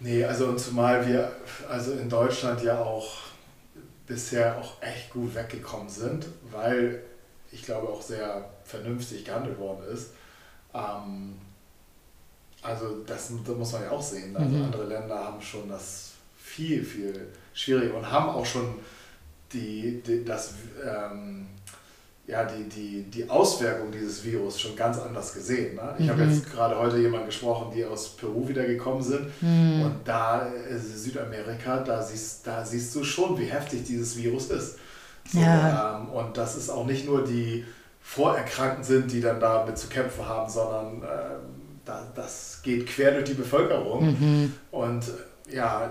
Nee, 0.00 0.24
also 0.24 0.46
und 0.46 0.60
zumal 0.60 1.06
wir 1.06 1.32
also 1.68 1.92
in 1.92 2.08
Deutschland 2.08 2.62
ja 2.62 2.80
auch 2.82 3.08
bisher 4.06 4.58
auch 4.58 4.82
echt 4.82 5.10
gut 5.10 5.34
weggekommen 5.34 5.88
sind, 5.88 6.26
weil 6.50 7.02
ich 7.52 7.62
glaube 7.62 7.88
auch 7.88 8.02
sehr 8.02 8.48
vernünftig 8.64 9.24
gehandelt 9.24 9.58
worden 9.58 9.84
ist. 9.92 10.10
Ähm, 10.74 11.36
also 12.62 13.04
das, 13.06 13.30
das, 13.46 13.56
muss 13.56 13.72
man 13.72 13.82
ja 13.82 13.90
auch 13.90 14.02
sehen. 14.02 14.36
Also 14.36 14.50
mhm. 14.50 14.64
andere 14.64 14.84
Länder 14.84 15.24
haben 15.24 15.40
schon 15.40 15.68
das 15.68 16.12
viel, 16.36 16.84
viel 16.84 17.28
schwieriger 17.54 17.94
und 17.96 18.10
haben 18.10 18.28
auch 18.28 18.46
schon 18.46 18.74
die, 19.52 20.02
die 20.06 20.24
das 20.24 20.54
ähm, 20.84 21.46
ja, 22.28 22.44
die, 22.44 22.68
die, 22.68 23.02
die 23.04 23.28
Auswirkung 23.28 23.90
dieses 23.90 24.22
Virus 24.22 24.60
schon 24.60 24.76
ganz 24.76 24.98
anders 24.98 25.32
gesehen. 25.32 25.76
Ne? 25.76 25.94
Ich 25.98 26.04
mhm. 26.04 26.10
habe 26.10 26.24
jetzt 26.24 26.50
gerade 26.52 26.78
heute 26.78 26.98
jemanden 26.98 27.26
gesprochen, 27.26 27.72
die 27.74 27.84
aus 27.86 28.10
Peru 28.10 28.46
wiedergekommen 28.46 29.02
sind. 29.02 29.30
Mhm. 29.40 29.82
Und 29.82 29.94
da, 30.04 30.46
äh, 30.46 30.76
Südamerika, 30.76 31.78
da 31.78 32.02
siehst, 32.02 32.46
da 32.46 32.64
siehst 32.64 32.94
du 32.94 33.02
schon, 33.02 33.38
wie 33.38 33.46
heftig 33.46 33.84
dieses 33.84 34.14
Virus 34.14 34.50
ist. 34.50 34.78
So, 35.32 35.40
ja. 35.40 36.00
ähm, 36.00 36.10
und 36.10 36.36
das 36.36 36.56
ist 36.56 36.68
auch 36.68 36.84
nicht 36.84 37.06
nur 37.06 37.24
die 37.24 37.64
Vorerkrankten 38.02 38.84
sind, 38.84 39.10
die 39.10 39.22
dann 39.22 39.40
damit 39.40 39.78
zu 39.78 39.88
kämpfen 39.88 40.26
haben, 40.26 40.50
sondern 40.50 40.96
ähm, 40.96 41.80
da, 41.86 42.06
das 42.14 42.60
geht 42.62 42.86
quer 42.86 43.12
durch 43.12 43.24
die 43.24 43.34
Bevölkerung. 43.34 44.04
Mhm. 44.04 44.52
Und 44.70 45.04
ja, 45.50 45.90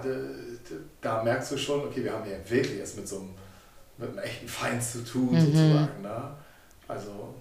da 1.02 1.24
merkst 1.24 1.52
du 1.52 1.58
schon, 1.58 1.80
okay, 1.80 2.04
wir 2.04 2.14
haben 2.14 2.26
hier 2.26 2.40
wirklich 2.48 2.78
jetzt 2.78 2.96
mit 2.96 3.08
so 3.08 3.18
einem 3.18 3.30
mit 3.98 4.10
einem 4.10 4.20
echten 4.20 4.48
Feind 4.48 4.84
zu 4.84 5.04
tun, 5.04 5.32
mhm. 5.32 5.40
sozusagen. 5.40 6.02
Ne? 6.02 6.32
Also, 6.88 7.34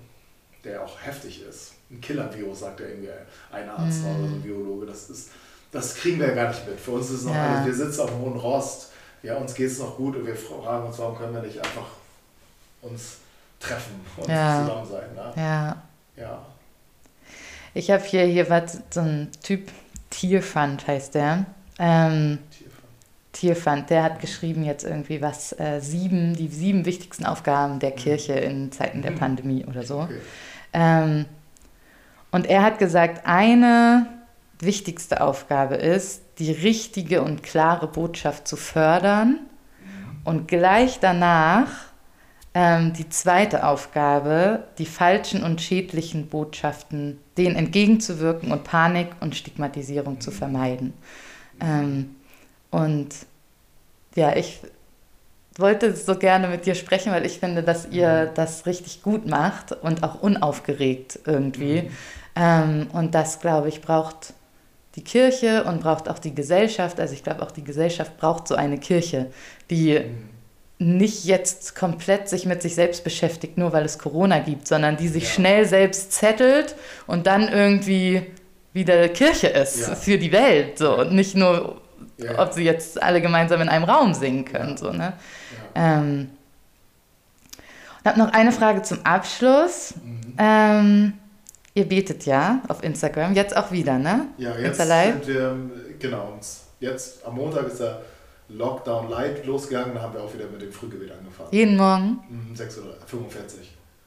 der 0.65 0.83
auch 0.83 1.01
heftig 1.01 1.43
ist. 1.43 1.75
Ein 1.91 2.01
Killer-Virus, 2.01 2.61
sagt 2.61 2.81
ja 2.81 2.87
irgendwie 2.87 3.11
ein 3.53 3.69
Arzt 3.69 4.03
mhm. 4.03 4.07
oder 4.07 4.29
so 4.29 4.35
ein 4.35 4.43
Biologe. 4.43 4.87
Das, 4.87 5.11
ist, 5.11 5.31
das 5.71 5.95
kriegen 5.95 6.19
wir 6.19 6.29
ja 6.29 6.35
gar 6.35 6.49
nicht 6.49 6.67
mit. 6.67 6.81
Für 6.81 6.93
uns 6.93 7.07
ist 7.07 7.21
es 7.21 7.25
noch 7.25 7.35
ja. 7.35 7.57
alles, 7.57 7.67
wir 7.67 7.87
sitzen 7.87 8.01
auf 8.01 8.11
dem 8.11 8.19
hohen 8.19 8.37
Rost, 8.37 8.91
ja, 9.23 9.37
uns 9.37 9.55
geht 9.55 9.71
es 9.71 9.79
noch 9.79 9.97
gut 9.97 10.17
und 10.17 10.27
wir 10.27 10.37
fragen 10.37 10.87
uns, 10.87 10.99
warum 10.99 11.17
können 11.17 11.35
wir 11.35 11.43
nicht 11.43 11.59
einfach 11.59 11.87
uns 12.83 13.19
treffen 13.59 14.01
und 14.17 14.29
ja. 14.29 14.63
zusammen 14.63 14.87
sein. 14.87 15.15
Ne? 15.15 15.33
Ja. 15.37 15.83
ja. 16.17 16.47
Ich 17.75 17.91
habe 17.91 18.05
hier, 18.05 18.25
hier 18.25 18.49
war 18.49 18.63
so 18.69 19.01
ein 19.01 19.31
Typ, 19.43 19.69
Tierfund 20.11 20.87
heißt 20.87 21.15
der. 21.15 21.47
Ähm, 21.79 22.39
Tierfand, 23.37 23.91
der 23.91 24.03
hat 24.03 24.21
geschrieben 24.21 24.65
jetzt 24.65 24.85
irgendwie 24.85 25.21
was, 25.21 25.53
äh, 25.61 25.81
sieben, 25.81 26.35
die 26.35 26.49
sieben 26.49 26.87
wichtigsten 26.87 27.27
Aufgaben 27.27 27.79
der 27.79 27.91
mhm. 27.91 27.97
Kirche 27.97 28.33
in 28.33 28.73
Zeiten 28.73 29.03
der 29.03 29.13
mhm. 29.13 29.19
Pandemie 29.19 29.65
oder 29.67 29.83
so. 29.83 30.09
Ähm, 30.73 31.27
und 32.31 32.47
er 32.47 32.63
hat 32.63 32.79
gesagt, 32.79 33.27
eine 33.27 34.07
wichtigste 34.59 35.21
Aufgabe 35.21 35.75
ist, 35.75 36.23
die 36.39 36.51
richtige 36.51 37.23
und 37.23 37.43
klare 37.43 37.87
Botschaft 37.89 38.49
zu 38.49 38.57
fördern 38.57 39.29
mhm. 39.29 39.39
und 40.25 40.49
gleich 40.49 40.99
danach 40.99 41.69
ähm, 42.55 42.95
die 42.95 43.09
zweite 43.11 43.67
Aufgabe, 43.67 44.65
die 44.79 44.87
falschen 44.87 45.43
und 45.43 45.61
schädlichen 45.61 46.29
Botschaften, 46.29 47.19
denen 47.37 47.55
entgegenzuwirken 47.55 48.51
und 48.51 48.65
Panik 48.65 49.09
und 49.21 49.37
Stigmatisierung 49.37 50.23
zu 50.23 50.31
vermeiden. 50.31 50.95
Ähm, 51.61 52.17
und 52.71 53.09
ja, 54.15 54.35
ich 54.37 54.61
wollte 55.59 55.95
so 55.95 56.17
gerne 56.17 56.49
mit 56.49 56.67
dir 56.67 56.75
sprechen, 56.75 57.13
weil 57.13 57.25
ich 57.25 57.39
finde, 57.39 57.63
dass 57.63 57.89
ihr 57.91 58.29
mhm. 58.31 58.35
das 58.35 58.67
richtig 58.67 59.03
gut 59.03 59.27
macht 59.27 59.73
und 59.73 60.03
auch 60.03 60.21
unaufgeregt 60.21 61.21
irgendwie. 61.27 61.83
Mhm. 61.83 61.91
Ähm, 62.37 62.87
und 62.93 63.15
das, 63.15 63.41
glaube 63.41 63.69
ich, 63.69 63.81
braucht 63.81 64.35
die 64.97 65.05
Kirche 65.05 65.65
und 65.65 65.81
braucht 65.81 66.09
auch 66.09 66.19
die 66.19 66.35
Gesellschaft. 66.35 67.01
Also 67.01 67.15
ich 67.15 67.23
glaube, 67.23 67.43
auch 67.43 67.51
die 67.51 67.65
Gesellschaft 67.65 68.17
braucht 68.19 68.49
so 68.49 68.55
eine 68.55 68.79
Kirche, 68.79 69.27
die 69.71 69.99
mhm. 70.79 70.99
nicht 70.99 71.25
jetzt 71.25 71.75
komplett 71.75 72.29
sich 72.29 72.45
mit 72.47 72.63
sich 72.63 72.75
selbst 72.75 73.05
beschäftigt, 73.05 73.57
nur 73.57 73.73
weil 73.73 73.85
es 73.85 73.99
Corona 73.99 74.41
gibt, 74.41 74.69
sondern 74.69 74.97
die 74.97 75.09
sich 75.09 75.25
ja. 75.25 75.31
schnell 75.31 75.67
selbst 75.67 76.13
zettelt 76.13 76.77
und 77.07 77.27
dann 77.27 77.49
irgendwie 77.49 78.27
wieder 78.73 79.09
Kirche 79.09 79.47
ist 79.49 79.89
ja. 79.89 79.95
für 79.95 80.19
die 80.19 80.33
Welt. 80.33 80.79
So. 80.79 80.99
Und 80.99 81.13
nicht 81.13 81.35
nur 81.35 81.81
ja. 82.19 82.39
ob 82.39 82.53
sie 82.53 82.65
jetzt 82.65 83.03
alle 83.03 83.21
gemeinsam 83.21 83.61
in 83.61 83.69
einem 83.69 83.85
Raum 83.85 84.15
singen 84.15 84.45
können. 84.45 84.77
So, 84.77 84.93
ne? 84.93 85.13
Ja. 85.75 85.99
Ähm, 85.99 86.31
und 88.01 88.11
habe 88.11 88.19
noch 88.19 88.33
eine 88.33 88.53
Frage 88.53 88.83
zum 88.83 89.05
Abschluss. 89.05 89.95
Mhm. 90.03 90.35
Ähm, 90.39 91.13
ihr 91.75 91.89
betet 91.89 92.25
ja 92.25 92.63
auf 92.69 92.83
Instagram, 92.83 93.35
jetzt 93.35 93.57
auch 93.57 93.71
wieder, 93.71 93.99
ne? 93.99 94.29
Ja, 94.39 94.57
jetzt 94.57 94.79
sind 94.79 95.27
wir, 95.27 95.57
genau, 95.99 96.39
jetzt 96.81 97.27
am 97.27 97.35
Montag 97.35 97.67
ist 97.67 97.81
der 97.81 98.03
Lockdown 98.49 99.11
Light 99.11 99.45
losgegangen, 99.45 99.95
da 99.95 100.03
haben 100.03 100.15
wir 100.15 100.23
auch 100.23 100.33
wieder 100.33 100.47
mit 100.47 100.63
dem 100.63 100.73
Frühgebet 100.73 101.11
angefangen. 101.11 101.49
Jeden 101.51 101.77
Morgen? 101.77 102.21
Mhm, 102.29 102.55
6.45 102.55 102.81
Uhr. 102.85 102.97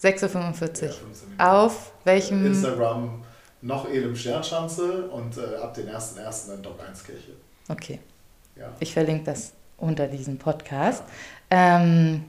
6.45 0.02 0.84
Uhr. 0.84 0.92
Ja, 1.38 1.62
auf 1.64 1.92
welchem? 2.06 2.46
Instagram 2.46 3.22
noch 3.62 3.90
Elim 3.90 4.16
Sternschanze 4.16 5.10
und 5.10 5.38
äh, 5.38 5.58
ab 5.58 5.74
den 5.74 5.90
1.1. 5.90 6.48
dann 6.48 6.64
Doc 6.64 6.80
1 6.88 7.04
Kirche. 7.04 7.34
Okay. 7.70 8.00
Ja. 8.58 8.74
Ich 8.80 8.94
verlinke 8.94 9.26
das 9.26 9.54
unter 9.78 10.08
diesem 10.08 10.38
Podcast. 10.38 11.04
Ja. 11.52 11.80
Ähm, 11.82 12.26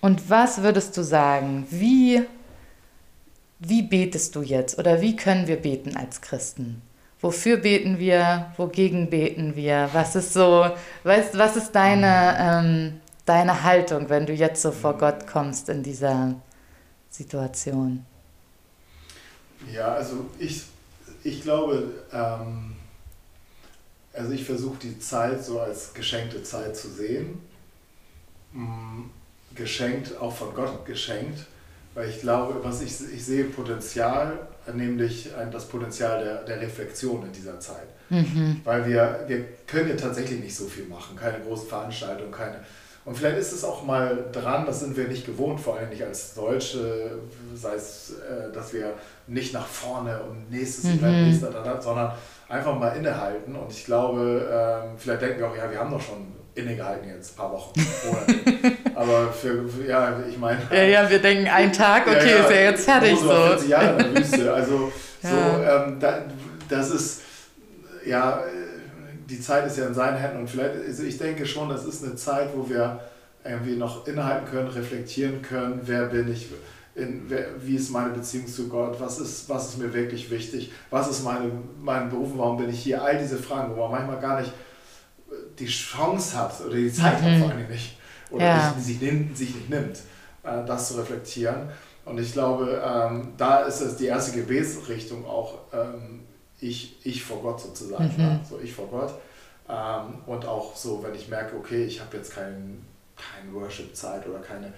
und 0.00 0.28
was 0.28 0.62
würdest 0.62 0.96
du 0.96 1.02
sagen? 1.02 1.66
Wie, 1.70 2.22
wie 3.58 3.82
betest 3.82 4.36
du 4.36 4.42
jetzt 4.42 4.78
oder 4.78 5.00
wie 5.00 5.16
können 5.16 5.46
wir 5.46 5.56
beten 5.56 5.96
als 5.96 6.20
Christen? 6.20 6.82
Wofür 7.20 7.56
beten 7.56 7.98
wir? 7.98 8.52
Wogegen 8.56 9.08
beten 9.08 9.56
wir? 9.56 9.88
Was 9.92 10.14
ist 10.14 10.34
so, 10.34 10.66
weißt, 11.04 11.38
was 11.38 11.56
ist 11.56 11.72
deine, 11.72 12.36
ähm, 12.38 13.00
deine 13.24 13.62
Haltung, 13.62 14.10
wenn 14.10 14.26
du 14.26 14.34
jetzt 14.34 14.60
so 14.60 14.70
vor 14.70 14.98
Gott 14.98 15.26
kommst 15.26 15.68
in 15.70 15.82
dieser 15.82 16.34
Situation? 17.10 18.04
Ja, 19.72 19.94
also 19.94 20.26
ich, 20.38 20.64
ich 21.24 21.42
glaube, 21.42 22.04
ähm, 22.12 22.76
also 24.16 24.32
ich 24.32 24.44
versuche 24.44 24.78
die 24.82 24.98
Zeit 24.98 25.44
so 25.44 25.60
als 25.60 25.92
geschenkte 25.94 26.42
Zeit 26.42 26.76
zu 26.76 26.88
sehen. 26.88 27.40
Mm, 28.52 29.10
geschenkt, 29.54 30.16
auch 30.20 30.34
von 30.34 30.54
Gott 30.54 30.84
geschenkt, 30.84 31.46
weil 31.94 32.10
ich 32.10 32.20
glaube, 32.20 32.62
was 32.62 32.82
ich, 32.82 32.92
ich 33.12 33.24
sehe 33.24 33.44
Potenzial, 33.44 34.38
nämlich 34.74 35.30
das 35.50 35.66
Potenzial 35.66 36.22
der, 36.22 36.44
der 36.44 36.60
Reflexion 36.60 37.24
in 37.24 37.32
dieser 37.32 37.58
Zeit. 37.58 37.86
Mhm. 38.10 38.60
Weil 38.64 38.86
wir, 38.86 39.24
wir 39.26 39.44
können 39.66 39.88
ja 39.88 39.96
tatsächlich 39.96 40.40
nicht 40.40 40.54
so 40.54 40.66
viel 40.66 40.84
machen, 40.84 41.16
keine 41.16 41.40
großen 41.40 41.68
Veranstaltungen, 41.68 42.30
keine. 42.30 42.60
Und 43.04 43.16
vielleicht 43.16 43.38
ist 43.38 43.52
es 43.52 43.64
auch 43.64 43.84
mal 43.84 44.26
dran, 44.32 44.66
das 44.66 44.80
sind 44.80 44.96
wir 44.96 45.06
nicht 45.06 45.24
gewohnt, 45.24 45.60
vor 45.60 45.76
allem 45.76 45.90
nicht 45.90 46.02
als 46.02 46.34
Deutsche, 46.34 47.18
sei 47.54 47.74
es, 47.74 48.14
äh, 48.28 48.52
dass 48.52 48.72
wir 48.72 48.94
nicht 49.28 49.54
nach 49.54 49.66
vorne 49.66 50.20
und 50.24 50.50
nächstes 50.50 50.84
mhm. 50.84 50.98
Event, 50.98 51.28
nächster, 51.28 51.80
sondern 51.80 52.12
einfach 52.48 52.78
mal 52.78 52.96
innehalten. 52.96 53.54
Und 53.56 53.70
ich 53.70 53.84
glaube, 53.84 54.48
ähm, 54.50 54.90
vielleicht 54.96 55.22
denken 55.22 55.40
wir 55.40 55.48
auch, 55.48 55.56
ja, 55.56 55.70
wir 55.70 55.78
haben 55.78 55.90
doch 55.90 56.00
schon 56.00 56.34
innegehalten 56.54 57.08
jetzt, 57.08 57.32
ein 57.32 57.36
paar 57.36 57.52
Wochen. 57.52 57.72
Aber 58.94 59.32
für, 59.32 59.68
für, 59.68 59.86
ja, 59.86 60.18
ich 60.28 60.38
meine. 60.38 60.60
Ja, 60.70 60.82
ja, 60.82 61.10
wir 61.10 61.18
denken, 61.20 61.48
ein 61.48 61.72
Tag, 61.72 62.06
okay, 62.06 62.30
ja, 62.30 62.36
ja, 62.36 62.44
ist 62.44 62.50
ja 62.50 62.60
jetzt 62.60 62.84
fertig 62.84 63.18
so. 63.18 63.28
40 63.28 63.68
Jahre 63.68 63.90
in 63.90 63.98
der 63.98 64.16
Wüste. 64.16 64.52
Also, 64.52 64.92
ja. 65.22 65.30
so, 65.30 65.36
ähm, 65.36 66.00
da, 66.00 66.22
das 66.68 66.90
ist, 66.90 67.22
ja, 68.06 68.42
die 69.28 69.40
Zeit 69.40 69.66
ist 69.66 69.76
ja 69.76 69.86
in 69.86 69.94
seinen 69.94 70.16
Händen 70.16 70.38
und 70.38 70.48
vielleicht, 70.48 70.76
also 70.86 71.02
ich 71.02 71.18
denke 71.18 71.44
schon, 71.44 71.68
das 71.68 71.84
ist 71.84 72.04
eine 72.04 72.14
Zeit, 72.14 72.48
wo 72.54 72.68
wir 72.68 73.00
irgendwie 73.44 73.76
noch 73.76 74.06
innehalten 74.06 74.46
können, 74.50 74.68
reflektieren 74.68 75.42
können, 75.42 75.80
wer 75.84 76.06
bin 76.06 76.32
ich, 76.32 76.48
in, 76.96 77.30
wie 77.60 77.76
ist 77.76 77.90
meine 77.90 78.10
Beziehung 78.10 78.46
zu 78.46 78.68
Gott, 78.68 78.98
was 78.98 79.18
ist, 79.18 79.48
was 79.48 79.68
ist 79.68 79.78
mir 79.78 79.92
wirklich 79.92 80.30
wichtig, 80.30 80.72
was 80.90 81.08
ist 81.08 81.22
meine, 81.22 81.52
mein 81.80 82.08
Beruf, 82.08 82.30
warum 82.34 82.56
bin 82.56 82.70
ich 82.70 82.80
hier, 82.80 83.02
all 83.02 83.18
diese 83.18 83.36
Fragen, 83.36 83.76
wo 83.76 83.80
man 83.82 83.90
manchmal 83.90 84.20
gar 84.20 84.40
nicht 84.40 84.52
die 85.58 85.66
Chance 85.66 86.38
hat 86.38 86.60
oder 86.60 86.74
die 86.74 86.92
Zeit 86.92 87.20
mhm. 87.20 87.24
hat 87.26 87.38
vor 87.38 87.50
allem 87.50 87.68
nicht 87.68 87.98
oder 88.30 88.44
ja. 88.44 88.74
nicht, 88.74 88.86
sich, 88.86 88.98
sich 88.98 89.54
nicht 89.54 89.70
nimmt, 89.70 89.98
äh, 90.42 90.64
das 90.64 90.88
zu 90.88 90.94
reflektieren. 90.94 91.68
Und 92.04 92.18
ich 92.18 92.32
glaube, 92.32 92.82
ähm, 92.84 93.32
da 93.36 93.62
ist 93.62 93.80
es 93.80 93.96
die 93.96 94.06
erste 94.06 94.32
Gebetsrichtung 94.38 95.26
auch 95.26 95.58
ähm, 95.72 96.20
ich, 96.60 96.96
ich 97.04 97.22
vor 97.22 97.42
Gott 97.42 97.60
sozusagen, 97.60 98.12
mhm. 98.16 98.22
ja? 98.22 98.40
so 98.48 98.58
ich 98.62 98.72
vor 98.72 98.86
Gott. 98.88 99.12
Ähm, 99.68 100.20
und 100.26 100.46
auch 100.46 100.74
so, 100.74 101.02
wenn 101.02 101.14
ich 101.14 101.28
merke, 101.28 101.56
okay, 101.56 101.84
ich 101.84 102.00
habe 102.00 102.16
jetzt 102.16 102.32
kein, 102.32 102.84
keine 103.16 103.52
Worship-Zeit 103.52 104.26
oder 104.28 104.38
keine 104.38 104.72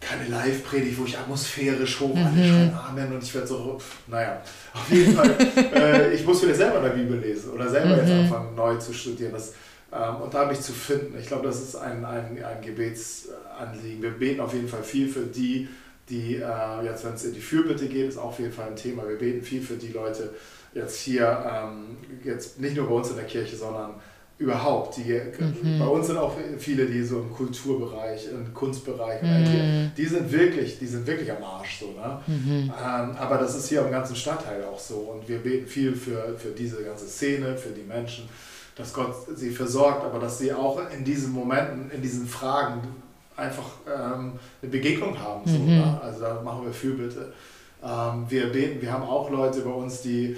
keine 0.00 0.28
Live-Predigt, 0.28 0.98
wo 0.98 1.04
ich 1.04 1.18
atmosphärisch 1.18 2.00
hoch 2.00 2.14
mhm. 2.14 2.24
alle 2.24 2.48
schreien 2.48 2.74
Amen 2.74 3.12
und 3.12 3.22
ich 3.22 3.34
werde 3.34 3.46
so, 3.46 3.78
naja, 4.06 4.40
auf 4.72 4.90
jeden 4.90 5.14
Fall, 5.14 5.36
äh, 5.74 6.14
ich 6.14 6.24
muss 6.24 6.40
vielleicht 6.40 6.58
selber 6.58 6.78
in 6.78 6.84
der 6.84 6.90
Bibel 6.90 7.18
lesen 7.18 7.50
oder 7.50 7.68
selber 7.68 7.96
mhm. 7.96 7.98
jetzt 7.98 8.10
anfangen 8.10 8.54
neu 8.54 8.76
zu 8.76 8.92
studieren 8.92 9.32
das, 9.32 9.54
ähm, 9.92 10.16
und 10.22 10.32
da 10.32 10.46
mich 10.46 10.60
zu 10.60 10.72
finden. 10.72 11.18
Ich 11.18 11.26
glaube, 11.26 11.46
das 11.46 11.60
ist 11.60 11.74
ein, 11.74 12.04
ein, 12.04 12.42
ein 12.42 12.62
Gebetsanliegen. 12.62 14.02
Wir 14.02 14.10
beten 14.10 14.40
auf 14.40 14.54
jeden 14.54 14.68
Fall 14.68 14.82
viel 14.82 15.08
für 15.08 15.24
die, 15.24 15.68
die, 16.08 16.36
äh, 16.36 16.84
jetzt 16.84 17.04
wenn 17.04 17.14
es 17.14 17.24
in 17.24 17.34
die 17.34 17.40
Fürbitte 17.40 17.88
geht, 17.88 18.08
ist 18.08 18.18
auch 18.18 18.26
auf 18.26 18.38
jeden 18.38 18.52
Fall 18.52 18.68
ein 18.68 18.76
Thema. 18.76 19.06
Wir 19.08 19.16
beten 19.16 19.42
viel 19.42 19.62
für 19.62 19.76
die 19.76 19.88
Leute, 19.88 20.34
jetzt 20.74 21.00
hier, 21.00 21.44
ähm, 21.50 21.96
jetzt 22.24 22.60
nicht 22.60 22.76
nur 22.76 22.86
bei 22.86 22.94
uns 22.94 23.10
in 23.10 23.16
der 23.16 23.24
Kirche, 23.24 23.56
sondern 23.56 23.94
überhaupt. 24.38 24.96
Die, 24.96 25.20
mhm. 25.62 25.78
Bei 25.78 25.86
uns 25.86 26.06
sind 26.06 26.16
auch 26.16 26.34
viele, 26.58 26.86
die 26.86 27.02
so 27.02 27.20
im 27.20 27.32
Kulturbereich, 27.32 28.28
im 28.30 28.54
Kunstbereich, 28.54 29.20
mhm. 29.22 29.90
die, 29.96 30.06
sind 30.06 30.30
wirklich, 30.30 30.78
die 30.78 30.86
sind 30.86 31.06
wirklich 31.06 31.30
am 31.30 31.42
Arsch 31.42 31.80
so. 31.80 31.86
Ne? 31.86 32.20
Mhm. 32.26 32.72
Ähm, 32.78 33.16
aber 33.16 33.38
das 33.38 33.56
ist 33.56 33.68
hier 33.68 33.84
im 33.84 33.90
ganzen 33.90 34.14
Stadtteil 34.14 34.64
auch 34.64 34.78
so. 34.78 34.94
Und 34.94 35.28
wir 35.28 35.38
beten 35.38 35.66
viel 35.66 35.94
für, 35.94 36.36
für 36.38 36.50
diese 36.50 36.82
ganze 36.84 37.08
Szene, 37.08 37.56
für 37.56 37.70
die 37.70 37.82
Menschen, 37.82 38.28
dass 38.76 38.92
Gott 38.92 39.12
sie 39.34 39.50
versorgt, 39.50 40.04
aber 40.04 40.20
dass 40.20 40.38
sie 40.38 40.52
auch 40.52 40.80
in 40.96 41.04
diesen 41.04 41.32
Momenten, 41.32 41.90
in 41.90 42.00
diesen 42.00 42.28
Fragen 42.28 42.80
einfach 43.36 43.70
ähm, 43.86 44.32
eine 44.62 44.70
Begegnung 44.70 45.18
haben. 45.18 45.42
So, 45.46 45.58
mhm. 45.58 45.66
ne? 45.66 46.00
Also 46.00 46.20
da 46.20 46.40
machen 46.42 46.64
wir 46.64 46.72
Fürbitte. 46.72 47.32
Ähm, 47.82 48.26
wir 48.28 48.52
beten, 48.52 48.80
wir 48.80 48.92
haben 48.92 49.04
auch 49.04 49.30
Leute 49.30 49.62
bei 49.62 49.70
uns, 49.70 50.02
die 50.02 50.36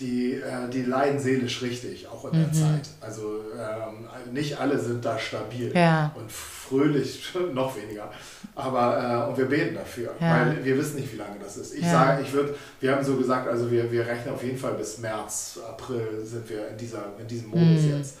die, 0.00 0.34
äh, 0.34 0.68
die 0.72 0.82
leiden 0.82 1.18
seelisch 1.18 1.62
richtig, 1.62 2.06
auch 2.08 2.24
in 2.26 2.38
der 2.38 2.48
mhm. 2.48 2.52
Zeit. 2.52 2.88
Also 3.00 3.42
ähm, 3.54 4.32
nicht 4.32 4.58
alle 4.58 4.78
sind 4.78 5.04
da 5.04 5.18
stabil 5.18 5.72
ja. 5.74 6.12
und 6.14 6.30
fröhlich, 6.30 7.32
noch 7.52 7.76
weniger. 7.76 8.10
Aber 8.54 9.26
äh, 9.26 9.30
und 9.30 9.38
wir 9.38 9.46
beten 9.46 9.74
dafür, 9.74 10.14
ja. 10.20 10.46
weil 10.46 10.64
wir 10.64 10.78
wissen 10.78 10.96
nicht, 10.96 11.12
wie 11.12 11.16
lange 11.16 11.38
das 11.42 11.56
ist. 11.56 11.74
Ich 11.74 11.84
ja. 11.84 11.92
sage, 11.92 12.22
ich 12.22 12.32
würde, 12.32 12.54
wir 12.80 12.94
haben 12.94 13.04
so 13.04 13.16
gesagt, 13.16 13.48
also 13.48 13.70
wir, 13.70 13.90
wir 13.90 14.06
rechnen 14.06 14.34
auf 14.34 14.42
jeden 14.42 14.58
Fall 14.58 14.74
bis 14.74 14.98
März, 14.98 15.58
April 15.68 16.24
sind 16.24 16.48
wir 16.48 16.68
in, 16.68 16.76
dieser, 16.76 17.04
in 17.18 17.26
diesem 17.26 17.48
Modus 17.48 17.82
mhm. 17.82 17.98
jetzt. 17.98 18.18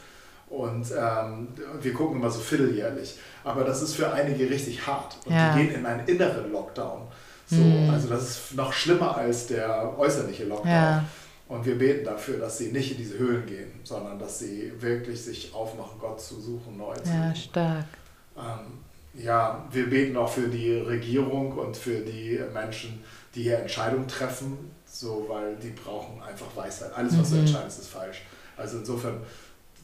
Und 0.48 0.86
ähm, 0.98 1.48
wir 1.80 1.92
gucken 1.92 2.18
immer 2.18 2.30
so 2.30 2.40
vierteljährlich. 2.40 3.18
Aber 3.44 3.64
das 3.64 3.82
ist 3.82 3.94
für 3.94 4.10
einige 4.12 4.48
richtig 4.48 4.86
hart. 4.86 5.16
Und 5.26 5.34
die 5.34 5.58
gehen 5.58 5.74
in 5.74 5.86
einen 5.86 6.06
inneren 6.08 6.50
Lockdown. 6.50 7.02
So, 7.46 7.56
mhm. 7.56 7.90
Also 7.90 8.08
das 8.08 8.22
ist 8.22 8.54
noch 8.54 8.72
schlimmer 8.72 9.16
als 9.16 9.46
der 9.46 9.98
äußerliche 9.98 10.44
Lockdown. 10.44 11.04
Und 11.48 11.64
wir 11.64 11.78
beten 11.78 12.04
dafür, 12.04 12.38
dass 12.38 12.58
sie 12.58 12.70
nicht 12.72 12.92
in 12.92 12.98
diese 12.98 13.18
Höhlen 13.18 13.46
gehen, 13.46 13.80
sondern 13.82 14.18
dass 14.18 14.38
sie 14.38 14.70
wirklich 14.78 15.22
sich 15.22 15.54
aufmachen, 15.54 15.98
Gott 15.98 16.20
zu 16.20 16.38
suchen, 16.40 16.76
neu 16.76 16.94
zu 16.94 17.06
suchen. 17.06 17.22
Ja, 17.22 17.34
stark. 17.34 17.86
Ähm, 18.36 18.78
ja, 19.14 19.66
wir 19.72 19.88
beten 19.88 20.16
auch 20.16 20.30
für 20.30 20.48
die 20.48 20.74
Regierung 20.74 21.52
und 21.52 21.76
für 21.76 22.00
die 22.00 22.38
Menschen, 22.52 23.02
die 23.34 23.44
hier 23.44 23.58
Entscheidungen 23.60 24.06
treffen, 24.06 24.70
so, 24.84 25.24
weil 25.28 25.56
die 25.56 25.70
brauchen 25.70 26.22
einfach 26.22 26.54
Weisheit. 26.54 26.92
Alles, 26.94 27.18
was 27.18 27.30
mhm. 27.30 27.34
du 27.34 27.40
entscheidest, 27.40 27.80
ist 27.80 27.88
falsch. 27.88 28.22
Also 28.56 28.78
insofern, 28.78 29.22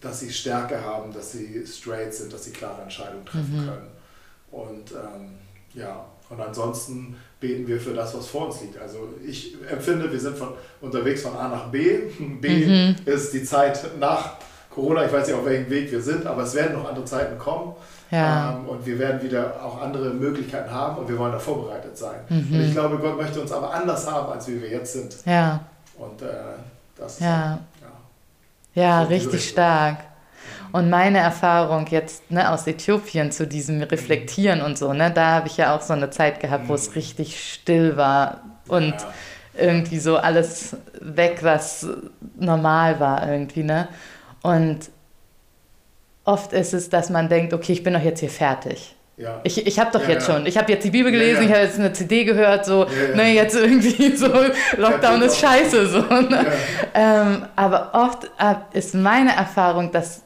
dass 0.00 0.20
sie 0.20 0.30
Stärke 0.30 0.80
haben, 0.80 1.12
dass 1.12 1.32
sie 1.32 1.66
straight 1.66 2.12
sind, 2.12 2.32
dass 2.32 2.44
sie 2.44 2.52
klare 2.52 2.82
Entscheidungen 2.82 3.24
treffen 3.24 3.62
mhm. 3.62 3.66
können. 3.66 3.88
Und 4.50 4.92
ähm, 4.92 5.38
ja, 5.72 6.04
und 6.28 6.40
ansonsten 6.40 7.16
beten 7.44 7.68
wir 7.68 7.78
für 7.78 7.92
das, 7.92 8.16
was 8.16 8.26
vor 8.26 8.46
uns 8.46 8.62
liegt. 8.62 8.80
Also 8.80 9.10
ich 9.26 9.54
empfinde, 9.70 10.10
wir 10.10 10.18
sind 10.18 10.38
von, 10.38 10.48
unterwegs 10.80 11.20
von 11.20 11.36
A 11.36 11.48
nach 11.48 11.66
B. 11.66 12.00
B 12.40 12.66
mhm. 12.66 12.96
ist 13.04 13.34
die 13.34 13.44
Zeit 13.44 13.98
nach 14.00 14.36
Corona. 14.70 15.04
Ich 15.04 15.12
weiß 15.12 15.26
nicht, 15.26 15.36
auf 15.36 15.44
welchem 15.44 15.68
Weg 15.68 15.92
wir 15.92 16.00
sind, 16.00 16.26
aber 16.26 16.44
es 16.44 16.54
werden 16.54 16.78
noch 16.78 16.88
andere 16.88 17.04
Zeiten 17.04 17.38
kommen. 17.38 17.74
Ja. 18.10 18.54
Ähm, 18.54 18.68
und 18.68 18.86
wir 18.86 18.98
werden 18.98 19.22
wieder 19.22 19.62
auch 19.62 19.82
andere 19.82 20.10
Möglichkeiten 20.14 20.70
haben 20.70 20.96
und 20.98 21.08
wir 21.08 21.18
wollen 21.18 21.32
da 21.32 21.38
vorbereitet 21.38 21.98
sein. 21.98 22.20
Mhm. 22.30 22.54
Und 22.54 22.60
ich 22.62 22.72
glaube, 22.72 22.96
Gott 22.96 23.18
möchte 23.18 23.40
uns 23.40 23.52
aber 23.52 23.74
anders 23.74 24.10
haben, 24.10 24.32
als 24.32 24.48
wie 24.48 24.62
wir 24.62 24.70
jetzt 24.70 24.94
sind. 24.94 25.14
Ja. 25.26 25.60
Und 25.98 26.22
äh, 26.22 26.26
das 26.96 27.14
ist 27.14 27.20
ja, 27.20 27.58
ja. 28.74 28.82
ja 28.82 29.02
so 29.02 29.08
richtig 29.08 29.48
stark. 29.50 29.98
Und 30.74 30.90
meine 30.90 31.18
Erfahrung 31.18 31.86
jetzt 31.90 32.32
ne, 32.32 32.50
aus 32.50 32.66
Äthiopien 32.66 33.30
zu 33.30 33.46
diesem 33.46 33.80
Reflektieren 33.80 34.60
und 34.60 34.76
so, 34.76 34.92
ne, 34.92 35.08
da 35.08 35.26
habe 35.26 35.46
ich 35.46 35.56
ja 35.56 35.72
auch 35.72 35.80
so 35.80 35.92
eine 35.92 36.10
Zeit 36.10 36.40
gehabt, 36.40 36.68
wo 36.68 36.74
es 36.74 36.88
mhm. 36.88 36.94
richtig 36.94 37.52
still 37.52 37.96
war 37.96 38.40
und 38.66 38.90
ja. 38.90 39.14
irgendwie 39.56 40.00
so 40.00 40.16
alles 40.16 40.76
weg, 41.00 41.38
was 41.42 41.86
normal 42.40 42.98
war 42.98 43.24
irgendwie, 43.30 43.62
ne? 43.62 43.86
Und 44.42 44.90
oft 46.24 46.52
ist 46.52 46.74
es, 46.74 46.90
dass 46.90 47.08
man 47.08 47.28
denkt, 47.28 47.52
okay, 47.52 47.70
ich 47.70 47.84
bin 47.84 47.92
doch 47.94 48.02
jetzt 48.02 48.18
hier 48.18 48.28
fertig. 48.28 48.96
Ja. 49.16 49.42
Ich, 49.44 49.64
ich 49.64 49.78
habe 49.78 49.92
doch 49.92 50.02
ja, 50.02 50.14
jetzt 50.14 50.26
ja. 50.26 50.34
schon, 50.34 50.46
ich 50.46 50.58
habe 50.58 50.72
jetzt 50.72 50.82
die 50.82 50.90
Bibel 50.90 51.12
gelesen, 51.12 51.44
ich 51.44 51.50
habe 51.50 51.60
jetzt 51.60 51.78
eine 51.78 51.92
CD 51.92 52.24
gehört, 52.24 52.66
so, 52.66 52.88
ne, 53.14 53.32
jetzt 53.32 53.54
irgendwie 53.54 54.16
so, 54.16 54.28
Lockdown 54.76 55.22
ist 55.22 55.38
scheiße, 55.38 55.86
so. 55.86 56.00
Ne? 56.00 56.46
Ähm, 56.94 57.46
aber 57.54 57.90
oft 57.92 58.24
äh, 58.40 58.76
ist 58.76 58.96
meine 58.96 59.36
Erfahrung, 59.36 59.92
dass 59.92 60.23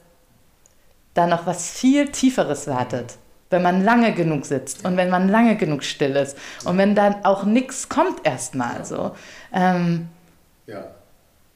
da 1.19 1.27
noch 1.27 1.47
was 1.47 1.71
viel 1.71 2.11
Tieferes 2.11 2.67
wartet. 2.69 3.19
Wenn 3.51 3.63
man 3.63 3.83
lange 3.83 4.15
genug 4.15 4.45
sitzt 4.45 4.85
und 4.85 4.97
wenn 4.97 5.11
man 5.11 5.29
lange 5.29 5.57
genug 5.57 5.83
still 5.83 6.17
ist 6.17 6.37
und 6.65 6.77
wenn 6.79 6.95
dann 6.95 7.25
auch 7.25 7.45
nichts 7.45 7.89
kommt 7.89 8.25
erstmal 8.25 8.85
so. 8.85 9.17
Ähm, 9.53 10.09
ja. 10.67 10.95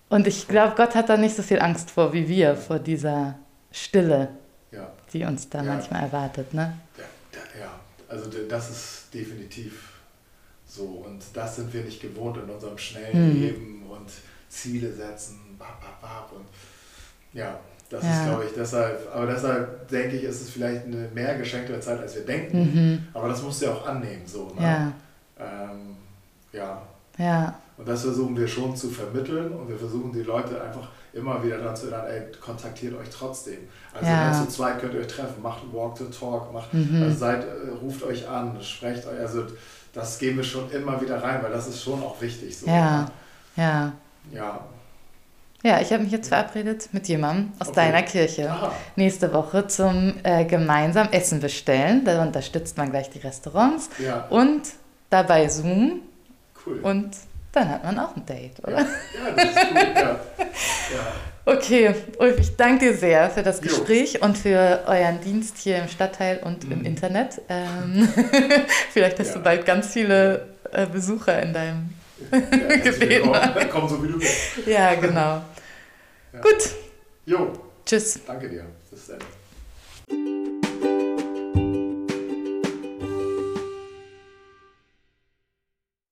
Und 0.09 0.27
ich 0.27 0.49
glaube, 0.49 0.75
Gott 0.75 0.95
hat 0.95 1.09
da 1.11 1.17
nicht 1.17 1.37
so 1.37 1.43
viel 1.43 1.61
Angst 1.61 1.91
vor 1.91 2.13
wie 2.13 2.29
wir, 2.29 2.57
vor 2.57 2.79
dieser 2.79 3.39
Stille, 3.71 4.29
ja. 4.71 4.91
die 5.13 5.25
uns 5.25 5.49
da 5.49 5.59
ja. 5.59 5.65
manchmal 5.65 6.03
erwartet. 6.03 6.53
Ne? 6.55 6.79
Ja, 6.97 7.61
ja, 7.61 7.81
also 8.09 8.31
das 8.49 8.71
ist 8.71 9.15
definitiv 9.15 9.93
so. 10.67 10.85
Und 11.07 11.23
das 11.35 11.57
sind 11.57 11.73
wir 11.73 11.85
nicht 11.85 12.01
gewohnt 12.01 12.39
in 12.39 12.49
unserem 12.49 12.79
schnellen 12.79 13.13
hm. 13.13 13.41
Leben 13.41 13.87
und 13.91 14.11
Ziele 14.49 14.93
setzen. 14.93 15.57
Bap, 15.59 15.81
bap, 15.81 16.01
bap 16.01 16.33
und 16.33 16.47
ja, 17.33 17.61
das 17.93 18.03
ja. 18.03 18.11
ist, 18.11 18.29
glaube 18.29 18.45
ich, 18.45 18.53
deshalb, 18.57 19.15
aber 19.15 19.27
deshalb 19.27 19.87
denke 19.89 20.17
ich, 20.17 20.25
ist 20.25 20.41
es 20.41 20.51
vielleicht 20.51 20.87
eine 20.87 21.09
mehr 21.15 21.37
geschenkte 21.37 21.79
Zeit, 21.79 22.01
als 22.01 22.15
wir 22.15 22.25
denken. 22.25 22.59
Mhm. 22.59 23.07
Aber 23.13 23.29
das 23.29 23.43
musst 23.43 23.61
du 23.61 23.67
ja 23.67 23.73
auch 23.73 23.87
annehmen, 23.87 24.23
so. 24.25 24.51
Ne? 24.59 24.63
Ja. 24.63 24.93
Ähm, 25.39 25.97
ja. 26.53 26.83
Ja. 27.19 27.55
Und 27.77 27.87
das 27.87 28.03
versuchen 28.03 28.35
wir 28.37 28.49
schon 28.49 28.75
zu 28.75 28.89
vermitteln 28.89 29.53
und 29.53 29.69
wir 29.69 29.77
versuchen 29.77 30.11
die 30.11 30.23
Leute 30.23 30.61
einfach 30.63 30.89
immer 31.13 31.43
wieder 31.45 31.59
daran 31.59 31.77
zu 31.77 31.91
erinnern, 31.91 32.07
ey, 32.09 32.33
kontaktiert 32.41 32.95
euch 32.99 33.11
trotzdem. 33.11 33.59
Also 33.93 34.11
ja. 34.11 34.33
zu 34.33 34.49
zweit 34.49 34.81
könnt 34.81 34.95
ihr 34.95 35.01
euch 35.01 35.09
treffen, 35.09 35.43
macht 35.43 35.61
Walk 35.71 35.97
to 35.97 36.05
Talk, 36.05 36.51
macht, 36.53 36.73
mhm. 36.73 37.03
also 37.03 37.19
seid, 37.19 37.45
äh, 37.45 37.71
ruft 37.83 38.03
euch 38.05 38.27
an, 38.27 38.57
sprecht 38.63 39.07
euch, 39.07 39.21
also 39.21 39.45
das 39.93 40.19
gehen 40.19 40.39
wir 40.39 40.45
schon 40.45 40.71
immer 40.71 40.99
wieder 40.99 41.23
rein, 41.23 41.43
weil 41.43 41.53
das 41.53 41.69
ist 41.69 41.83
schon 41.83 42.03
auch 42.03 42.19
wichtig. 42.23 42.57
So, 42.57 42.67
ja, 42.67 43.03
ne? 43.03 43.07
ja. 43.57 43.93
Ja, 44.33 44.61
ja, 45.63 45.81
ich 45.81 45.93
habe 45.93 46.03
mich 46.03 46.13
jetzt 46.13 46.29
verabredet 46.29 46.89
mit 46.93 47.07
jemandem 47.09 47.53
aus 47.59 47.69
okay. 47.69 47.77
deiner 47.77 48.03
Kirche 48.03 48.51
Aha. 48.51 48.73
nächste 48.97 49.33
Woche 49.33 49.67
zum 49.69 50.15
äh, 50.23 50.45
gemeinsam 50.45 51.09
Essen 51.13 51.41
bestellen. 51.41 52.05
Da 52.05 52.23
unterstützt 52.23 52.77
man 52.77 52.91
gleich 52.91 53.11
die 53.11 53.21
Restaurants 53.21 53.89
ja. 53.99 54.27
und 54.29 54.63
dabei 55.11 55.49
Zoom. 55.49 56.01
Cool. 56.67 56.81
Und 56.81 57.11
dann 57.53 57.69
hat 57.69 57.85
man 57.85 57.99
auch 57.99 58.17
ein 58.17 58.27
Date, 58.27 58.59
oder? 58.63 58.81
Ja, 58.81 58.87
ja 58.87 59.35
das 59.37 59.45
ist 59.45 59.67
cool. 59.71 59.77
ja. 59.95 60.03
ja. 60.05 60.19
Okay, 61.45 61.93
Ulf, 62.19 62.39
ich 62.39 62.57
danke 62.57 62.87
dir 62.87 62.95
sehr 62.97 63.29
für 63.29 63.43
das 63.43 63.61
Gespräch 63.61 64.15
jo. 64.15 64.21
und 64.21 64.39
für 64.39 64.85
euren 64.87 65.21
Dienst 65.21 65.59
hier 65.59 65.79
im 65.79 65.89
Stadtteil 65.89 66.39
und 66.39 66.65
mhm. 66.65 66.73
im 66.73 66.85
Internet. 66.85 67.41
Ähm, 67.49 68.09
vielleicht 68.93 69.19
hast 69.19 69.35
du 69.35 69.41
bald 69.41 69.67
ganz 69.67 69.89
viele 69.89 70.47
äh, 70.71 70.87
Besucher 70.87 71.43
in 71.43 71.53
deinem 71.53 71.91
ja, 72.31 72.39
Gebet. 72.77 73.23
Komm 73.73 73.89
so 73.89 74.03
wie 74.05 74.09
du 74.09 74.19
bist. 74.21 74.37
Ja, 74.67 74.95
genau. 74.95 75.43
Gut. 76.41 76.71
Jo. 77.27 77.53
Tschüss. 77.85 78.21
Danke 78.27 78.49
dir. 78.49 78.65
Bis 78.91 79.09
dann. 79.09 80.39